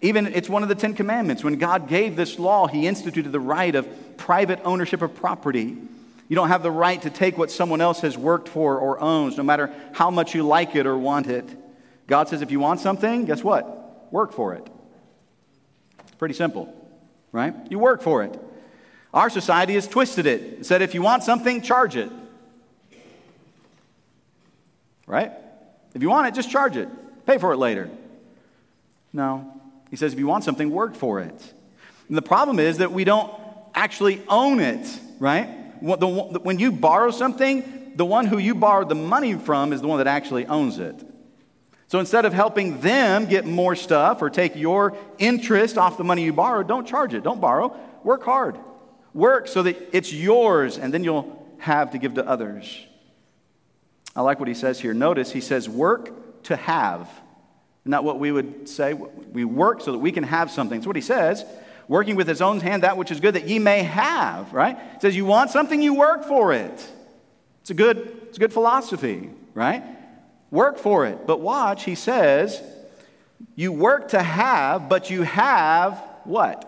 Even 0.00 0.28
it's 0.28 0.48
one 0.48 0.62
of 0.62 0.70
the 0.70 0.74
Ten 0.74 0.94
Commandments. 0.94 1.44
When 1.44 1.56
God 1.56 1.88
gave 1.88 2.16
this 2.16 2.38
law, 2.38 2.66
He 2.66 2.86
instituted 2.86 3.32
the 3.32 3.40
right 3.40 3.74
of 3.74 4.16
private 4.16 4.60
ownership 4.64 5.02
of 5.02 5.14
property. 5.14 5.76
You 6.28 6.36
don't 6.36 6.48
have 6.48 6.62
the 6.62 6.70
right 6.70 7.00
to 7.02 7.10
take 7.10 7.36
what 7.36 7.50
someone 7.50 7.80
else 7.80 8.00
has 8.00 8.16
worked 8.16 8.48
for 8.48 8.78
or 8.78 9.00
owns, 9.00 9.36
no 9.36 9.42
matter 9.42 9.70
how 9.92 10.10
much 10.10 10.34
you 10.34 10.42
like 10.42 10.74
it 10.74 10.86
or 10.86 10.96
want 10.96 11.26
it. 11.26 11.44
God 12.10 12.28
says, 12.28 12.42
if 12.42 12.50
you 12.50 12.58
want 12.58 12.80
something, 12.80 13.24
guess 13.24 13.44
what? 13.44 14.12
Work 14.12 14.32
for 14.32 14.52
it. 14.54 14.68
Pretty 16.18 16.34
simple, 16.34 16.74
right? 17.30 17.54
You 17.70 17.78
work 17.78 18.02
for 18.02 18.24
it. 18.24 18.36
Our 19.14 19.30
society 19.30 19.74
has 19.74 19.86
twisted 19.86 20.26
it. 20.26 20.42
it 20.42 20.66
said, 20.66 20.82
if 20.82 20.92
you 20.92 21.02
want 21.02 21.22
something, 21.22 21.62
charge 21.62 21.94
it. 21.94 22.10
Right? 25.06 25.30
If 25.94 26.02
you 26.02 26.10
want 26.10 26.26
it, 26.26 26.34
just 26.34 26.50
charge 26.50 26.76
it. 26.76 26.88
Pay 27.26 27.38
for 27.38 27.52
it 27.52 27.58
later. 27.58 27.88
No. 29.12 29.60
He 29.88 29.96
says, 29.96 30.12
if 30.12 30.18
you 30.18 30.26
want 30.26 30.42
something, 30.42 30.68
work 30.68 30.96
for 30.96 31.20
it. 31.20 31.54
And 32.08 32.16
the 32.16 32.22
problem 32.22 32.58
is 32.58 32.78
that 32.78 32.90
we 32.90 33.04
don't 33.04 33.32
actually 33.72 34.20
own 34.28 34.58
it, 34.58 34.84
right? 35.20 35.46
When 35.80 36.58
you 36.58 36.72
borrow 36.72 37.12
something, 37.12 37.92
the 37.94 38.04
one 38.04 38.26
who 38.26 38.38
you 38.38 38.56
borrowed 38.56 38.88
the 38.88 38.96
money 38.96 39.34
from 39.34 39.72
is 39.72 39.80
the 39.80 39.86
one 39.86 39.98
that 39.98 40.08
actually 40.08 40.46
owns 40.46 40.80
it. 40.80 41.06
So 41.90 41.98
instead 41.98 42.24
of 42.24 42.32
helping 42.32 42.80
them 42.82 43.26
get 43.26 43.44
more 43.46 43.74
stuff 43.74 44.22
or 44.22 44.30
take 44.30 44.54
your 44.54 44.96
interest 45.18 45.76
off 45.76 45.98
the 45.98 46.04
money 46.04 46.22
you 46.22 46.32
borrowed, 46.32 46.68
don't 46.68 46.86
charge 46.86 47.14
it. 47.14 47.24
Don't 47.24 47.40
borrow. 47.40 47.76
Work 48.04 48.22
hard. 48.22 48.56
Work 49.12 49.48
so 49.48 49.64
that 49.64 49.90
it's 49.92 50.12
yours 50.12 50.78
and 50.78 50.94
then 50.94 51.02
you'll 51.02 51.44
have 51.58 51.90
to 51.90 51.98
give 51.98 52.14
to 52.14 52.24
others. 52.24 52.86
I 54.14 54.20
like 54.20 54.38
what 54.38 54.46
he 54.46 54.54
says 54.54 54.78
here. 54.78 54.94
Notice 54.94 55.32
he 55.32 55.40
says, 55.40 55.68
work 55.68 56.44
to 56.44 56.54
have. 56.54 57.10
Not 57.84 58.04
what 58.04 58.20
we 58.20 58.30
would 58.30 58.68
say. 58.68 58.92
We 58.92 59.44
work 59.44 59.80
so 59.80 59.90
that 59.90 59.98
we 59.98 60.12
can 60.12 60.22
have 60.22 60.48
something. 60.52 60.78
That's 60.78 60.86
what 60.86 60.94
he 60.94 61.02
says. 61.02 61.44
Working 61.88 62.14
with 62.14 62.28
his 62.28 62.40
own 62.40 62.60
hand 62.60 62.84
that 62.84 62.98
which 62.98 63.10
is 63.10 63.18
good 63.18 63.34
that 63.34 63.48
ye 63.48 63.58
may 63.58 63.82
have, 63.82 64.52
right? 64.52 64.78
He 64.78 65.00
says, 65.00 65.16
You 65.16 65.24
want 65.24 65.50
something, 65.50 65.82
you 65.82 65.94
work 65.94 66.22
for 66.22 66.52
it. 66.52 66.88
It's 67.62 67.70
a 67.70 67.74
good, 67.74 68.16
it's 68.28 68.36
a 68.36 68.40
good 68.40 68.52
philosophy, 68.52 69.30
right? 69.54 69.82
Work 70.50 70.78
for 70.78 71.06
it. 71.06 71.26
But 71.26 71.40
watch, 71.40 71.84
he 71.84 71.94
says, 71.94 72.60
you 73.54 73.72
work 73.72 74.08
to 74.08 74.22
have, 74.22 74.88
but 74.88 75.10
you 75.10 75.22
have 75.22 76.02
what? 76.24 76.66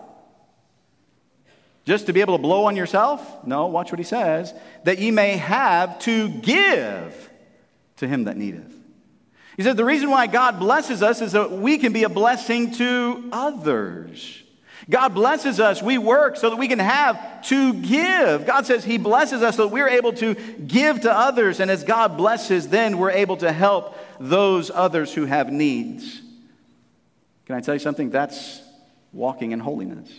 Just 1.85 2.05
to 2.05 2.13
be 2.13 2.21
able 2.21 2.37
to 2.37 2.41
blow 2.41 2.65
on 2.65 2.75
yourself? 2.75 3.45
No, 3.45 3.67
watch 3.67 3.91
what 3.91 3.99
he 3.99 4.05
says. 4.05 4.53
That 4.85 4.99
ye 4.99 5.11
may 5.11 5.37
have 5.37 5.99
to 5.99 6.29
give 6.29 7.29
to 7.97 8.07
him 8.07 8.23
that 8.25 8.37
needeth. 8.37 8.73
He 9.57 9.63
said 9.63 9.77
the 9.77 9.85
reason 9.85 10.09
why 10.09 10.27
God 10.27 10.59
blesses 10.59 11.03
us 11.03 11.21
is 11.21 11.33
that 11.33 11.51
we 11.51 11.77
can 11.77 11.93
be 11.93 12.03
a 12.03 12.09
blessing 12.09 12.71
to 12.75 13.29
others. 13.31 14.42
God 14.89 15.09
blesses 15.09 15.59
us. 15.59 15.81
We 15.81 15.97
work 15.97 16.35
so 16.37 16.49
that 16.49 16.57
we 16.57 16.67
can 16.67 16.79
have 16.79 17.43
to 17.47 17.73
give. 17.73 18.45
God 18.45 18.65
says 18.65 18.83
He 18.83 18.97
blesses 18.97 19.41
us 19.41 19.55
so 19.55 19.67
that 19.67 19.73
we're 19.73 19.87
able 19.87 20.13
to 20.13 20.35
give 20.35 21.01
to 21.01 21.11
others. 21.11 21.59
And 21.59 21.71
as 21.71 21.83
God 21.83 22.17
blesses, 22.17 22.67
then 22.67 22.97
we're 22.97 23.11
able 23.11 23.37
to 23.37 23.51
help 23.51 23.97
those 24.19 24.69
others 24.69 25.13
who 25.13 25.25
have 25.25 25.51
needs. 25.51 26.21
Can 27.45 27.55
I 27.55 27.61
tell 27.61 27.75
you 27.75 27.79
something? 27.79 28.09
That's 28.09 28.61
walking 29.11 29.51
in 29.51 29.59
holiness. 29.59 30.09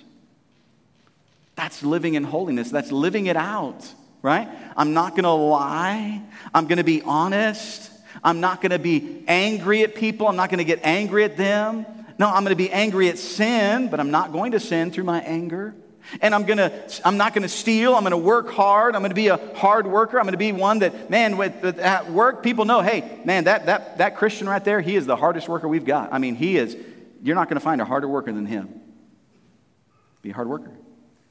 That's 1.57 1.83
living 1.83 2.15
in 2.15 2.25
holiness. 2.25 2.71
That's 2.71 2.91
living 2.91 3.27
it 3.27 3.37
out, 3.37 3.87
right? 4.23 4.49
I'm 4.77 4.95
not 4.95 5.13
going 5.13 5.25
to 5.25 5.31
lie. 5.31 6.23
I'm 6.53 6.67
going 6.67 6.79
to 6.79 6.85
be 6.85 7.03
honest. 7.03 7.91
I'm 8.23 8.41
not 8.41 8.61
going 8.61 8.71
to 8.71 8.79
be 8.79 9.25
angry 9.29 9.83
at 9.83 9.95
people. 9.95 10.29
I'm 10.29 10.37
not 10.37 10.51
going 10.51 10.59
to 10.59 10.65
get 10.65 10.81
angry 10.83 11.25
at 11.25 11.37
them. 11.37 11.87
No, 12.19 12.29
I'm 12.29 12.45
going 12.45 12.51
to 12.51 12.57
be 12.57 12.71
angry 12.71 13.09
at 13.09 13.19
sin, 13.19 13.89
but 13.89 14.01
I'm 14.01 14.11
not 14.11 14.33
going 14.33 14.53
to 14.53 14.61
sin 14.61 14.91
through 14.91 15.05
my 15.05 15.21
anger. 15.21 15.75
And 16.21 16.35
I'm 16.35 16.45
gonna, 16.45 16.71
I'm 17.05 17.17
not 17.17 17.35
gonna 17.35 17.49
steal. 17.49 17.95
I'm 17.95 18.03
gonna 18.03 18.19
work 18.19 18.51
hard. 18.51 18.95
I'm 18.95 19.03
gonna 19.03 19.15
be 19.15 19.29
a 19.29 19.39
hard 19.55 19.87
worker. 19.87 20.19
I'm 20.19 20.27
gonna 20.27 20.37
be 20.37 20.53
one 20.53 20.81
that, 20.81 21.11
man, 21.11 21.37
with, 21.37 21.65
at 21.79 22.11
work, 22.11 22.43
people 22.43 22.65
know, 22.65 22.83
hey, 22.83 23.21
man, 23.25 23.45
that, 23.45 23.67
that, 23.67 23.99
that 23.99 24.17
Christian 24.17 24.49
right 24.49 24.62
there, 24.62 24.81
he 24.81 24.97
is 24.97 25.07
the 25.07 25.17
hardest 25.17 25.49
worker 25.49 25.67
we've 25.67 25.85
got. 25.85 26.12
I 26.12 26.19
mean, 26.19 26.35
he 26.35 26.57
is, 26.57 26.77
you're 27.23 27.35
not 27.35 27.49
gonna 27.49 27.61
find 27.61 27.81
a 27.81 27.85
harder 27.85 28.07
worker 28.07 28.33
than 28.33 28.47
him. 28.47 28.81
Be 30.23 30.31
a 30.31 30.35
hard 30.35 30.49
worker. 30.49 30.71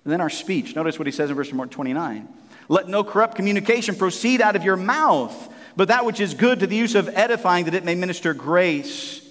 And 0.03 0.11
then 0.11 0.21
our 0.21 0.29
speech. 0.29 0.75
Notice 0.75 0.97
what 0.97 1.07
he 1.07 1.11
says 1.11 1.29
in 1.29 1.35
verse 1.35 1.49
29. 1.49 2.27
Let 2.67 2.87
no 2.87 3.03
corrupt 3.03 3.35
communication 3.35 3.95
proceed 3.95 4.41
out 4.41 4.55
of 4.55 4.63
your 4.63 4.75
mouth, 4.75 5.53
but 5.75 5.89
that 5.89 6.05
which 6.05 6.19
is 6.19 6.33
good 6.33 6.59
to 6.59 6.67
the 6.67 6.75
use 6.75 6.95
of 6.95 7.09
edifying, 7.09 7.65
that 7.65 7.73
it 7.73 7.85
may 7.85 7.95
minister 7.95 8.33
grace 8.33 9.21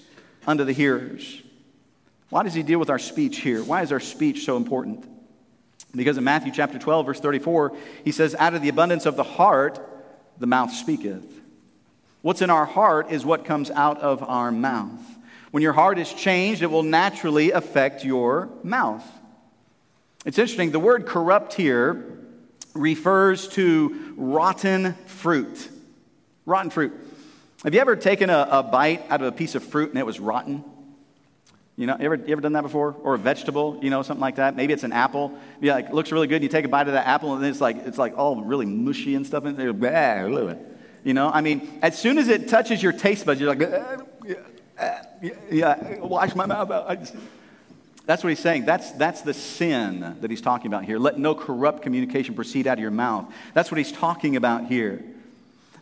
unto 0.47 0.63
the 0.63 0.73
hearers. 0.73 1.42
Why 2.33 2.41
does 2.41 2.55
he 2.55 2.63
deal 2.63 2.79
with 2.79 2.89
our 2.89 2.97
speech 2.97 3.41
here? 3.41 3.63
Why 3.63 3.83
is 3.83 3.91
our 3.91 3.99
speech 3.99 4.43
so 4.43 4.57
important? 4.57 5.07
Because 5.95 6.17
in 6.17 6.23
Matthew 6.23 6.51
chapter 6.51 6.79
12, 6.79 7.05
verse 7.05 7.19
34, 7.19 7.77
he 8.03 8.11
says, 8.11 8.33
Out 8.33 8.55
of 8.55 8.63
the 8.63 8.69
abundance 8.69 9.05
of 9.05 9.15
the 9.15 9.23
heart, 9.23 9.79
the 10.39 10.47
mouth 10.47 10.73
speaketh. 10.73 11.23
What's 12.23 12.41
in 12.41 12.49
our 12.49 12.65
heart 12.65 13.11
is 13.11 13.23
what 13.23 13.45
comes 13.45 13.69
out 13.69 14.01
of 14.01 14.23
our 14.23 14.51
mouth. 14.51 14.99
When 15.51 15.61
your 15.61 15.73
heart 15.73 15.99
is 15.99 16.11
changed, 16.11 16.63
it 16.63 16.71
will 16.71 16.81
naturally 16.81 17.51
affect 17.51 18.03
your 18.03 18.49
mouth. 18.63 19.05
It's 20.25 20.39
interesting, 20.39 20.71
the 20.71 20.79
word 20.79 21.05
corrupt 21.05 21.53
here 21.53 22.17
refers 22.73 23.47
to 23.49 24.15
rotten 24.17 24.95
fruit. 25.05 25.69
Rotten 26.47 26.71
fruit. 26.71 26.93
Have 27.63 27.75
you 27.75 27.79
ever 27.79 27.95
taken 27.95 28.31
a, 28.31 28.47
a, 28.49 28.63
bite 28.63 29.05
out 29.11 29.21
of 29.21 29.27
a 29.27 29.31
piece 29.31 29.53
of 29.53 29.63
fruit 29.63 29.91
and 29.91 29.99
it 29.99 30.05
was 30.07 30.19
rotten? 30.19 30.63
You 31.75 31.87
know, 31.87 31.97
ever, 31.99 32.15
you 32.15 32.31
ever 32.31 32.41
done 32.41 32.53
that 32.53 32.61
before? 32.61 32.95
Or 33.01 33.15
a 33.15 33.17
vegetable, 33.17 33.79
you 33.81 33.89
know, 33.89 34.03
something 34.03 34.21
like 34.21 34.35
that? 34.35 34.55
Maybe 34.55 34.73
it's 34.73 34.83
an 34.83 34.91
apple. 34.91 35.37
Yeah, 35.59 35.73
like, 35.73 35.87
it 35.87 35.93
looks 35.93 36.11
really 36.11 36.27
good, 36.27 36.35
and 36.35 36.43
you 36.43 36.49
take 36.49 36.65
a 36.65 36.67
bite 36.67 36.87
of 36.87 36.93
that 36.93 37.07
apple, 37.07 37.33
and 37.33 37.43
then 37.43 37.49
it's 37.49 37.61
like, 37.61 37.77
it's 37.77 37.97
like 37.97 38.17
all 38.17 38.43
really 38.43 38.67
mushy 38.67 39.15
and 39.15 39.25
stuff 39.25 39.45
in 39.45 39.55
there. 39.55 39.73
Ah, 39.83 40.55
you 41.03 41.13
know, 41.13 41.29
I 41.29 41.41
mean, 41.41 41.79
as 41.81 41.97
soon 41.97 42.17
as 42.17 42.27
it 42.27 42.47
touches 42.47 42.81
your 42.81 42.93
taste 42.93 43.25
buds, 43.25 43.41
you're 43.41 43.53
like, 43.53 43.69
ah, 43.73 43.97
ah, 44.79 45.01
yeah, 45.21 45.31
yeah, 45.51 45.99
wash 45.99 46.35
my 46.35 46.45
mouth 46.45 46.69
out. 46.69 47.11
That's 48.05 48.23
what 48.23 48.29
he's 48.29 48.39
saying. 48.39 48.65
That's, 48.65 48.91
that's 48.91 49.21
the 49.21 49.33
sin 49.33 50.17
that 50.21 50.29
he's 50.29 50.41
talking 50.41 50.67
about 50.67 50.85
here. 50.85 50.99
Let 50.99 51.17
no 51.17 51.33
corrupt 51.33 51.81
communication 51.81 52.35
proceed 52.35 52.67
out 52.67 52.77
of 52.77 52.81
your 52.81 52.91
mouth. 52.91 53.33
That's 53.53 53.71
what 53.71 53.77
he's 53.77 53.91
talking 53.91 54.35
about 54.35 54.67
here. 54.67 55.03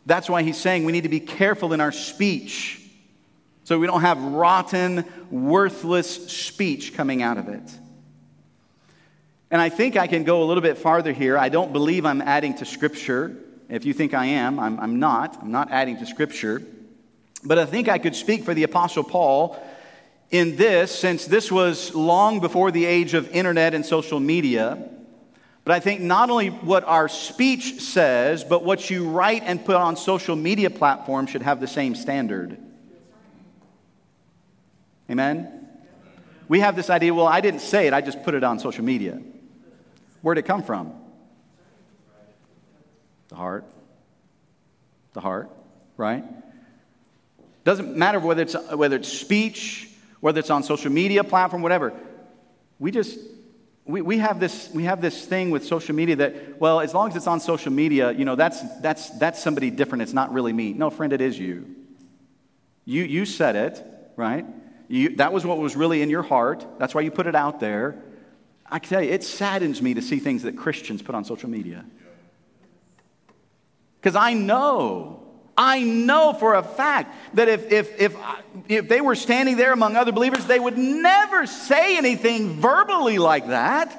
That's 0.05 0.29
why 0.29 0.43
he's 0.43 0.57
saying 0.57 0.85
we 0.85 0.91
need 0.91 1.03
to 1.03 1.09
be 1.09 1.19
careful 1.19 1.73
in 1.73 1.81
our 1.81 1.91
speech 1.91 2.80
so 3.71 3.79
we 3.79 3.87
don't 3.87 4.01
have 4.01 4.21
rotten, 4.21 5.05
worthless 5.29 6.29
speech 6.29 6.93
coming 6.93 7.21
out 7.21 7.37
of 7.37 7.47
it. 7.47 7.63
And 9.49 9.61
I 9.61 9.69
think 9.69 9.95
I 9.95 10.07
can 10.07 10.25
go 10.25 10.43
a 10.43 10.45
little 10.45 10.61
bit 10.61 10.77
farther 10.77 11.13
here. 11.13 11.37
I 11.37 11.47
don't 11.47 11.71
believe 11.71 12.05
I'm 12.05 12.21
adding 12.21 12.53
to 12.55 12.65
Scripture. 12.65 13.33
If 13.69 13.85
you 13.85 13.93
think 13.93 14.13
I 14.13 14.25
am, 14.25 14.59
I'm, 14.59 14.77
I'm 14.77 14.99
not. 14.99 15.41
I'm 15.41 15.51
not 15.51 15.71
adding 15.71 15.95
to 15.99 16.05
Scripture. 16.05 16.61
But 17.45 17.59
I 17.59 17.65
think 17.65 17.87
I 17.87 17.97
could 17.97 18.13
speak 18.13 18.43
for 18.43 18.53
the 18.53 18.63
Apostle 18.63 19.05
Paul 19.05 19.57
in 20.31 20.57
this, 20.57 20.93
since 20.93 21.25
this 21.25 21.49
was 21.49 21.95
long 21.95 22.41
before 22.41 22.71
the 22.71 22.83
age 22.83 23.13
of 23.13 23.31
internet 23.31 23.73
and 23.73 23.85
social 23.85 24.19
media. 24.19 24.85
But 25.63 25.75
I 25.75 25.79
think 25.79 26.01
not 26.01 26.29
only 26.29 26.49
what 26.49 26.83
our 26.83 27.07
speech 27.07 27.79
says, 27.79 28.43
but 28.43 28.65
what 28.65 28.89
you 28.89 29.07
write 29.07 29.43
and 29.45 29.63
put 29.63 29.77
on 29.77 29.95
social 29.95 30.35
media 30.35 30.69
platforms 30.69 31.29
should 31.29 31.43
have 31.43 31.61
the 31.61 31.67
same 31.67 31.95
standard. 31.95 32.57
Amen? 35.11 35.67
We 36.47 36.61
have 36.61 36.75
this 36.75 36.89
idea, 36.89 37.13
well, 37.13 37.27
I 37.27 37.41
didn't 37.41 37.59
say 37.59 37.85
it, 37.85 37.93
I 37.93 38.01
just 38.01 38.23
put 38.23 38.33
it 38.33 38.43
on 38.43 38.59
social 38.59 38.85
media. 38.85 39.21
Where'd 40.21 40.37
it 40.37 40.45
come 40.45 40.63
from? 40.63 40.93
The 43.27 43.35
heart. 43.35 43.65
The 45.13 45.19
heart, 45.19 45.49
right? 45.97 46.23
Doesn't 47.65 47.95
matter 47.95 48.19
whether 48.19 48.41
it's, 48.41 48.55
whether 48.73 48.95
it's 48.95 49.09
speech, 49.09 49.89
whether 50.21 50.39
it's 50.39 50.49
on 50.49 50.63
social 50.63 50.91
media 50.91 51.23
platform, 51.23 51.61
whatever. 51.61 51.93
We 52.79 52.91
just, 52.91 53.19
we, 53.85 54.01
we, 54.01 54.17
have 54.19 54.39
this, 54.39 54.69
we 54.73 54.83
have 54.83 55.01
this 55.01 55.25
thing 55.25 55.51
with 55.51 55.65
social 55.65 55.93
media 55.93 56.15
that, 56.17 56.59
well, 56.59 56.79
as 56.79 56.93
long 56.93 57.09
as 57.09 57.17
it's 57.17 57.27
on 57.27 57.39
social 57.39 57.71
media, 57.71 58.11
you 58.11 58.23
know, 58.23 58.35
that's, 58.35 58.61
that's, 58.79 59.09
that's 59.19 59.41
somebody 59.41 59.69
different. 59.71 60.03
It's 60.03 60.13
not 60.13 60.31
really 60.31 60.53
me. 60.53 60.73
No, 60.73 60.89
friend, 60.89 61.11
it 61.11 61.21
is 61.21 61.37
you. 61.37 61.75
You, 62.85 63.03
you 63.03 63.25
said 63.25 63.55
it, 63.55 63.85
right? 64.15 64.45
You, 64.91 65.15
that 65.15 65.31
was 65.31 65.45
what 65.45 65.57
was 65.57 65.75
really 65.77 66.01
in 66.01 66.09
your 66.09 66.21
heart. 66.21 66.67
That's 66.77 66.93
why 66.93 66.99
you 66.99 67.11
put 67.11 67.25
it 67.25 67.35
out 67.35 67.61
there. 67.61 67.97
I 68.69 68.79
can 68.79 68.89
tell 68.89 69.01
you, 69.01 69.09
it 69.09 69.23
saddens 69.23 69.81
me 69.81 69.93
to 69.93 70.01
see 70.01 70.19
things 70.19 70.43
that 70.43 70.57
Christians 70.57 71.01
put 71.01 71.15
on 71.15 71.23
social 71.23 71.49
media. 71.49 71.85
Because 73.99 74.15
I 74.15 74.33
know 74.33 75.21
I 75.57 75.83
know 75.83 76.33
for 76.33 76.55
a 76.55 76.63
fact 76.63 77.35
that 77.35 77.47
if, 77.47 77.71
if, 77.71 78.01
if, 78.01 78.15
if 78.67 78.87
they 78.87 78.99
were 78.99 79.15
standing 79.15 79.57
there 79.57 79.73
among 79.73 79.95
other 79.95 80.11
believers, 80.11 80.45
they 80.45 80.59
would 80.59 80.77
never 80.77 81.45
say 81.45 81.97
anything 81.97 82.59
verbally 82.59 83.19
like 83.19 83.47
that. 83.47 83.95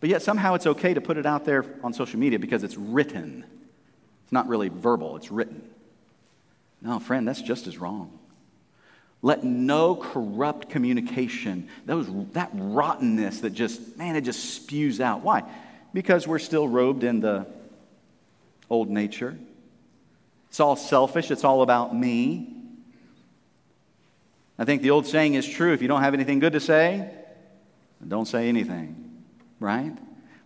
But 0.00 0.08
yet 0.08 0.22
somehow 0.22 0.54
it's 0.54 0.66
okay 0.66 0.94
to 0.94 1.00
put 1.00 1.16
it 1.16 1.26
out 1.26 1.44
there 1.44 1.64
on 1.82 1.92
social 1.92 2.18
media 2.18 2.38
because 2.38 2.64
it's 2.64 2.76
written. 2.76 3.44
It's 4.24 4.32
not 4.32 4.48
really 4.48 4.68
verbal, 4.68 5.16
it's 5.16 5.30
written. 5.30 5.68
No, 6.80 6.98
friend, 6.98 7.26
that's 7.26 7.42
just 7.42 7.66
as 7.66 7.76
wrong. 7.76 8.18
Let 9.26 9.42
no 9.42 9.96
corrupt 9.96 10.68
communication, 10.68 11.68
those, 11.84 12.06
that 12.34 12.50
rottenness 12.54 13.40
that 13.40 13.50
just, 13.50 13.96
man, 13.98 14.14
it 14.14 14.20
just 14.20 14.54
spews 14.54 15.00
out. 15.00 15.22
Why? 15.22 15.42
Because 15.92 16.28
we're 16.28 16.38
still 16.38 16.68
robed 16.68 17.02
in 17.02 17.18
the 17.18 17.44
old 18.70 18.88
nature. 18.88 19.36
It's 20.48 20.60
all 20.60 20.76
selfish, 20.76 21.32
it's 21.32 21.42
all 21.42 21.62
about 21.62 21.92
me. 21.92 22.54
I 24.60 24.64
think 24.64 24.82
the 24.82 24.90
old 24.90 25.08
saying 25.08 25.34
is 25.34 25.44
true 25.44 25.72
if 25.72 25.82
you 25.82 25.88
don't 25.88 26.02
have 26.02 26.14
anything 26.14 26.38
good 26.38 26.52
to 26.52 26.60
say, 26.60 27.10
don't 28.06 28.26
say 28.26 28.48
anything, 28.48 29.24
right? 29.58 29.92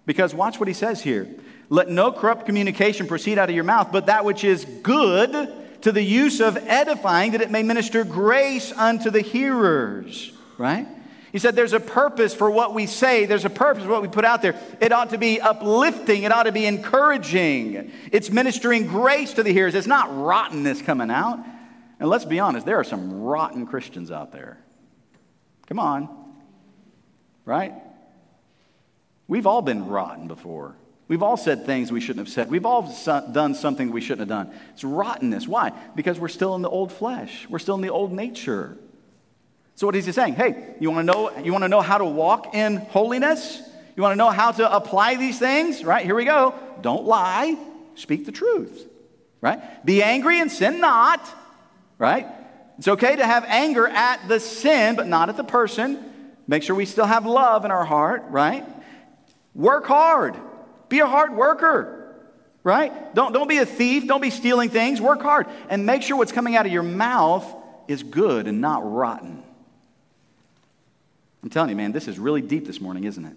Because 0.07 0.33
watch 0.33 0.59
what 0.59 0.69
he 0.69 0.75
says 0.75 1.03
here. 1.03 1.29
Let 1.69 1.91
no 1.91 2.13
corrupt 2.13 2.47
communication 2.47 3.07
proceed 3.07 3.37
out 3.37 3.51
of 3.51 3.55
your 3.55 3.65
mouth, 3.65 3.93
but 3.93 4.07
that 4.07 4.25
which 4.25 4.43
is 4.43 4.65
good 4.65 5.60
to 5.83 5.93
the 5.93 6.03
use 6.03 6.41
of 6.41 6.57
edifying, 6.57 7.33
that 7.33 7.41
it 7.41 7.51
may 7.51 7.63
minister 7.63 8.05
grace 8.05 8.73
unto 8.73 9.11
the 9.11 9.21
hearers, 9.21 10.33
right? 10.59 10.87
He 11.33 11.39
said 11.39 11.55
there's 11.55 11.73
a 11.73 11.81
purpose 11.81 12.35
for 12.35 12.51
what 12.51 12.75
we 12.75 12.87
say, 12.87 13.25
there's 13.25 13.45
a 13.45 13.51
purpose 13.51 13.85
for 13.85 13.91
what 13.91 14.03
we 14.03 14.09
put 14.09 14.25
out 14.25 14.43
there. 14.43 14.61
It 14.81 14.93
ought 14.93 15.11
to 15.11 15.19
be 15.19 15.41
uplifting, 15.41 16.25
it 16.25 16.33
ought 16.33 16.45
to 16.45 16.53
be 16.53 16.67
encouraging. 16.67 17.93
It's 18.11 18.31
ministering 18.31 18.87
grace 18.87 19.35
to 19.35 19.43
the 19.43 19.53
hearers. 19.53 19.75
It's 19.75 19.87
not 19.87 20.15
rottenness 20.17 20.83
coming 20.83 21.11
out. 21.11 21.39
And 22.01 22.09
let's 22.09 22.25
be 22.25 22.41
honest, 22.41 22.67
there 22.67 22.81
are 22.81 22.85
some 22.85 23.21
rotten 23.21 23.67
Christians 23.67 24.11
out 24.11 24.33
there. 24.33 24.59
Come 25.67 25.79
on. 25.79 26.09
Right? 27.45 27.75
We've 29.29 29.47
all 29.47 29.63
been 29.63 29.87
rotten 29.87 30.27
before. 30.27 30.75
We've 31.11 31.25
all 31.25 31.37
said 31.37 31.67
things 31.67 31.91
we 31.91 31.99
shouldn't 32.01 32.25
have 32.25 32.33
said. 32.33 32.53
We've 32.53 32.65
all 32.65 32.83
done 33.33 33.57
something 33.57 33.91
we 33.91 34.01
shouldn't 34.01 34.21
have 34.21 34.29
done. 34.29 34.57
It's 34.75 34.85
rottenness. 34.85 35.49
Why? 35.49 35.73
Because 35.97 36.21
we're 36.21 36.29
still 36.29 36.55
in 36.55 36.63
the 36.63 36.69
old 36.69 36.93
flesh, 36.93 37.49
we're 37.51 37.59
still 37.59 37.75
in 37.75 37.81
the 37.81 37.89
old 37.89 38.13
nature. 38.13 38.79
So 39.75 39.89
what 39.89 39.97
is 39.97 40.07
he 40.07 40.13
saying? 40.13 40.35
Hey, 40.35 40.77
you 40.79 40.89
want 40.89 41.05
to 41.05 41.13
know 41.13 41.37
you 41.39 41.51
want 41.51 41.65
to 41.65 41.69
know 41.69 41.81
how 41.81 41.99
to 41.99 42.05
walk 42.05 42.55
in 42.55 42.77
holiness? 42.77 43.61
You 43.97 44.05
want 44.05 44.13
to 44.13 44.17
know 44.17 44.31
how 44.31 44.53
to 44.53 44.73
apply 44.73 45.17
these 45.17 45.37
things? 45.37 45.83
Right? 45.83 46.05
Here 46.05 46.15
we 46.15 46.25
go. 46.25 46.55
Don't 46.81 47.05
lie. 47.05 47.57
Speak 47.97 48.25
the 48.25 48.31
truth. 48.31 48.87
Right? 49.41 49.85
Be 49.85 50.05
angry 50.05 50.39
and 50.39 50.49
sin 50.49 50.81
not. 50.81 51.29
Right? 51.99 52.29
It's 52.79 52.87
okay 52.87 53.17
to 53.17 53.27
have 53.27 53.45
anger 53.49 53.89
at 53.89 54.29
the 54.29 54.39
sin, 54.39 54.95
but 54.95 55.09
not 55.09 55.29
at 55.29 55.37
the 55.37 55.43
person. 55.43 56.05
Make 56.47 56.63
sure 56.63 56.77
we 56.77 56.87
still 56.87 57.05
have 57.05 57.27
love 57.27 57.65
in 57.65 57.73
our 57.73 57.85
heart, 57.85 58.27
right? 58.29 58.65
Work 59.57 59.87
hard. 59.87 60.37
Be 60.91 60.99
a 60.99 61.07
hard 61.07 61.35
worker, 61.35 62.15
right? 62.63 63.15
Don't, 63.15 63.33
don't 63.33 63.49
be 63.49 63.59
a 63.59 63.65
thief. 63.65 64.07
Don't 64.07 64.21
be 64.21 64.31
stealing 64.31 64.69
things. 64.69 65.01
Work 65.01 65.23
hard. 65.23 65.47
And 65.71 65.87
make 65.87 66.03
sure 66.03 66.19
what's 66.19 66.33
coming 66.33 66.57
out 66.57 66.67
of 66.67 66.73
your 66.73 66.83
mouth 66.83 67.47
is 67.89 68.03
good 68.03 68.47
and 68.47 68.61
not 68.61 68.83
rotten. 68.93 69.43
I'm 71.43 71.49
telling 71.49 71.71
you, 71.71 71.77
man, 71.77 71.93
this 71.93 72.09
is 72.09 72.19
really 72.19 72.43
deep 72.43 72.67
this 72.67 72.81
morning, 72.81 73.05
isn't 73.05 73.25
it? 73.25 73.37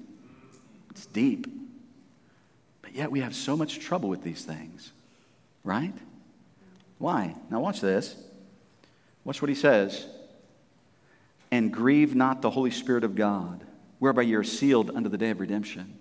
It's 0.90 1.06
deep. 1.06 1.48
But 2.82 2.96
yet 2.96 3.12
we 3.12 3.22
have 3.22 3.36
so 3.36 3.56
much 3.56 3.80
trouble 3.80 4.10
with 4.10 4.24
these 4.24 4.44
things, 4.44 4.92
right? 5.64 5.94
Why? 6.98 7.36
Now, 7.50 7.60
watch 7.60 7.82
this. 7.82 8.16
Watch 9.24 9.42
what 9.42 9.50
he 9.50 9.56
says. 9.56 10.06
And 11.52 11.72
grieve 11.72 12.16
not 12.16 12.42
the 12.42 12.50
Holy 12.50 12.72
Spirit 12.72 13.04
of 13.04 13.16
God, 13.16 13.64
whereby 14.00 14.24
you 14.24 14.40
are 14.40 14.44
sealed 14.44 14.90
unto 14.90 15.08
the 15.08 15.18
day 15.20 15.30
of 15.30 15.40
redemption. 15.40 16.00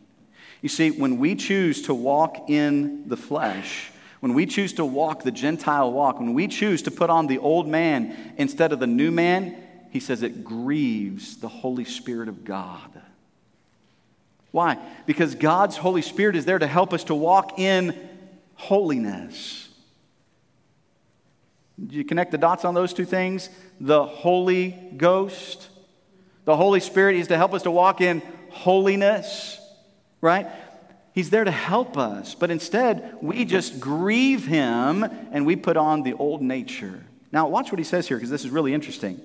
You 0.62 0.68
see, 0.68 0.90
when 0.90 1.18
we 1.18 1.34
choose 1.34 1.82
to 1.82 1.94
walk 1.94 2.48
in 2.48 3.08
the 3.08 3.16
flesh, 3.16 3.90
when 4.20 4.34
we 4.34 4.46
choose 4.46 4.72
to 4.74 4.84
walk 4.84 5.24
the 5.24 5.32
Gentile 5.32 5.92
walk, 5.92 6.20
when 6.20 6.32
we 6.32 6.46
choose 6.46 6.82
to 6.82 6.90
put 6.92 7.10
on 7.10 7.26
the 7.26 7.38
old 7.38 7.66
man 7.66 8.34
instead 8.38 8.72
of 8.72 8.78
the 8.78 8.86
new 8.86 9.10
man, 9.10 9.56
he 9.90 9.98
says 10.00 10.22
it 10.22 10.44
grieves 10.44 11.38
the 11.38 11.48
Holy 11.48 11.84
Spirit 11.84 12.28
of 12.28 12.44
God. 12.44 12.88
Why? 14.52 14.78
Because 15.06 15.34
God's 15.34 15.76
Holy 15.76 16.02
Spirit 16.02 16.36
is 16.36 16.44
there 16.44 16.58
to 16.58 16.66
help 16.66 16.92
us 16.92 17.04
to 17.04 17.14
walk 17.14 17.58
in 17.58 17.98
holiness. 18.54 19.68
Do 21.84 21.96
you 21.96 22.04
connect 22.04 22.30
the 22.30 22.38
dots 22.38 22.64
on 22.64 22.74
those 22.74 22.94
two 22.94 23.04
things? 23.04 23.48
The 23.80 24.04
Holy 24.04 24.70
Ghost, 24.96 25.68
the 26.44 26.56
Holy 26.56 26.80
Spirit 26.80 27.16
is 27.16 27.28
to 27.28 27.36
help 27.36 27.54
us 27.54 27.62
to 27.62 27.70
walk 27.70 28.00
in 28.00 28.22
holiness, 28.50 29.58
right? 30.22 30.46
He's 31.12 31.28
there 31.28 31.44
to 31.44 31.50
help 31.50 31.98
us, 31.98 32.34
but 32.34 32.50
instead 32.50 33.18
we 33.20 33.44
just 33.44 33.78
grieve 33.78 34.46
him 34.46 35.04
and 35.04 35.44
we 35.44 35.56
put 35.56 35.76
on 35.76 36.02
the 36.02 36.14
old 36.14 36.40
nature. 36.40 37.04
Now, 37.30 37.48
watch 37.48 37.70
what 37.70 37.78
he 37.78 37.84
says 37.84 38.08
here 38.08 38.16
because 38.16 38.30
this 38.30 38.44
is 38.44 38.50
really 38.50 38.72
interesting. 38.72 39.20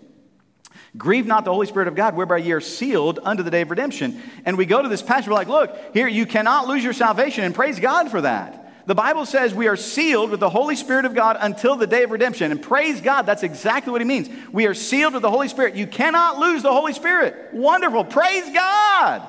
Grieve 0.97 1.25
not 1.25 1.45
the 1.45 1.53
Holy 1.53 1.67
Spirit 1.67 1.87
of 1.87 1.95
God, 1.95 2.15
whereby 2.15 2.37
ye 2.37 2.51
are 2.51 2.61
sealed 2.61 3.19
unto 3.23 3.43
the 3.43 3.51
day 3.51 3.61
of 3.61 3.69
redemption. 3.69 4.21
And 4.45 4.57
we 4.57 4.65
go 4.65 4.81
to 4.81 4.89
this 4.89 5.01
passage, 5.01 5.27
we're 5.27 5.33
like, 5.33 5.47
look, 5.47 5.77
here, 5.93 6.07
you 6.07 6.25
cannot 6.25 6.67
lose 6.67 6.83
your 6.83 6.93
salvation, 6.93 7.43
and 7.43 7.53
praise 7.53 7.79
God 7.79 8.09
for 8.09 8.21
that. 8.21 8.63
The 8.87 8.95
Bible 8.95 9.25
says 9.25 9.53
we 9.53 9.67
are 9.67 9.75
sealed 9.75 10.31
with 10.31 10.39
the 10.39 10.49
Holy 10.49 10.77
Spirit 10.77 11.03
of 11.03 11.13
God 11.13 11.37
until 11.39 11.75
the 11.75 11.87
day 11.87 12.03
of 12.03 12.11
redemption. 12.11 12.51
And 12.51 12.61
praise 12.61 13.01
God, 13.01 13.23
that's 13.23 13.43
exactly 13.43 13.91
what 13.91 13.99
he 13.99 14.07
means. 14.07 14.29
We 14.53 14.65
are 14.65 14.73
sealed 14.73 15.13
with 15.13 15.23
the 15.23 15.29
Holy 15.29 15.49
Spirit. 15.49 15.75
You 15.75 15.87
cannot 15.87 16.39
lose 16.39 16.63
the 16.63 16.71
Holy 16.71 16.93
Spirit. 16.93 17.49
Wonderful. 17.51 18.05
Praise 18.05 18.49
God. 18.53 19.23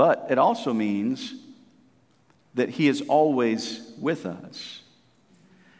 But 0.00 0.28
it 0.30 0.38
also 0.38 0.72
means 0.72 1.34
that 2.54 2.70
he 2.70 2.88
is 2.88 3.02
always 3.02 3.92
with 3.98 4.24
us. 4.24 4.80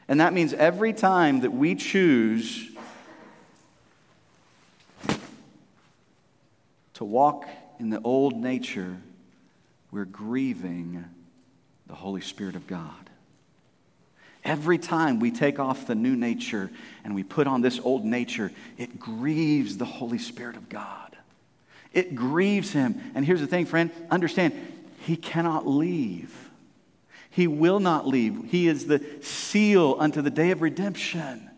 And 0.08 0.20
that 0.20 0.34
means 0.34 0.52
every 0.52 0.92
time 0.92 1.40
that 1.40 1.54
we 1.54 1.74
choose 1.74 2.68
to 6.92 7.02
walk 7.02 7.48
in 7.78 7.88
the 7.88 8.02
old 8.02 8.36
nature, 8.36 8.98
we're 9.90 10.04
grieving 10.04 11.02
the 11.86 11.94
Holy 11.94 12.20
Spirit 12.20 12.56
of 12.56 12.66
God. 12.66 13.08
Every 14.44 14.76
time 14.76 15.18
we 15.18 15.30
take 15.30 15.58
off 15.58 15.86
the 15.86 15.94
new 15.94 16.14
nature 16.14 16.70
and 17.04 17.14
we 17.14 17.22
put 17.22 17.46
on 17.46 17.62
this 17.62 17.80
old 17.82 18.04
nature, 18.04 18.52
it 18.76 19.00
grieves 19.00 19.78
the 19.78 19.86
Holy 19.86 20.18
Spirit 20.18 20.56
of 20.56 20.68
God. 20.68 21.09
It 21.92 22.14
grieves 22.14 22.72
Him. 22.72 23.00
And 23.14 23.24
here's 23.24 23.40
the 23.40 23.46
thing, 23.46 23.66
friend 23.66 23.90
understand, 24.10 24.54
He 25.00 25.16
cannot 25.16 25.66
leave. 25.66 26.34
He 27.30 27.46
will 27.46 27.80
not 27.80 28.06
leave. 28.06 28.46
He 28.50 28.66
is 28.66 28.86
the 28.86 29.04
seal 29.22 29.96
unto 29.98 30.20
the 30.20 30.30
day 30.30 30.50
of 30.50 30.62
redemption. 30.62 31.48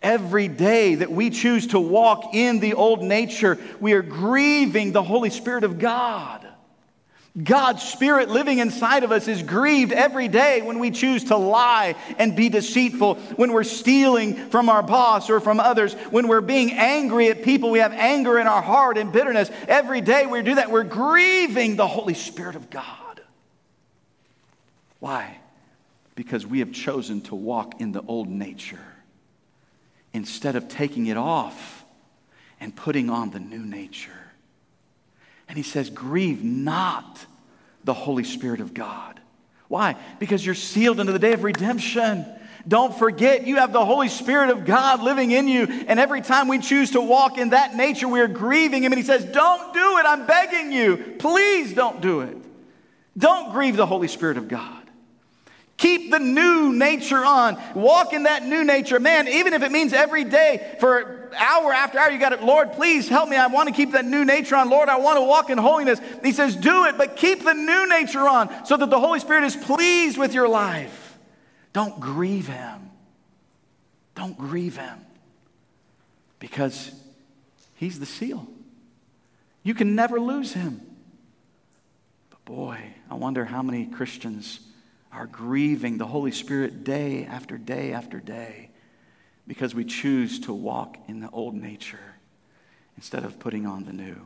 Every 0.00 0.48
day 0.48 0.96
that 0.96 1.10
we 1.10 1.30
choose 1.30 1.68
to 1.68 1.80
walk 1.80 2.34
in 2.34 2.60
the 2.60 2.74
old 2.74 3.02
nature, 3.02 3.58
we 3.80 3.94
are 3.94 4.02
grieving 4.02 4.92
the 4.92 5.02
Holy 5.02 5.30
Spirit 5.30 5.64
of 5.64 5.78
God. 5.78 6.43
God's 7.42 7.82
Spirit 7.82 8.30
living 8.30 8.60
inside 8.60 9.02
of 9.02 9.10
us 9.10 9.26
is 9.26 9.42
grieved 9.42 9.90
every 9.90 10.28
day 10.28 10.62
when 10.62 10.78
we 10.78 10.92
choose 10.92 11.24
to 11.24 11.36
lie 11.36 11.96
and 12.16 12.36
be 12.36 12.48
deceitful, 12.48 13.16
when 13.36 13.52
we're 13.52 13.64
stealing 13.64 14.36
from 14.50 14.68
our 14.68 14.84
boss 14.84 15.28
or 15.28 15.40
from 15.40 15.58
others, 15.58 15.94
when 16.10 16.28
we're 16.28 16.40
being 16.40 16.70
angry 16.72 17.28
at 17.28 17.42
people, 17.42 17.72
we 17.72 17.80
have 17.80 17.92
anger 17.92 18.38
in 18.38 18.46
our 18.46 18.62
heart 18.62 18.96
and 18.98 19.12
bitterness. 19.12 19.50
Every 19.66 20.00
day 20.00 20.26
we 20.26 20.42
do 20.42 20.54
that, 20.54 20.70
we're 20.70 20.84
grieving 20.84 21.74
the 21.74 21.88
Holy 21.88 22.14
Spirit 22.14 22.54
of 22.54 22.70
God. 22.70 23.20
Why? 25.00 25.38
Because 26.14 26.46
we 26.46 26.60
have 26.60 26.70
chosen 26.70 27.20
to 27.22 27.34
walk 27.34 27.80
in 27.80 27.90
the 27.90 28.02
old 28.02 28.28
nature 28.28 28.78
instead 30.12 30.54
of 30.54 30.68
taking 30.68 31.06
it 31.06 31.16
off 31.16 31.84
and 32.60 32.76
putting 32.76 33.10
on 33.10 33.30
the 33.30 33.40
new 33.40 33.58
nature. 33.58 34.23
And 35.48 35.56
he 35.56 35.62
says, 35.62 35.90
Grieve 35.90 36.42
not 36.42 37.24
the 37.84 37.94
Holy 37.94 38.24
Spirit 38.24 38.60
of 38.60 38.74
God. 38.74 39.20
Why? 39.68 39.96
Because 40.18 40.44
you're 40.44 40.54
sealed 40.54 41.00
into 41.00 41.12
the 41.12 41.18
day 41.18 41.32
of 41.32 41.44
redemption. 41.44 42.26
Don't 42.66 42.96
forget, 42.96 43.46
you 43.46 43.56
have 43.56 43.72
the 43.72 43.84
Holy 43.84 44.08
Spirit 44.08 44.50
of 44.50 44.64
God 44.64 45.02
living 45.02 45.30
in 45.30 45.48
you. 45.48 45.64
And 45.64 46.00
every 46.00 46.22
time 46.22 46.48
we 46.48 46.58
choose 46.58 46.92
to 46.92 47.00
walk 47.00 47.36
in 47.36 47.50
that 47.50 47.74
nature, 47.74 48.08
we 48.08 48.20
are 48.20 48.28
grieving 48.28 48.82
Him. 48.82 48.92
And 48.92 48.98
He 48.98 49.04
says, 49.04 49.24
Don't 49.24 49.74
do 49.74 49.98
it. 49.98 50.06
I'm 50.06 50.26
begging 50.26 50.72
you. 50.72 51.16
Please 51.18 51.74
don't 51.74 52.00
do 52.00 52.22
it. 52.22 52.36
Don't 53.16 53.52
grieve 53.52 53.76
the 53.76 53.86
Holy 53.86 54.08
Spirit 54.08 54.38
of 54.38 54.48
God. 54.48 54.84
Keep 55.76 56.12
the 56.12 56.18
new 56.18 56.72
nature 56.72 57.24
on. 57.24 57.60
Walk 57.74 58.12
in 58.12 58.24
that 58.24 58.44
new 58.44 58.64
nature. 58.64 59.00
Man, 59.00 59.28
even 59.28 59.52
if 59.52 59.62
it 59.62 59.72
means 59.72 59.92
every 59.92 60.24
day 60.24 60.76
for 60.80 61.23
hour 61.34 61.72
after 61.72 61.98
hour, 61.98 62.10
you 62.10 62.18
got 62.18 62.32
it. 62.32 62.42
Lord, 62.42 62.72
please 62.72 63.08
help 63.08 63.28
me. 63.28 63.36
I 63.36 63.46
want 63.46 63.68
to 63.68 63.74
keep 63.74 63.92
that 63.92 64.04
new 64.04 64.24
nature 64.24 64.56
on. 64.56 64.70
Lord, 64.70 64.88
I 64.88 64.98
want 64.98 65.18
to 65.18 65.22
walk 65.22 65.50
in 65.50 65.58
holiness. 65.58 66.00
He 66.22 66.32
says, 66.32 66.56
do 66.56 66.86
it, 66.86 66.96
but 66.96 67.16
keep 67.16 67.44
the 67.44 67.54
new 67.54 67.88
nature 67.88 68.28
on 68.28 68.66
so 68.66 68.76
that 68.76 68.90
the 68.90 69.00
Holy 69.00 69.20
Spirit 69.20 69.44
is 69.44 69.56
pleased 69.56 70.18
with 70.18 70.34
your 70.34 70.48
life. 70.48 71.18
Don't 71.72 72.00
grieve 72.00 72.46
Him. 72.46 72.90
Don't 74.14 74.38
grieve 74.38 74.76
Him 74.76 74.98
because 76.38 76.92
He's 77.74 77.98
the 77.98 78.06
seal. 78.06 78.46
You 79.62 79.74
can 79.74 79.94
never 79.94 80.20
lose 80.20 80.52
Him. 80.52 80.80
But 82.30 82.44
boy, 82.44 82.78
I 83.10 83.14
wonder 83.14 83.44
how 83.44 83.62
many 83.62 83.86
Christians 83.86 84.60
are 85.12 85.26
grieving 85.26 85.98
the 85.98 86.06
Holy 86.06 86.32
Spirit 86.32 86.84
day 86.84 87.24
after 87.24 87.56
day 87.56 87.92
after 87.92 88.20
day 88.20 88.70
because 89.46 89.74
we 89.74 89.84
choose 89.84 90.40
to 90.40 90.52
walk 90.52 90.96
in 91.08 91.20
the 91.20 91.30
old 91.30 91.54
nature 91.54 92.14
instead 92.96 93.24
of 93.24 93.38
putting 93.38 93.66
on 93.66 93.84
the 93.84 93.92
new. 93.92 94.16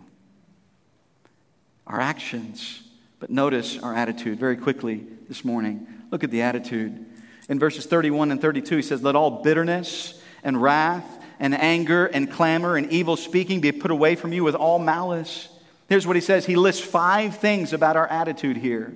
Our 1.86 2.00
actions, 2.00 2.82
but 3.18 3.30
notice 3.30 3.78
our 3.78 3.94
attitude 3.94 4.38
very 4.38 4.56
quickly 4.56 5.06
this 5.28 5.44
morning. 5.44 5.86
Look 6.10 6.22
at 6.22 6.30
the 6.30 6.42
attitude. 6.42 7.04
In 7.48 7.58
verses 7.58 7.86
31 7.86 8.30
and 8.30 8.40
32, 8.40 8.76
he 8.76 8.82
says, 8.82 9.02
Let 9.02 9.16
all 9.16 9.42
bitterness 9.42 10.20
and 10.42 10.60
wrath 10.60 11.04
and 11.40 11.54
anger 11.54 12.06
and 12.06 12.30
clamor 12.30 12.76
and 12.76 12.90
evil 12.92 13.16
speaking 13.16 13.60
be 13.60 13.72
put 13.72 13.90
away 13.90 14.14
from 14.14 14.32
you 14.32 14.44
with 14.44 14.54
all 14.54 14.78
malice. 14.78 15.48
Here's 15.88 16.06
what 16.06 16.16
he 16.16 16.22
says. 16.22 16.44
He 16.44 16.56
lists 16.56 16.84
five 16.84 17.38
things 17.38 17.72
about 17.72 17.96
our 17.96 18.06
attitude 18.06 18.58
here. 18.58 18.94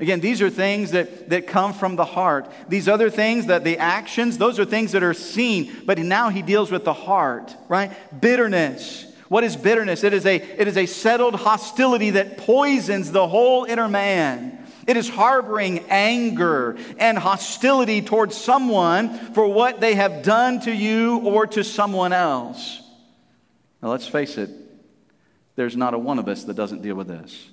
Again, 0.00 0.20
these 0.20 0.40
are 0.40 0.48
things 0.48 0.92
that, 0.92 1.28
that 1.28 1.46
come 1.46 1.74
from 1.74 1.94
the 1.94 2.06
heart. 2.06 2.50
These 2.68 2.88
other 2.88 3.10
things, 3.10 3.46
that 3.46 3.64
the 3.64 3.76
actions, 3.76 4.38
those 4.38 4.58
are 4.58 4.64
things 4.64 4.92
that 4.92 5.02
are 5.02 5.12
seen. 5.12 5.82
But 5.84 5.98
now 5.98 6.30
he 6.30 6.40
deals 6.40 6.70
with 6.70 6.84
the 6.84 6.94
heart, 6.94 7.54
right? 7.68 7.92
Bitterness. 8.18 9.06
What 9.28 9.44
is 9.44 9.56
bitterness? 9.56 10.02
It 10.02 10.14
is 10.14 10.24
a, 10.24 10.36
it 10.36 10.66
is 10.66 10.78
a 10.78 10.86
settled 10.86 11.34
hostility 11.34 12.10
that 12.10 12.38
poisons 12.38 13.12
the 13.12 13.28
whole 13.28 13.64
inner 13.64 13.88
man. 13.88 14.66
It 14.86 14.96
is 14.96 15.08
harboring 15.08 15.80
anger 15.90 16.78
and 16.98 17.18
hostility 17.18 18.00
towards 18.00 18.36
someone 18.36 19.18
for 19.34 19.46
what 19.46 19.80
they 19.80 19.94
have 19.96 20.22
done 20.22 20.60
to 20.60 20.72
you 20.72 21.18
or 21.18 21.46
to 21.48 21.62
someone 21.62 22.14
else. 22.14 22.80
Now, 23.82 23.90
let's 23.90 24.08
face 24.08 24.38
it, 24.38 24.50
there's 25.56 25.76
not 25.76 25.92
a 25.92 25.98
one 25.98 26.18
of 26.18 26.26
us 26.26 26.44
that 26.44 26.54
doesn't 26.54 26.80
deal 26.80 26.96
with 26.96 27.08
this. 27.08 27.50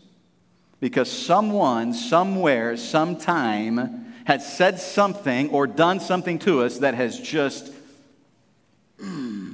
Because 0.79 1.11
someone, 1.11 1.93
somewhere, 1.93 2.77
sometime 2.77 4.13
has 4.25 4.51
said 4.51 4.79
something 4.79 5.49
or 5.49 5.65
done 5.67 5.99
something 5.99 6.37
to 6.39 6.61
us 6.61 6.79
that 6.79 6.93
has 6.93 7.19
just, 7.19 7.73
hmm, 8.99 9.53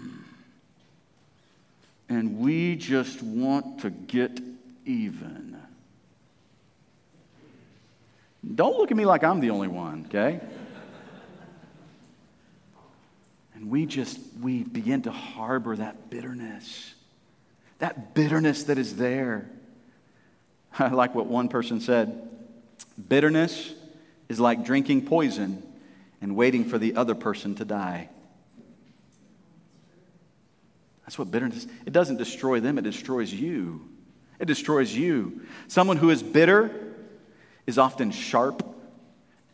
and 2.09 2.39
we 2.39 2.75
just 2.75 3.21
want 3.21 3.81
to 3.81 3.89
get 3.89 4.39
even. 4.85 5.57
Don't 8.55 8.77
look 8.77 8.91
at 8.91 8.97
me 8.97 9.05
like 9.05 9.23
I'm 9.23 9.39
the 9.39 9.51
only 9.51 9.69
one, 9.69 10.05
okay? 10.09 10.41
and 13.63 13.71
we 13.71 13.85
just, 13.85 14.19
we 14.41 14.63
begin 14.63 15.03
to 15.03 15.11
harbor 15.11 15.73
that 15.77 16.09
bitterness, 16.09 16.93
that 17.79 18.13
bitterness 18.13 18.63
that 18.63 18.77
is 18.77 18.97
there. 18.97 19.49
I 20.79 20.89
like 20.89 21.13
what 21.15 21.27
one 21.27 21.49
person 21.49 21.79
said 21.79 22.29
bitterness 23.07 23.73
is 24.29 24.39
like 24.39 24.65
drinking 24.65 25.05
poison 25.05 25.61
and 26.21 26.35
waiting 26.35 26.65
for 26.65 26.77
the 26.77 26.95
other 26.95 27.15
person 27.15 27.55
to 27.55 27.65
die. 27.65 28.09
That's 31.03 31.19
what 31.19 31.29
bitterness, 31.29 31.67
it 31.85 31.93
doesn't 31.93 32.17
destroy 32.17 32.59
them, 32.59 32.77
it 32.77 32.83
destroys 32.83 33.31
you. 33.33 33.87
It 34.39 34.45
destroys 34.45 34.93
you. 34.93 35.41
Someone 35.67 35.97
who 35.97 36.09
is 36.09 36.23
bitter 36.23 36.71
is 37.67 37.77
often 37.77 38.11
sharp, 38.11 38.63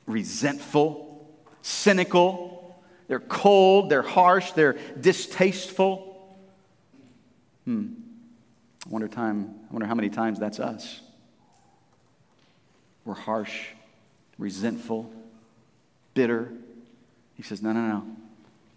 resentful, 0.05 1.27
cynical. 1.61 2.81
They're 3.07 3.19
cold, 3.19 3.89
they're 3.89 4.01
harsh, 4.01 4.51
they're 4.51 4.77
distasteful. 4.99 6.37
Hmm. 7.65 7.93
I 8.85 8.89
wonder, 8.89 9.07
time, 9.07 9.55
I 9.69 9.73
wonder 9.73 9.87
how 9.87 9.95
many 9.95 10.09
times 10.09 10.39
that's 10.39 10.59
us. 10.59 11.01
We're 13.05 13.15
harsh, 13.15 13.67
resentful, 14.37 15.11
bitter. 16.13 16.51
He 17.35 17.43
says, 17.43 17.61
No, 17.61 17.71
no, 17.71 17.87
no. 17.87 18.05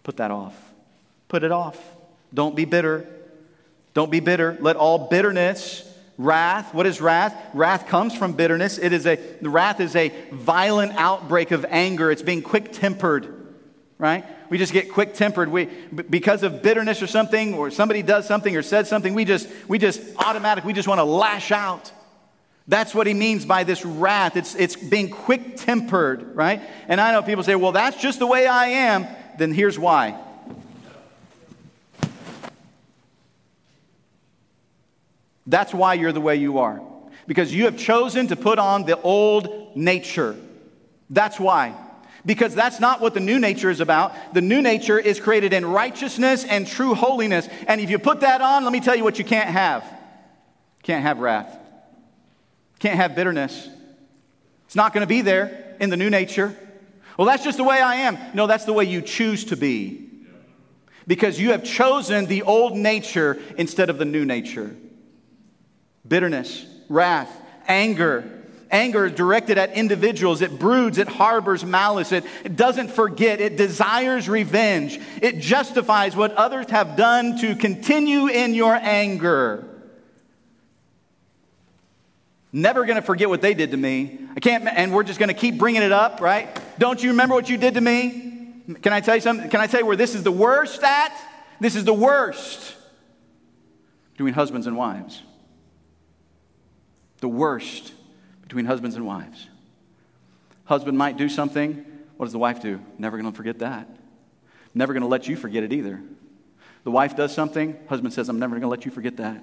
Put 0.03 0.17
that 0.17 0.31
off. 0.31 0.55
Put 1.27 1.43
it 1.43 1.51
off. 1.51 1.79
Don't 2.33 2.55
be 2.55 2.65
bitter. 2.65 3.07
Don't 3.93 4.11
be 4.11 4.19
bitter. 4.19 4.57
Let 4.59 4.75
all 4.75 5.07
bitterness, 5.07 5.87
wrath, 6.17 6.73
what 6.73 6.85
is 6.85 6.99
wrath? 6.99 7.35
Wrath 7.53 7.87
comes 7.87 8.15
from 8.15 8.33
bitterness. 8.33 8.77
It 8.77 8.91
is 8.91 9.05
a 9.05 9.19
wrath 9.41 9.79
is 9.79 9.95
a 9.95 10.09
violent 10.31 10.93
outbreak 10.95 11.51
of 11.51 11.65
anger. 11.69 12.11
It's 12.11 12.21
being 12.21 12.41
quick-tempered, 12.41 13.55
right? 13.97 14.25
We 14.49 14.57
just 14.57 14.73
get 14.73 14.91
quick-tempered. 14.91 15.49
We 15.49 15.65
because 15.65 16.43
of 16.43 16.63
bitterness 16.63 17.01
or 17.01 17.07
something, 17.07 17.53
or 17.53 17.71
somebody 17.71 18.01
does 18.01 18.27
something 18.27 18.55
or 18.55 18.61
said 18.61 18.87
something, 18.87 19.13
we 19.13 19.25
just 19.25 19.47
we 19.67 19.77
just 19.77 20.01
automatic, 20.17 20.65
we 20.65 20.73
just 20.73 20.87
want 20.87 20.99
to 20.99 21.05
lash 21.05 21.51
out. 21.51 21.91
That's 22.67 22.95
what 22.95 23.07
he 23.07 23.13
means 23.13 23.45
by 23.45 23.63
this 23.63 23.83
wrath. 23.83 24.37
It's, 24.37 24.55
it's 24.55 24.75
being 24.75 25.09
quick 25.09 25.57
tempered, 25.57 26.35
right? 26.35 26.61
And 26.87 27.01
I 27.01 27.11
know 27.11 27.21
people 27.21 27.43
say, 27.43 27.55
well, 27.55 27.73
that's 27.73 28.01
just 28.01 28.19
the 28.19 28.27
way 28.27 28.47
I 28.47 28.67
am. 28.67 29.05
Then 29.37 29.53
here's 29.53 29.77
why 29.77 30.17
That's 35.45 35.73
why 35.73 35.95
you're 35.95 36.11
the 36.11 36.21
way 36.21 36.35
you 36.37 36.59
are. 36.59 36.81
Because 37.27 37.53
you 37.53 37.65
have 37.65 37.77
chosen 37.77 38.27
to 38.27 38.35
put 38.35 38.59
on 38.59 38.85
the 38.85 38.99
old 39.01 39.75
nature. 39.75 40.35
That's 41.09 41.39
why. 41.39 41.75
Because 42.25 42.55
that's 42.55 42.79
not 42.79 43.01
what 43.01 43.13
the 43.13 43.19
new 43.19 43.39
nature 43.39 43.69
is 43.69 43.81
about. 43.81 44.33
The 44.33 44.41
new 44.41 44.61
nature 44.61 44.97
is 44.97 45.19
created 45.19 45.51
in 45.51 45.65
righteousness 45.65 46.45
and 46.45 46.65
true 46.65 46.95
holiness. 46.95 47.47
And 47.67 47.81
if 47.81 47.89
you 47.89 47.99
put 47.99 48.21
that 48.21 48.41
on, 48.41 48.63
let 48.63 48.71
me 48.71 48.79
tell 48.79 48.95
you 48.95 49.03
what 49.03 49.19
you 49.19 49.25
can't 49.25 49.49
have. 49.49 49.85
Can't 50.83 51.03
have 51.03 51.19
wrath. 51.19 51.59
Can't 52.83 52.97
have 52.97 53.15
bitterness. 53.15 53.69
It's 54.65 54.75
not 54.75 54.93
going 54.93 55.03
to 55.03 55.07
be 55.07 55.21
there 55.21 55.77
in 55.79 55.89
the 55.89 55.95
new 55.95 56.09
nature. 56.09 56.53
Well, 57.17 57.25
that's 57.25 57.41
just 57.41 57.55
the 57.55 57.63
way 57.63 57.79
I 57.79 57.95
am. 57.95 58.17
No, 58.33 58.45
that's 58.45 58.65
the 58.65 58.73
way 58.73 58.83
you 58.83 59.01
choose 59.01 59.45
to 59.45 59.55
be. 59.55 60.09
Because 61.07 61.39
you 61.39 61.51
have 61.51 61.63
chosen 61.63 62.25
the 62.25 62.41
old 62.41 62.75
nature 62.75 63.39
instead 63.57 63.89
of 63.89 63.99
the 63.99 64.03
new 64.03 64.25
nature 64.25 64.75
bitterness, 66.05 66.65
wrath, 66.89 67.33
anger. 67.69 68.29
Anger 68.69 69.05
is 69.05 69.13
directed 69.13 69.57
at 69.57 69.71
individuals. 69.71 70.41
It 70.41 70.59
broods, 70.59 70.97
it 70.97 71.07
harbors 71.07 71.63
malice, 71.63 72.11
it, 72.11 72.25
it 72.43 72.57
doesn't 72.57 72.91
forget, 72.91 73.39
it 73.39 73.55
desires 73.55 74.27
revenge, 74.27 74.99
it 75.21 75.39
justifies 75.39 76.17
what 76.17 76.33
others 76.33 76.69
have 76.69 76.97
done 76.97 77.37
to 77.37 77.55
continue 77.55 78.27
in 78.27 78.53
your 78.53 78.75
anger. 78.75 79.72
Never 82.53 82.85
going 82.85 82.95
to 82.95 83.01
forget 83.01 83.27
what 83.27 83.41
they 83.41 83.53
did 83.53 83.71
to 83.71 83.77
me. 83.77 84.19
I 84.35 84.39
can't, 84.39 84.65
and 84.67 84.93
we're 84.93 85.03
just 85.03 85.19
going 85.19 85.29
to 85.29 85.33
keep 85.33 85.57
bringing 85.57 85.81
it 85.81 85.91
up, 85.91 86.21
right? 86.21 86.47
Don't 86.79 87.01
you 87.01 87.09
remember 87.09 87.35
what 87.35 87.49
you 87.49 87.57
did 87.57 87.73
to 87.73 87.81
me? 87.81 88.53
Can 88.81 88.93
I 88.93 89.01
tell 89.01 89.15
you 89.15 89.21
something? 89.21 89.49
Can 89.49 89.59
I 89.59 89.67
tell 89.67 89.81
you 89.81 89.85
where 89.85 89.97
this 89.97 90.15
is 90.15 90.23
the 90.23 90.31
worst 90.31 90.81
at? 90.83 91.13
This 91.59 91.75
is 91.75 91.83
the 91.83 91.93
worst 91.93 92.75
between 94.13 94.33
husbands 94.33 94.67
and 94.67 94.77
wives 94.77 95.21
the 97.23 97.29
worst 97.29 97.93
between 98.41 98.65
husbands 98.65 98.97
and 98.97 99.07
wives. 99.07 99.47
Husband 100.65 100.97
might 100.97 101.15
do 101.15 101.29
something. 101.29 101.85
What 102.17 102.25
does 102.25 102.33
the 102.33 102.37
wife 102.37 102.61
do? 102.61 102.81
Never 102.97 103.17
going 103.17 103.31
to 103.31 103.35
forget 103.35 103.59
that. 103.59 103.87
Never 104.73 104.91
going 104.91 105.03
to 105.03 105.07
let 105.07 105.29
you 105.29 105.37
forget 105.37 105.63
it 105.63 105.71
either. 105.71 106.01
The 106.83 106.91
wife 106.91 107.15
does 107.15 107.33
something. 107.33 107.79
Husband 107.87 108.13
says, 108.13 108.27
I'm 108.27 108.39
never 108.39 108.51
going 108.55 108.63
to 108.63 108.67
let 108.67 108.83
you 108.83 108.91
forget 108.91 109.15
that. 109.17 109.41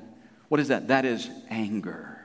What 0.51 0.61
is 0.61 0.69
that? 0.69 0.89
That 0.89 1.07
is 1.07 1.31
anger. 1.49 2.20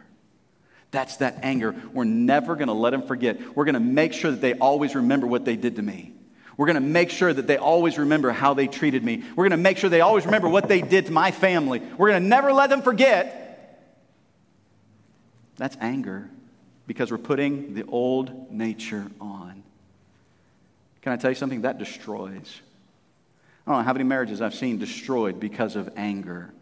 That's 0.91 1.17
that 1.17 1.39
anger. 1.41 1.75
We're 1.93 2.05
never 2.05 2.55
going 2.55 2.67
to 2.67 2.73
let 2.73 2.91
them 2.91 3.03
forget. 3.03 3.55
We're 3.55 3.65
going 3.65 3.73
to 3.73 3.79
make 3.79 4.13
sure 4.13 4.31
that 4.31 4.41
they 4.41 4.53
always 4.53 4.95
remember 4.95 5.27
what 5.27 5.45
they 5.45 5.55
did 5.55 5.75
to 5.75 5.81
me. 5.81 6.13
We're 6.57 6.67
going 6.67 6.75
to 6.75 6.81
make 6.81 7.09
sure 7.09 7.33
that 7.33 7.47
they 7.47 7.57
always 7.57 7.97
remember 7.97 8.31
how 8.31 8.53
they 8.53 8.67
treated 8.67 9.03
me. 9.03 9.23
We're 9.35 9.43
going 9.43 9.51
to 9.51 9.57
make 9.57 9.77
sure 9.77 9.89
they 9.89 10.01
always 10.01 10.25
remember 10.25 10.47
what 10.47 10.69
they 10.69 10.81
did 10.81 11.07
to 11.07 11.11
my 11.11 11.31
family. 11.31 11.81
We're 11.97 12.09
going 12.09 12.23
to 12.23 12.27
never 12.27 12.53
let 12.53 12.69
them 12.69 12.81
forget 12.81 13.41
that's 15.57 15.77
anger 15.79 16.29
because 16.87 17.11
we're 17.11 17.17
putting 17.17 17.73
the 17.73 17.85
old 17.85 18.51
nature 18.51 19.07
on. 19.21 19.63
Can 21.01 21.13
I 21.13 21.17
tell 21.17 21.31
you 21.31 21.35
something? 21.35 21.61
That 21.61 21.77
destroys. 21.77 22.61
I 23.65 23.71
don't 23.71 23.79
know 23.79 23.85
how 23.85 23.93
many 23.93 24.03
marriages 24.03 24.41
I've 24.41 24.55
seen 24.55 24.77
destroyed 24.77 25.39
because 25.39 25.75
of 25.75 25.89
anger. 25.95 26.53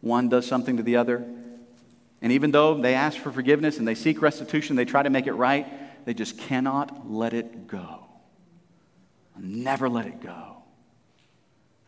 One 0.00 0.28
does 0.28 0.46
something 0.46 0.78
to 0.78 0.82
the 0.82 0.96
other, 0.96 1.24
and 2.22 2.32
even 2.32 2.52
though 2.52 2.80
they 2.80 2.94
ask 2.94 3.18
for 3.18 3.32
forgiveness 3.32 3.78
and 3.78 3.86
they 3.86 3.96
seek 3.96 4.22
restitution, 4.22 4.76
they 4.76 4.84
try 4.84 5.02
to 5.02 5.10
make 5.10 5.26
it 5.26 5.32
right, 5.32 5.66
they 6.06 6.14
just 6.14 6.38
cannot 6.38 7.10
let 7.10 7.34
it 7.34 7.66
go. 7.66 8.06
Never 9.36 9.88
let 9.88 10.06
it 10.06 10.20
go. 10.20 10.62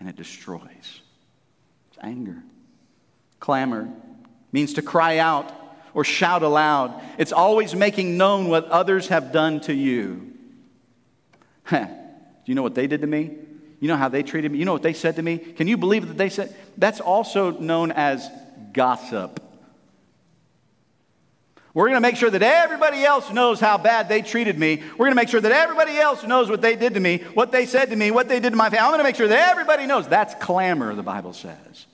And 0.00 0.08
it 0.08 0.16
destroys. 0.16 1.00
It's 1.88 1.98
anger. 2.02 2.42
Clamor 3.38 3.88
means 4.50 4.74
to 4.74 4.82
cry 4.82 5.18
out 5.18 5.52
or 5.94 6.02
shout 6.02 6.42
aloud. 6.42 7.00
It's 7.16 7.32
always 7.32 7.76
making 7.76 8.16
known 8.16 8.48
what 8.48 8.66
others 8.66 9.08
have 9.08 9.30
done 9.30 9.60
to 9.60 9.74
you. 9.74 10.32
Do 11.70 11.86
you 12.46 12.56
know 12.56 12.62
what 12.62 12.74
they 12.74 12.88
did 12.88 13.02
to 13.02 13.06
me? 13.06 13.36
You 13.78 13.88
know 13.88 13.96
how 13.96 14.08
they 14.08 14.24
treated 14.24 14.50
me? 14.50 14.58
You 14.58 14.64
know 14.64 14.72
what 14.72 14.82
they 14.82 14.94
said 14.94 15.16
to 15.16 15.22
me? 15.22 15.38
Can 15.38 15.68
you 15.68 15.76
believe 15.76 16.08
that 16.08 16.16
they 16.16 16.28
said? 16.28 16.54
That's 16.76 17.00
also 17.00 17.52
known 17.52 17.92
as 17.92 18.28
gossip. 18.72 19.43
We're 21.74 21.86
going 21.86 21.96
to 21.96 22.00
make 22.00 22.16
sure 22.16 22.30
that 22.30 22.42
everybody 22.42 23.04
else 23.04 23.32
knows 23.32 23.58
how 23.58 23.76
bad 23.78 24.08
they 24.08 24.22
treated 24.22 24.56
me. 24.56 24.80
We're 24.92 25.06
going 25.06 25.10
to 25.10 25.16
make 25.16 25.28
sure 25.28 25.40
that 25.40 25.50
everybody 25.50 25.96
else 25.96 26.22
knows 26.22 26.48
what 26.48 26.62
they 26.62 26.76
did 26.76 26.94
to 26.94 27.00
me, 27.00 27.18
what 27.34 27.50
they 27.50 27.66
said 27.66 27.90
to 27.90 27.96
me, 27.96 28.12
what 28.12 28.28
they 28.28 28.38
did 28.38 28.50
to 28.50 28.56
my 28.56 28.70
family. 28.70 28.78
I'm 28.78 28.90
going 28.90 29.00
to 29.00 29.04
make 29.04 29.16
sure 29.16 29.26
that 29.26 29.50
everybody 29.50 29.86
knows. 29.86 30.06
That's 30.06 30.36
clamor, 30.36 30.94
the 30.94 31.02
Bible 31.02 31.32
says. 31.32 31.86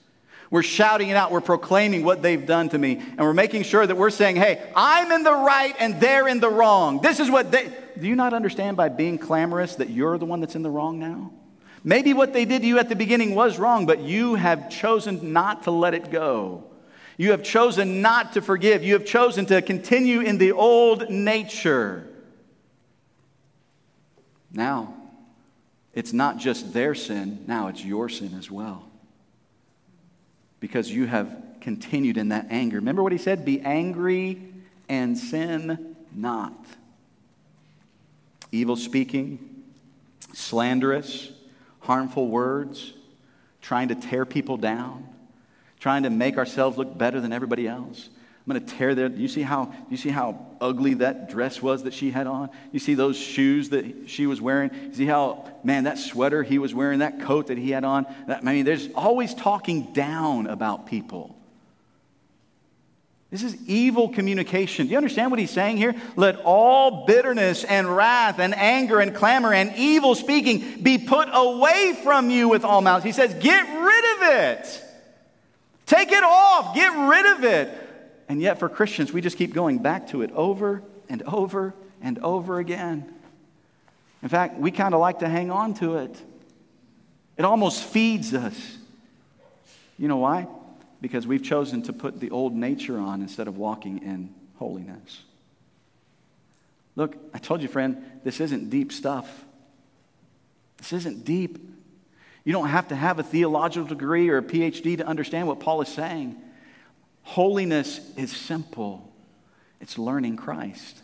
We're 0.50 0.62
shouting 0.62 1.08
it 1.08 1.16
out. 1.16 1.32
We're 1.32 1.40
proclaiming 1.40 2.04
what 2.04 2.20
they've 2.20 2.44
done 2.44 2.68
to 2.70 2.78
me. 2.78 2.96
And 2.96 3.20
we're 3.20 3.32
making 3.32 3.62
sure 3.62 3.86
that 3.86 3.96
we're 3.96 4.10
saying, 4.10 4.36
hey, 4.36 4.62
I'm 4.76 5.12
in 5.12 5.22
the 5.22 5.32
right 5.32 5.74
and 5.78 5.98
they're 5.98 6.28
in 6.28 6.40
the 6.40 6.50
wrong. 6.50 7.00
This 7.00 7.18
is 7.18 7.30
what 7.30 7.50
they. 7.50 7.72
Do 7.98 8.06
you 8.06 8.16
not 8.16 8.34
understand 8.34 8.76
by 8.76 8.90
being 8.90 9.16
clamorous 9.16 9.76
that 9.76 9.88
you're 9.88 10.18
the 10.18 10.26
one 10.26 10.40
that's 10.40 10.56
in 10.56 10.62
the 10.62 10.70
wrong 10.70 10.98
now? 10.98 11.32
Maybe 11.82 12.12
what 12.12 12.34
they 12.34 12.44
did 12.44 12.62
to 12.62 12.68
you 12.68 12.78
at 12.78 12.90
the 12.90 12.96
beginning 12.96 13.34
was 13.34 13.58
wrong, 13.58 13.86
but 13.86 14.00
you 14.00 14.34
have 14.34 14.68
chosen 14.68 15.32
not 15.32 15.62
to 15.62 15.70
let 15.70 15.94
it 15.94 16.10
go. 16.10 16.69
You 17.20 17.32
have 17.32 17.42
chosen 17.42 18.00
not 18.00 18.32
to 18.32 18.40
forgive. 18.40 18.82
You 18.82 18.94
have 18.94 19.04
chosen 19.04 19.44
to 19.44 19.60
continue 19.60 20.20
in 20.22 20.38
the 20.38 20.52
old 20.52 21.10
nature. 21.10 22.08
Now, 24.50 24.94
it's 25.92 26.14
not 26.14 26.38
just 26.38 26.72
their 26.72 26.94
sin, 26.94 27.44
now 27.46 27.68
it's 27.68 27.84
your 27.84 28.08
sin 28.08 28.34
as 28.38 28.50
well 28.50 28.88
because 30.60 30.90
you 30.90 31.04
have 31.04 31.30
continued 31.60 32.16
in 32.16 32.30
that 32.30 32.46
anger. 32.48 32.76
Remember 32.76 33.02
what 33.02 33.12
he 33.12 33.18
said? 33.18 33.44
Be 33.44 33.60
angry 33.60 34.40
and 34.88 35.18
sin 35.18 35.96
not. 36.16 36.54
Evil 38.50 38.76
speaking, 38.76 39.62
slanderous, 40.32 41.30
harmful 41.80 42.28
words, 42.28 42.94
trying 43.60 43.88
to 43.88 43.94
tear 43.94 44.24
people 44.24 44.56
down, 44.56 45.06
trying 45.80 46.04
to 46.04 46.10
make 46.10 46.38
ourselves 46.38 46.78
look 46.78 46.96
better 46.96 47.20
than 47.20 47.32
everybody 47.32 47.66
else. 47.66 48.08
I'm 48.46 48.52
going 48.54 48.64
to 48.66 48.74
tear 48.74 48.94
their. 48.94 49.08
You 49.08 49.28
see 49.28 49.42
how 49.42 49.72
you 49.90 49.96
see 49.96 50.08
how 50.08 50.46
ugly 50.60 50.94
that 50.94 51.28
dress 51.30 51.60
was 51.60 51.84
that 51.84 51.94
she 51.94 52.10
had 52.10 52.26
on. 52.26 52.50
You 52.72 52.78
see 52.78 52.94
those 52.94 53.16
shoes 53.16 53.70
that 53.70 54.08
she 54.08 54.26
was 54.26 54.40
wearing. 54.40 54.70
You 54.72 54.94
see 54.94 55.06
how 55.06 55.50
man 55.62 55.84
that 55.84 55.98
sweater 55.98 56.42
he 56.42 56.58
was 56.58 56.74
wearing, 56.74 57.00
that 57.00 57.20
coat 57.20 57.48
that 57.48 57.58
he 57.58 57.70
had 57.70 57.84
on. 57.84 58.06
That, 58.28 58.38
I 58.38 58.52
mean, 58.52 58.64
there's 58.64 58.88
always 58.94 59.34
talking 59.34 59.92
down 59.92 60.46
about 60.46 60.86
people. 60.86 61.36
This 63.30 63.44
is 63.44 63.56
evil 63.68 64.08
communication. 64.08 64.86
Do 64.86 64.92
you 64.92 64.96
understand 64.96 65.30
what 65.30 65.38
he's 65.38 65.52
saying 65.52 65.76
here? 65.76 65.94
Let 66.16 66.40
all 66.44 67.06
bitterness 67.06 67.62
and 67.62 67.94
wrath 67.94 68.40
and 68.40 68.56
anger 68.56 68.98
and 68.98 69.14
clamor 69.14 69.52
and 69.52 69.72
evil 69.76 70.16
speaking 70.16 70.82
be 70.82 70.98
put 70.98 71.28
away 71.32 71.96
from 72.02 72.30
you 72.30 72.48
with 72.48 72.64
all 72.64 72.80
malice. 72.80 73.04
He 73.04 73.12
says, 73.12 73.32
get 73.34 73.62
rid 73.62 74.04
of 74.16 74.22
it. 74.22 74.84
Take 75.91 76.12
it 76.12 76.22
off. 76.22 76.72
Get 76.72 76.91
rid 76.91 77.36
of 77.36 77.43
it. 77.43 77.68
And 78.28 78.41
yet, 78.41 78.61
for 78.61 78.68
Christians, 78.68 79.12
we 79.12 79.20
just 79.20 79.36
keep 79.36 79.53
going 79.53 79.78
back 79.78 80.11
to 80.11 80.22
it 80.22 80.30
over 80.30 80.84
and 81.09 81.20
over 81.22 81.74
and 82.01 82.16
over 82.20 82.61
again. 82.61 83.12
In 84.22 84.28
fact, 84.28 84.57
we 84.57 84.70
kind 84.70 84.95
of 84.95 85.01
like 85.01 85.18
to 85.18 85.28
hang 85.28 85.51
on 85.51 85.74
to 85.74 85.97
it, 85.97 86.16
it 87.36 87.45
almost 87.45 87.82
feeds 87.82 88.32
us. 88.34 88.76
You 89.99 90.07
know 90.07 90.18
why? 90.18 90.47
Because 91.01 91.26
we've 91.26 91.43
chosen 91.43 91.82
to 91.82 91.93
put 91.93 92.20
the 92.20 92.30
old 92.30 92.55
nature 92.55 92.97
on 92.97 93.20
instead 93.20 93.49
of 93.49 93.57
walking 93.57 93.99
in 94.05 94.32
holiness. 94.59 95.22
Look, 96.95 97.16
I 97.34 97.38
told 97.38 97.62
you, 97.62 97.68
friend, 97.68 98.05
this 98.22 98.38
isn't 98.41 98.70
deep 98.70 98.93
stuff. 98.93 99.45
This 100.76 100.93
isn't 100.93 101.24
deep. 101.24 101.59
You 102.45 102.53
don't 102.53 102.68
have 102.68 102.88
to 102.88 102.97
have 102.97 103.18
a 103.18 103.22
theological 103.22 103.88
degree 103.88 104.28
or 104.28 104.38
a 104.38 104.43
PhD 104.43 104.97
to 104.99 105.07
understand 105.07 105.47
what 105.47 105.61
Paul 105.61 105.82
is 105.82 105.88
saying. 105.88 106.41
Holiness 107.22 108.01
is 108.16 108.34
simple 108.34 109.07
it's 109.80 109.97
learning 109.99 110.36
Christ, 110.36 111.01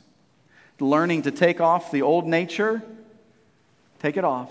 learning 0.80 1.22
to 1.22 1.30
take 1.30 1.60
off 1.60 1.90
the 1.90 2.02
old 2.02 2.26
nature, 2.26 2.82
take 4.00 4.16
it 4.16 4.24
off, 4.24 4.50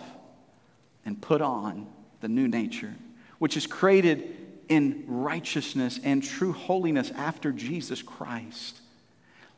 and 1.05 1.21
put 1.21 1.41
on 1.41 1.87
the 2.21 2.27
new 2.27 2.47
nature, 2.47 2.93
which 3.37 3.55
is 3.55 3.67
created 3.67 4.35
in 4.67 5.03
righteousness 5.07 5.99
and 6.03 6.23
true 6.23 6.53
holiness 6.53 7.11
after 7.11 7.51
Jesus 7.51 8.01
Christ. 8.01 8.81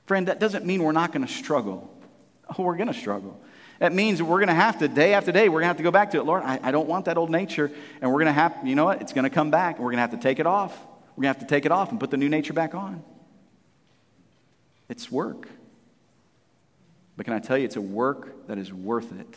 Friend, 0.06 0.28
that 0.28 0.40
doesn't 0.40 0.66
mean 0.66 0.84
we're 0.84 0.92
not 0.92 1.14
going 1.14 1.26
to 1.26 1.32
struggle. 1.32 1.90
Oh, 2.58 2.64
we're 2.64 2.76
going 2.76 2.92
to 2.92 2.94
struggle. 2.94 3.40
That 3.80 3.94
means 3.94 4.22
we're 4.22 4.40
going 4.40 4.48
to 4.48 4.54
have 4.54 4.80
to, 4.80 4.88
day 4.88 5.14
after 5.14 5.32
day, 5.32 5.50
we're 5.50 5.60
going 5.60 5.64
to 5.64 5.68
have 5.68 5.78
to 5.78 5.84
go 5.84 5.92
back 5.92 6.12
to 6.12 6.18
it. 6.18 6.24
Lord, 6.26 6.44
I, 6.44 6.60
I 6.64 6.72
don't 6.72 6.88
want 6.88 7.06
that 7.06 7.18
old 7.18 7.30
nature. 7.30 7.72
And 8.02 8.12
we're 8.12 8.18
going 8.18 8.28
to 8.28 8.34
have, 8.34 8.58
you 8.64 8.76
know 8.76 8.86
what? 8.86 9.02
It's 9.02 9.14
going 9.14 9.24
to 9.24 9.30
come 9.30 9.52
back. 9.52 9.76
And 9.76 9.86
we're 9.86 9.92
going 9.92 9.98
to 9.98 10.02
have 10.02 10.12
to 10.12 10.18
take 10.18 10.40
it 10.40 10.48
off. 10.48 10.76
We're 11.16 11.24
going 11.24 11.34
to 11.34 11.40
have 11.40 11.48
to 11.48 11.54
take 11.54 11.66
it 11.66 11.72
off 11.72 11.92
and 11.92 12.00
put 12.00 12.12
the 12.12 12.18
new 12.18 12.30
nature 12.30 12.54
back 12.54 12.74
on. 12.74 13.04
It's 14.90 15.12
work. 15.12 15.48
But 17.16 17.26
can 17.26 17.34
I 17.34 17.40
tell 17.40 17.58
you, 17.58 17.66
it's 17.66 17.76
a 17.76 17.82
work 17.82 18.48
that 18.48 18.58
is 18.58 18.72
worth 18.72 19.12
it 19.20 19.36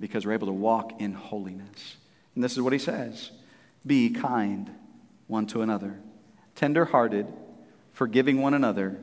because 0.00 0.24
we're 0.24 0.32
able 0.32 0.46
to 0.46 0.52
walk 0.52 1.00
in 1.00 1.12
holiness. 1.12 1.96
And 2.34 2.42
this 2.42 2.52
is 2.52 2.60
what 2.60 2.72
he 2.72 2.78
says 2.78 3.30
Be 3.86 4.10
kind 4.10 4.70
one 5.26 5.46
to 5.48 5.62
another, 5.62 5.98
tender 6.54 6.84
hearted, 6.84 7.26
forgiving 7.92 8.40
one 8.40 8.54
another, 8.54 9.00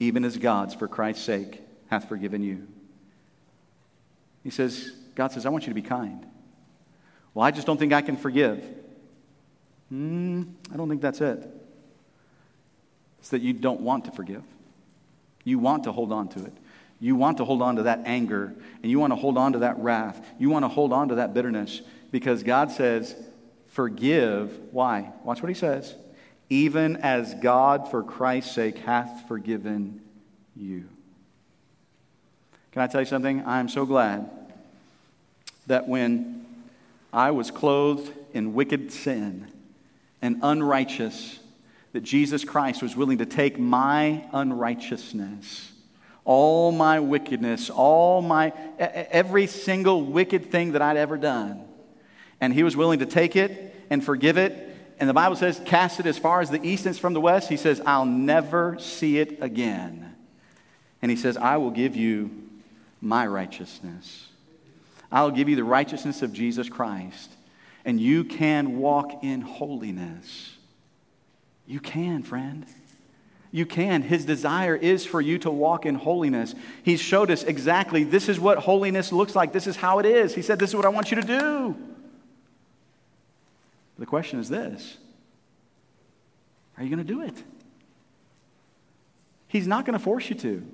even 0.00 0.24
as 0.24 0.36
God's, 0.36 0.74
for 0.74 0.88
Christ's 0.88 1.24
sake, 1.24 1.62
hath 1.88 2.08
forgiven 2.08 2.42
you. 2.42 2.66
He 4.48 4.52
says, 4.52 4.92
God 5.14 5.30
says, 5.30 5.44
I 5.44 5.50
want 5.50 5.64
you 5.64 5.70
to 5.72 5.74
be 5.74 5.86
kind. 5.86 6.24
Well, 7.34 7.44
I 7.44 7.50
just 7.50 7.66
don't 7.66 7.76
think 7.76 7.92
I 7.92 8.00
can 8.00 8.16
forgive. 8.16 8.64
Hmm, 9.90 10.44
I 10.72 10.76
don't 10.78 10.88
think 10.88 11.02
that's 11.02 11.20
it. 11.20 11.46
It's 13.18 13.28
that 13.28 13.42
you 13.42 13.52
don't 13.52 13.82
want 13.82 14.06
to 14.06 14.10
forgive. 14.10 14.42
You 15.44 15.58
want 15.58 15.84
to 15.84 15.92
hold 15.92 16.12
on 16.12 16.28
to 16.28 16.46
it. 16.46 16.54
You 16.98 17.14
want 17.14 17.36
to 17.36 17.44
hold 17.44 17.60
on 17.60 17.76
to 17.76 17.82
that 17.82 18.04
anger, 18.06 18.54
and 18.82 18.90
you 18.90 18.98
want 18.98 19.10
to 19.10 19.16
hold 19.16 19.36
on 19.36 19.52
to 19.52 19.58
that 19.58 19.78
wrath. 19.80 20.26
You 20.38 20.48
want 20.48 20.64
to 20.64 20.68
hold 20.68 20.94
on 20.94 21.10
to 21.10 21.16
that 21.16 21.34
bitterness 21.34 21.82
because 22.10 22.42
God 22.42 22.70
says, 22.70 23.14
Forgive. 23.66 24.58
Why? 24.70 25.12
Watch 25.24 25.42
what 25.42 25.50
He 25.50 25.54
says. 25.54 25.94
Even 26.48 26.96
as 26.96 27.34
God, 27.34 27.90
for 27.90 28.02
Christ's 28.02 28.54
sake, 28.54 28.78
hath 28.78 29.28
forgiven 29.28 30.00
you. 30.56 30.88
Can 32.72 32.80
I 32.80 32.86
tell 32.86 33.02
you 33.02 33.06
something? 33.06 33.42
I 33.44 33.60
am 33.60 33.68
so 33.68 33.84
glad 33.84 34.37
that 35.68 35.86
when 35.88 36.44
I 37.12 37.30
was 37.30 37.50
clothed 37.50 38.12
in 38.34 38.54
wicked 38.54 38.92
sin 38.92 39.50
and 40.20 40.40
unrighteous, 40.42 41.38
that 41.92 42.02
Jesus 42.02 42.44
Christ 42.44 42.82
was 42.82 42.96
willing 42.96 43.18
to 43.18 43.26
take 43.26 43.58
my 43.58 44.24
unrighteousness, 44.32 45.72
all 46.24 46.72
my 46.72 47.00
wickedness, 47.00 47.70
all 47.70 48.20
my 48.20 48.52
every 48.78 49.46
single 49.46 50.04
wicked 50.04 50.50
thing 50.50 50.72
that 50.72 50.82
I'd 50.82 50.96
ever 50.96 51.16
done. 51.16 51.64
And 52.40 52.52
he 52.52 52.62
was 52.62 52.76
willing 52.76 52.98
to 52.98 53.06
take 53.06 53.36
it 53.36 53.74
and 53.90 54.04
forgive 54.04 54.36
it. 54.36 54.76
And 55.00 55.08
the 55.08 55.14
Bible 55.14 55.36
says, 55.36 55.60
cast 55.64 56.00
it 56.00 56.06
as 56.06 56.18
far 56.18 56.40
as 56.40 56.50
the 56.50 56.62
east 56.66 56.86
is 56.86 56.98
from 56.98 57.14
the 57.14 57.20
west. 57.20 57.48
He 57.48 57.56
says, 57.56 57.80
I'll 57.86 58.04
never 58.04 58.78
see 58.78 59.18
it 59.18 59.38
again. 59.40 60.14
And 61.00 61.10
he 61.10 61.16
says, 61.16 61.36
I 61.36 61.56
will 61.56 61.70
give 61.70 61.94
you 61.94 62.30
my 63.00 63.26
righteousness. 63.26 64.27
I'll 65.10 65.30
give 65.30 65.48
you 65.48 65.56
the 65.56 65.64
righteousness 65.64 66.22
of 66.22 66.32
Jesus 66.32 66.68
Christ. 66.68 67.30
And 67.84 68.00
you 68.00 68.24
can 68.24 68.78
walk 68.78 69.24
in 69.24 69.40
holiness. 69.40 70.56
You 71.66 71.80
can, 71.80 72.22
friend. 72.22 72.66
You 73.50 73.64
can. 73.64 74.02
His 74.02 74.24
desire 74.24 74.76
is 74.76 75.06
for 75.06 75.20
you 75.20 75.38
to 75.38 75.50
walk 75.50 75.86
in 75.86 75.94
holiness. 75.94 76.54
He 76.82 76.96
showed 76.96 77.30
us 77.30 77.42
exactly 77.42 78.04
this 78.04 78.28
is 78.28 78.38
what 78.38 78.58
holiness 78.58 79.12
looks 79.12 79.34
like. 79.34 79.52
This 79.52 79.66
is 79.66 79.76
how 79.76 79.98
it 79.98 80.06
is. 80.06 80.34
He 80.34 80.42
said, 80.42 80.58
This 80.58 80.70
is 80.70 80.76
what 80.76 80.84
I 80.84 80.90
want 80.90 81.10
you 81.10 81.20
to 81.20 81.26
do. 81.26 81.76
The 83.98 84.06
question 84.06 84.38
is 84.38 84.48
this 84.48 84.98
Are 86.76 86.84
you 86.84 86.90
going 86.90 87.04
to 87.06 87.12
do 87.12 87.22
it? 87.22 87.42
He's 89.46 89.66
not 89.66 89.86
going 89.86 89.98
to 89.98 90.04
force 90.04 90.28
you 90.28 90.36
to. 90.36 90.66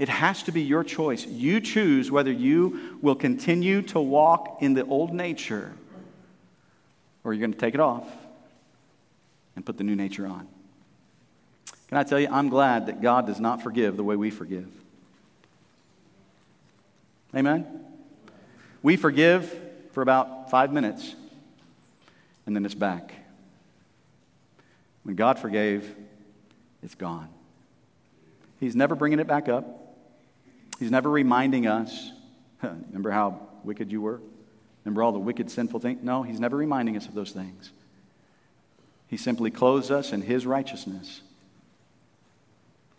It 0.00 0.08
has 0.08 0.42
to 0.44 0.52
be 0.52 0.62
your 0.62 0.82
choice. 0.82 1.26
You 1.26 1.60
choose 1.60 2.10
whether 2.10 2.32
you 2.32 2.96
will 3.02 3.14
continue 3.14 3.82
to 3.82 4.00
walk 4.00 4.62
in 4.62 4.72
the 4.72 4.86
old 4.86 5.12
nature 5.12 5.74
or 7.22 7.34
you're 7.34 7.40
going 7.40 7.52
to 7.52 7.58
take 7.58 7.74
it 7.74 7.80
off 7.80 8.08
and 9.54 9.66
put 9.66 9.76
the 9.76 9.84
new 9.84 9.94
nature 9.94 10.26
on. 10.26 10.48
Can 11.88 11.98
I 11.98 12.02
tell 12.04 12.18
you, 12.18 12.28
I'm 12.30 12.48
glad 12.48 12.86
that 12.86 13.02
God 13.02 13.26
does 13.26 13.40
not 13.40 13.62
forgive 13.62 13.98
the 13.98 14.02
way 14.02 14.16
we 14.16 14.30
forgive. 14.30 14.70
Amen? 17.36 17.66
We 18.82 18.96
forgive 18.96 19.54
for 19.92 20.00
about 20.00 20.50
five 20.50 20.72
minutes, 20.72 21.14
and 22.46 22.56
then 22.56 22.64
it's 22.64 22.74
back. 22.74 23.12
When 25.02 25.14
God 25.14 25.38
forgave, 25.38 25.94
it's 26.82 26.94
gone. 26.94 27.28
He's 28.60 28.74
never 28.74 28.94
bringing 28.94 29.20
it 29.20 29.26
back 29.26 29.50
up. 29.50 29.79
He's 30.80 30.90
never 30.90 31.10
reminding 31.10 31.66
us, 31.66 32.10
remember 32.62 33.10
how 33.10 33.38
wicked 33.62 33.92
you 33.92 34.00
were? 34.00 34.20
Remember 34.84 35.02
all 35.02 35.12
the 35.12 35.18
wicked, 35.18 35.50
sinful 35.50 35.80
things? 35.80 36.02
No, 36.02 36.22
He's 36.22 36.40
never 36.40 36.56
reminding 36.56 36.96
us 36.96 37.06
of 37.06 37.14
those 37.14 37.32
things. 37.32 37.70
He 39.06 39.18
simply 39.18 39.50
clothes 39.50 39.90
us 39.90 40.12
in 40.12 40.22
His 40.22 40.46
righteousness. 40.46 41.20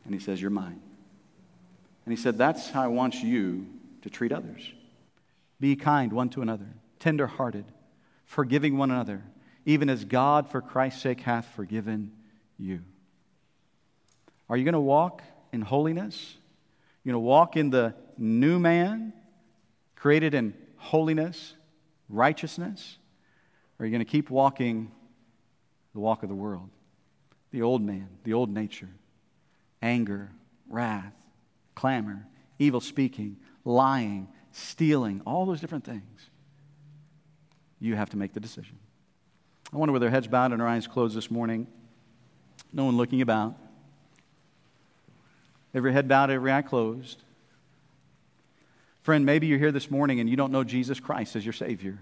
And 0.05 0.13
He 0.13 0.19
says, 0.19 0.39
You're 0.39 0.51
mine. 0.51 0.79
And 2.05 2.15
He 2.15 2.21
said, 2.21 2.37
That's 2.37 2.69
how 2.69 2.83
I 2.83 2.87
want 2.87 3.23
you 3.23 3.65
to 4.03 4.11
treat 4.11 4.31
others. 4.31 4.71
Be 5.59 5.75
kind 5.75 6.13
one 6.13 6.29
to 6.29 6.43
another, 6.43 6.67
tender 6.99 7.25
hearted, 7.25 7.65
forgiving 8.25 8.77
one 8.77 8.91
another, 8.91 9.23
even 9.65 9.89
as 9.89 10.05
God, 10.05 10.49
for 10.51 10.61
Christ's 10.61 11.01
sake, 11.01 11.21
hath 11.21 11.47
forgiven 11.55 12.11
you. 12.59 12.81
Are 14.49 14.57
you 14.57 14.65
going 14.65 14.73
to 14.73 14.79
walk 14.79 15.23
in 15.51 15.61
holiness? 15.61 16.35
Going 17.05 17.13
to 17.13 17.19
walk 17.19 17.57
in 17.57 17.69
the 17.69 17.95
new 18.17 18.59
man, 18.59 19.13
created 19.95 20.33
in 20.33 20.53
holiness, 20.77 21.55
righteousness? 22.09 22.97
Or 23.79 23.83
are 23.83 23.85
you 23.87 23.91
going 23.91 24.05
to 24.05 24.11
keep 24.11 24.29
walking 24.29 24.91
the 25.93 25.99
walk 25.99 26.23
of 26.23 26.29
the 26.29 26.35
world. 26.35 26.69
The 27.51 27.61
old 27.61 27.81
man, 27.81 28.09
the 28.23 28.33
old 28.33 28.49
nature, 28.49 28.89
anger, 29.81 30.31
wrath, 30.69 31.13
clamor, 31.75 32.27
evil 32.59 32.79
speaking, 32.79 33.37
lying, 33.65 34.27
stealing, 34.51 35.21
all 35.25 35.45
those 35.45 35.59
different 35.59 35.83
things. 35.83 36.29
You 37.79 37.95
have 37.95 38.09
to 38.11 38.17
make 38.17 38.33
the 38.33 38.39
decision. 38.39 38.77
I 39.73 39.77
wonder 39.77 39.91
with 39.91 40.01
their 40.01 40.11
heads 40.11 40.27
bowed 40.27 40.51
and 40.51 40.61
our 40.61 40.67
eyes 40.67 40.87
closed 40.87 41.15
this 41.15 41.31
morning, 41.31 41.67
no 42.71 42.85
one 42.85 42.95
looking 42.95 43.21
about, 43.21 43.57
every 45.73 45.93
head 45.93 46.07
bowed, 46.07 46.29
every 46.29 46.51
eye 46.51 46.61
closed. 46.61 47.21
Friend, 49.01 49.25
maybe 49.25 49.47
you're 49.47 49.59
here 49.59 49.71
this 49.71 49.89
morning 49.89 50.19
and 50.19 50.29
you 50.29 50.35
don't 50.35 50.51
know 50.51 50.63
Jesus 50.63 50.99
Christ 50.99 51.35
as 51.35 51.45
your 51.45 51.53
Savior. 51.53 51.97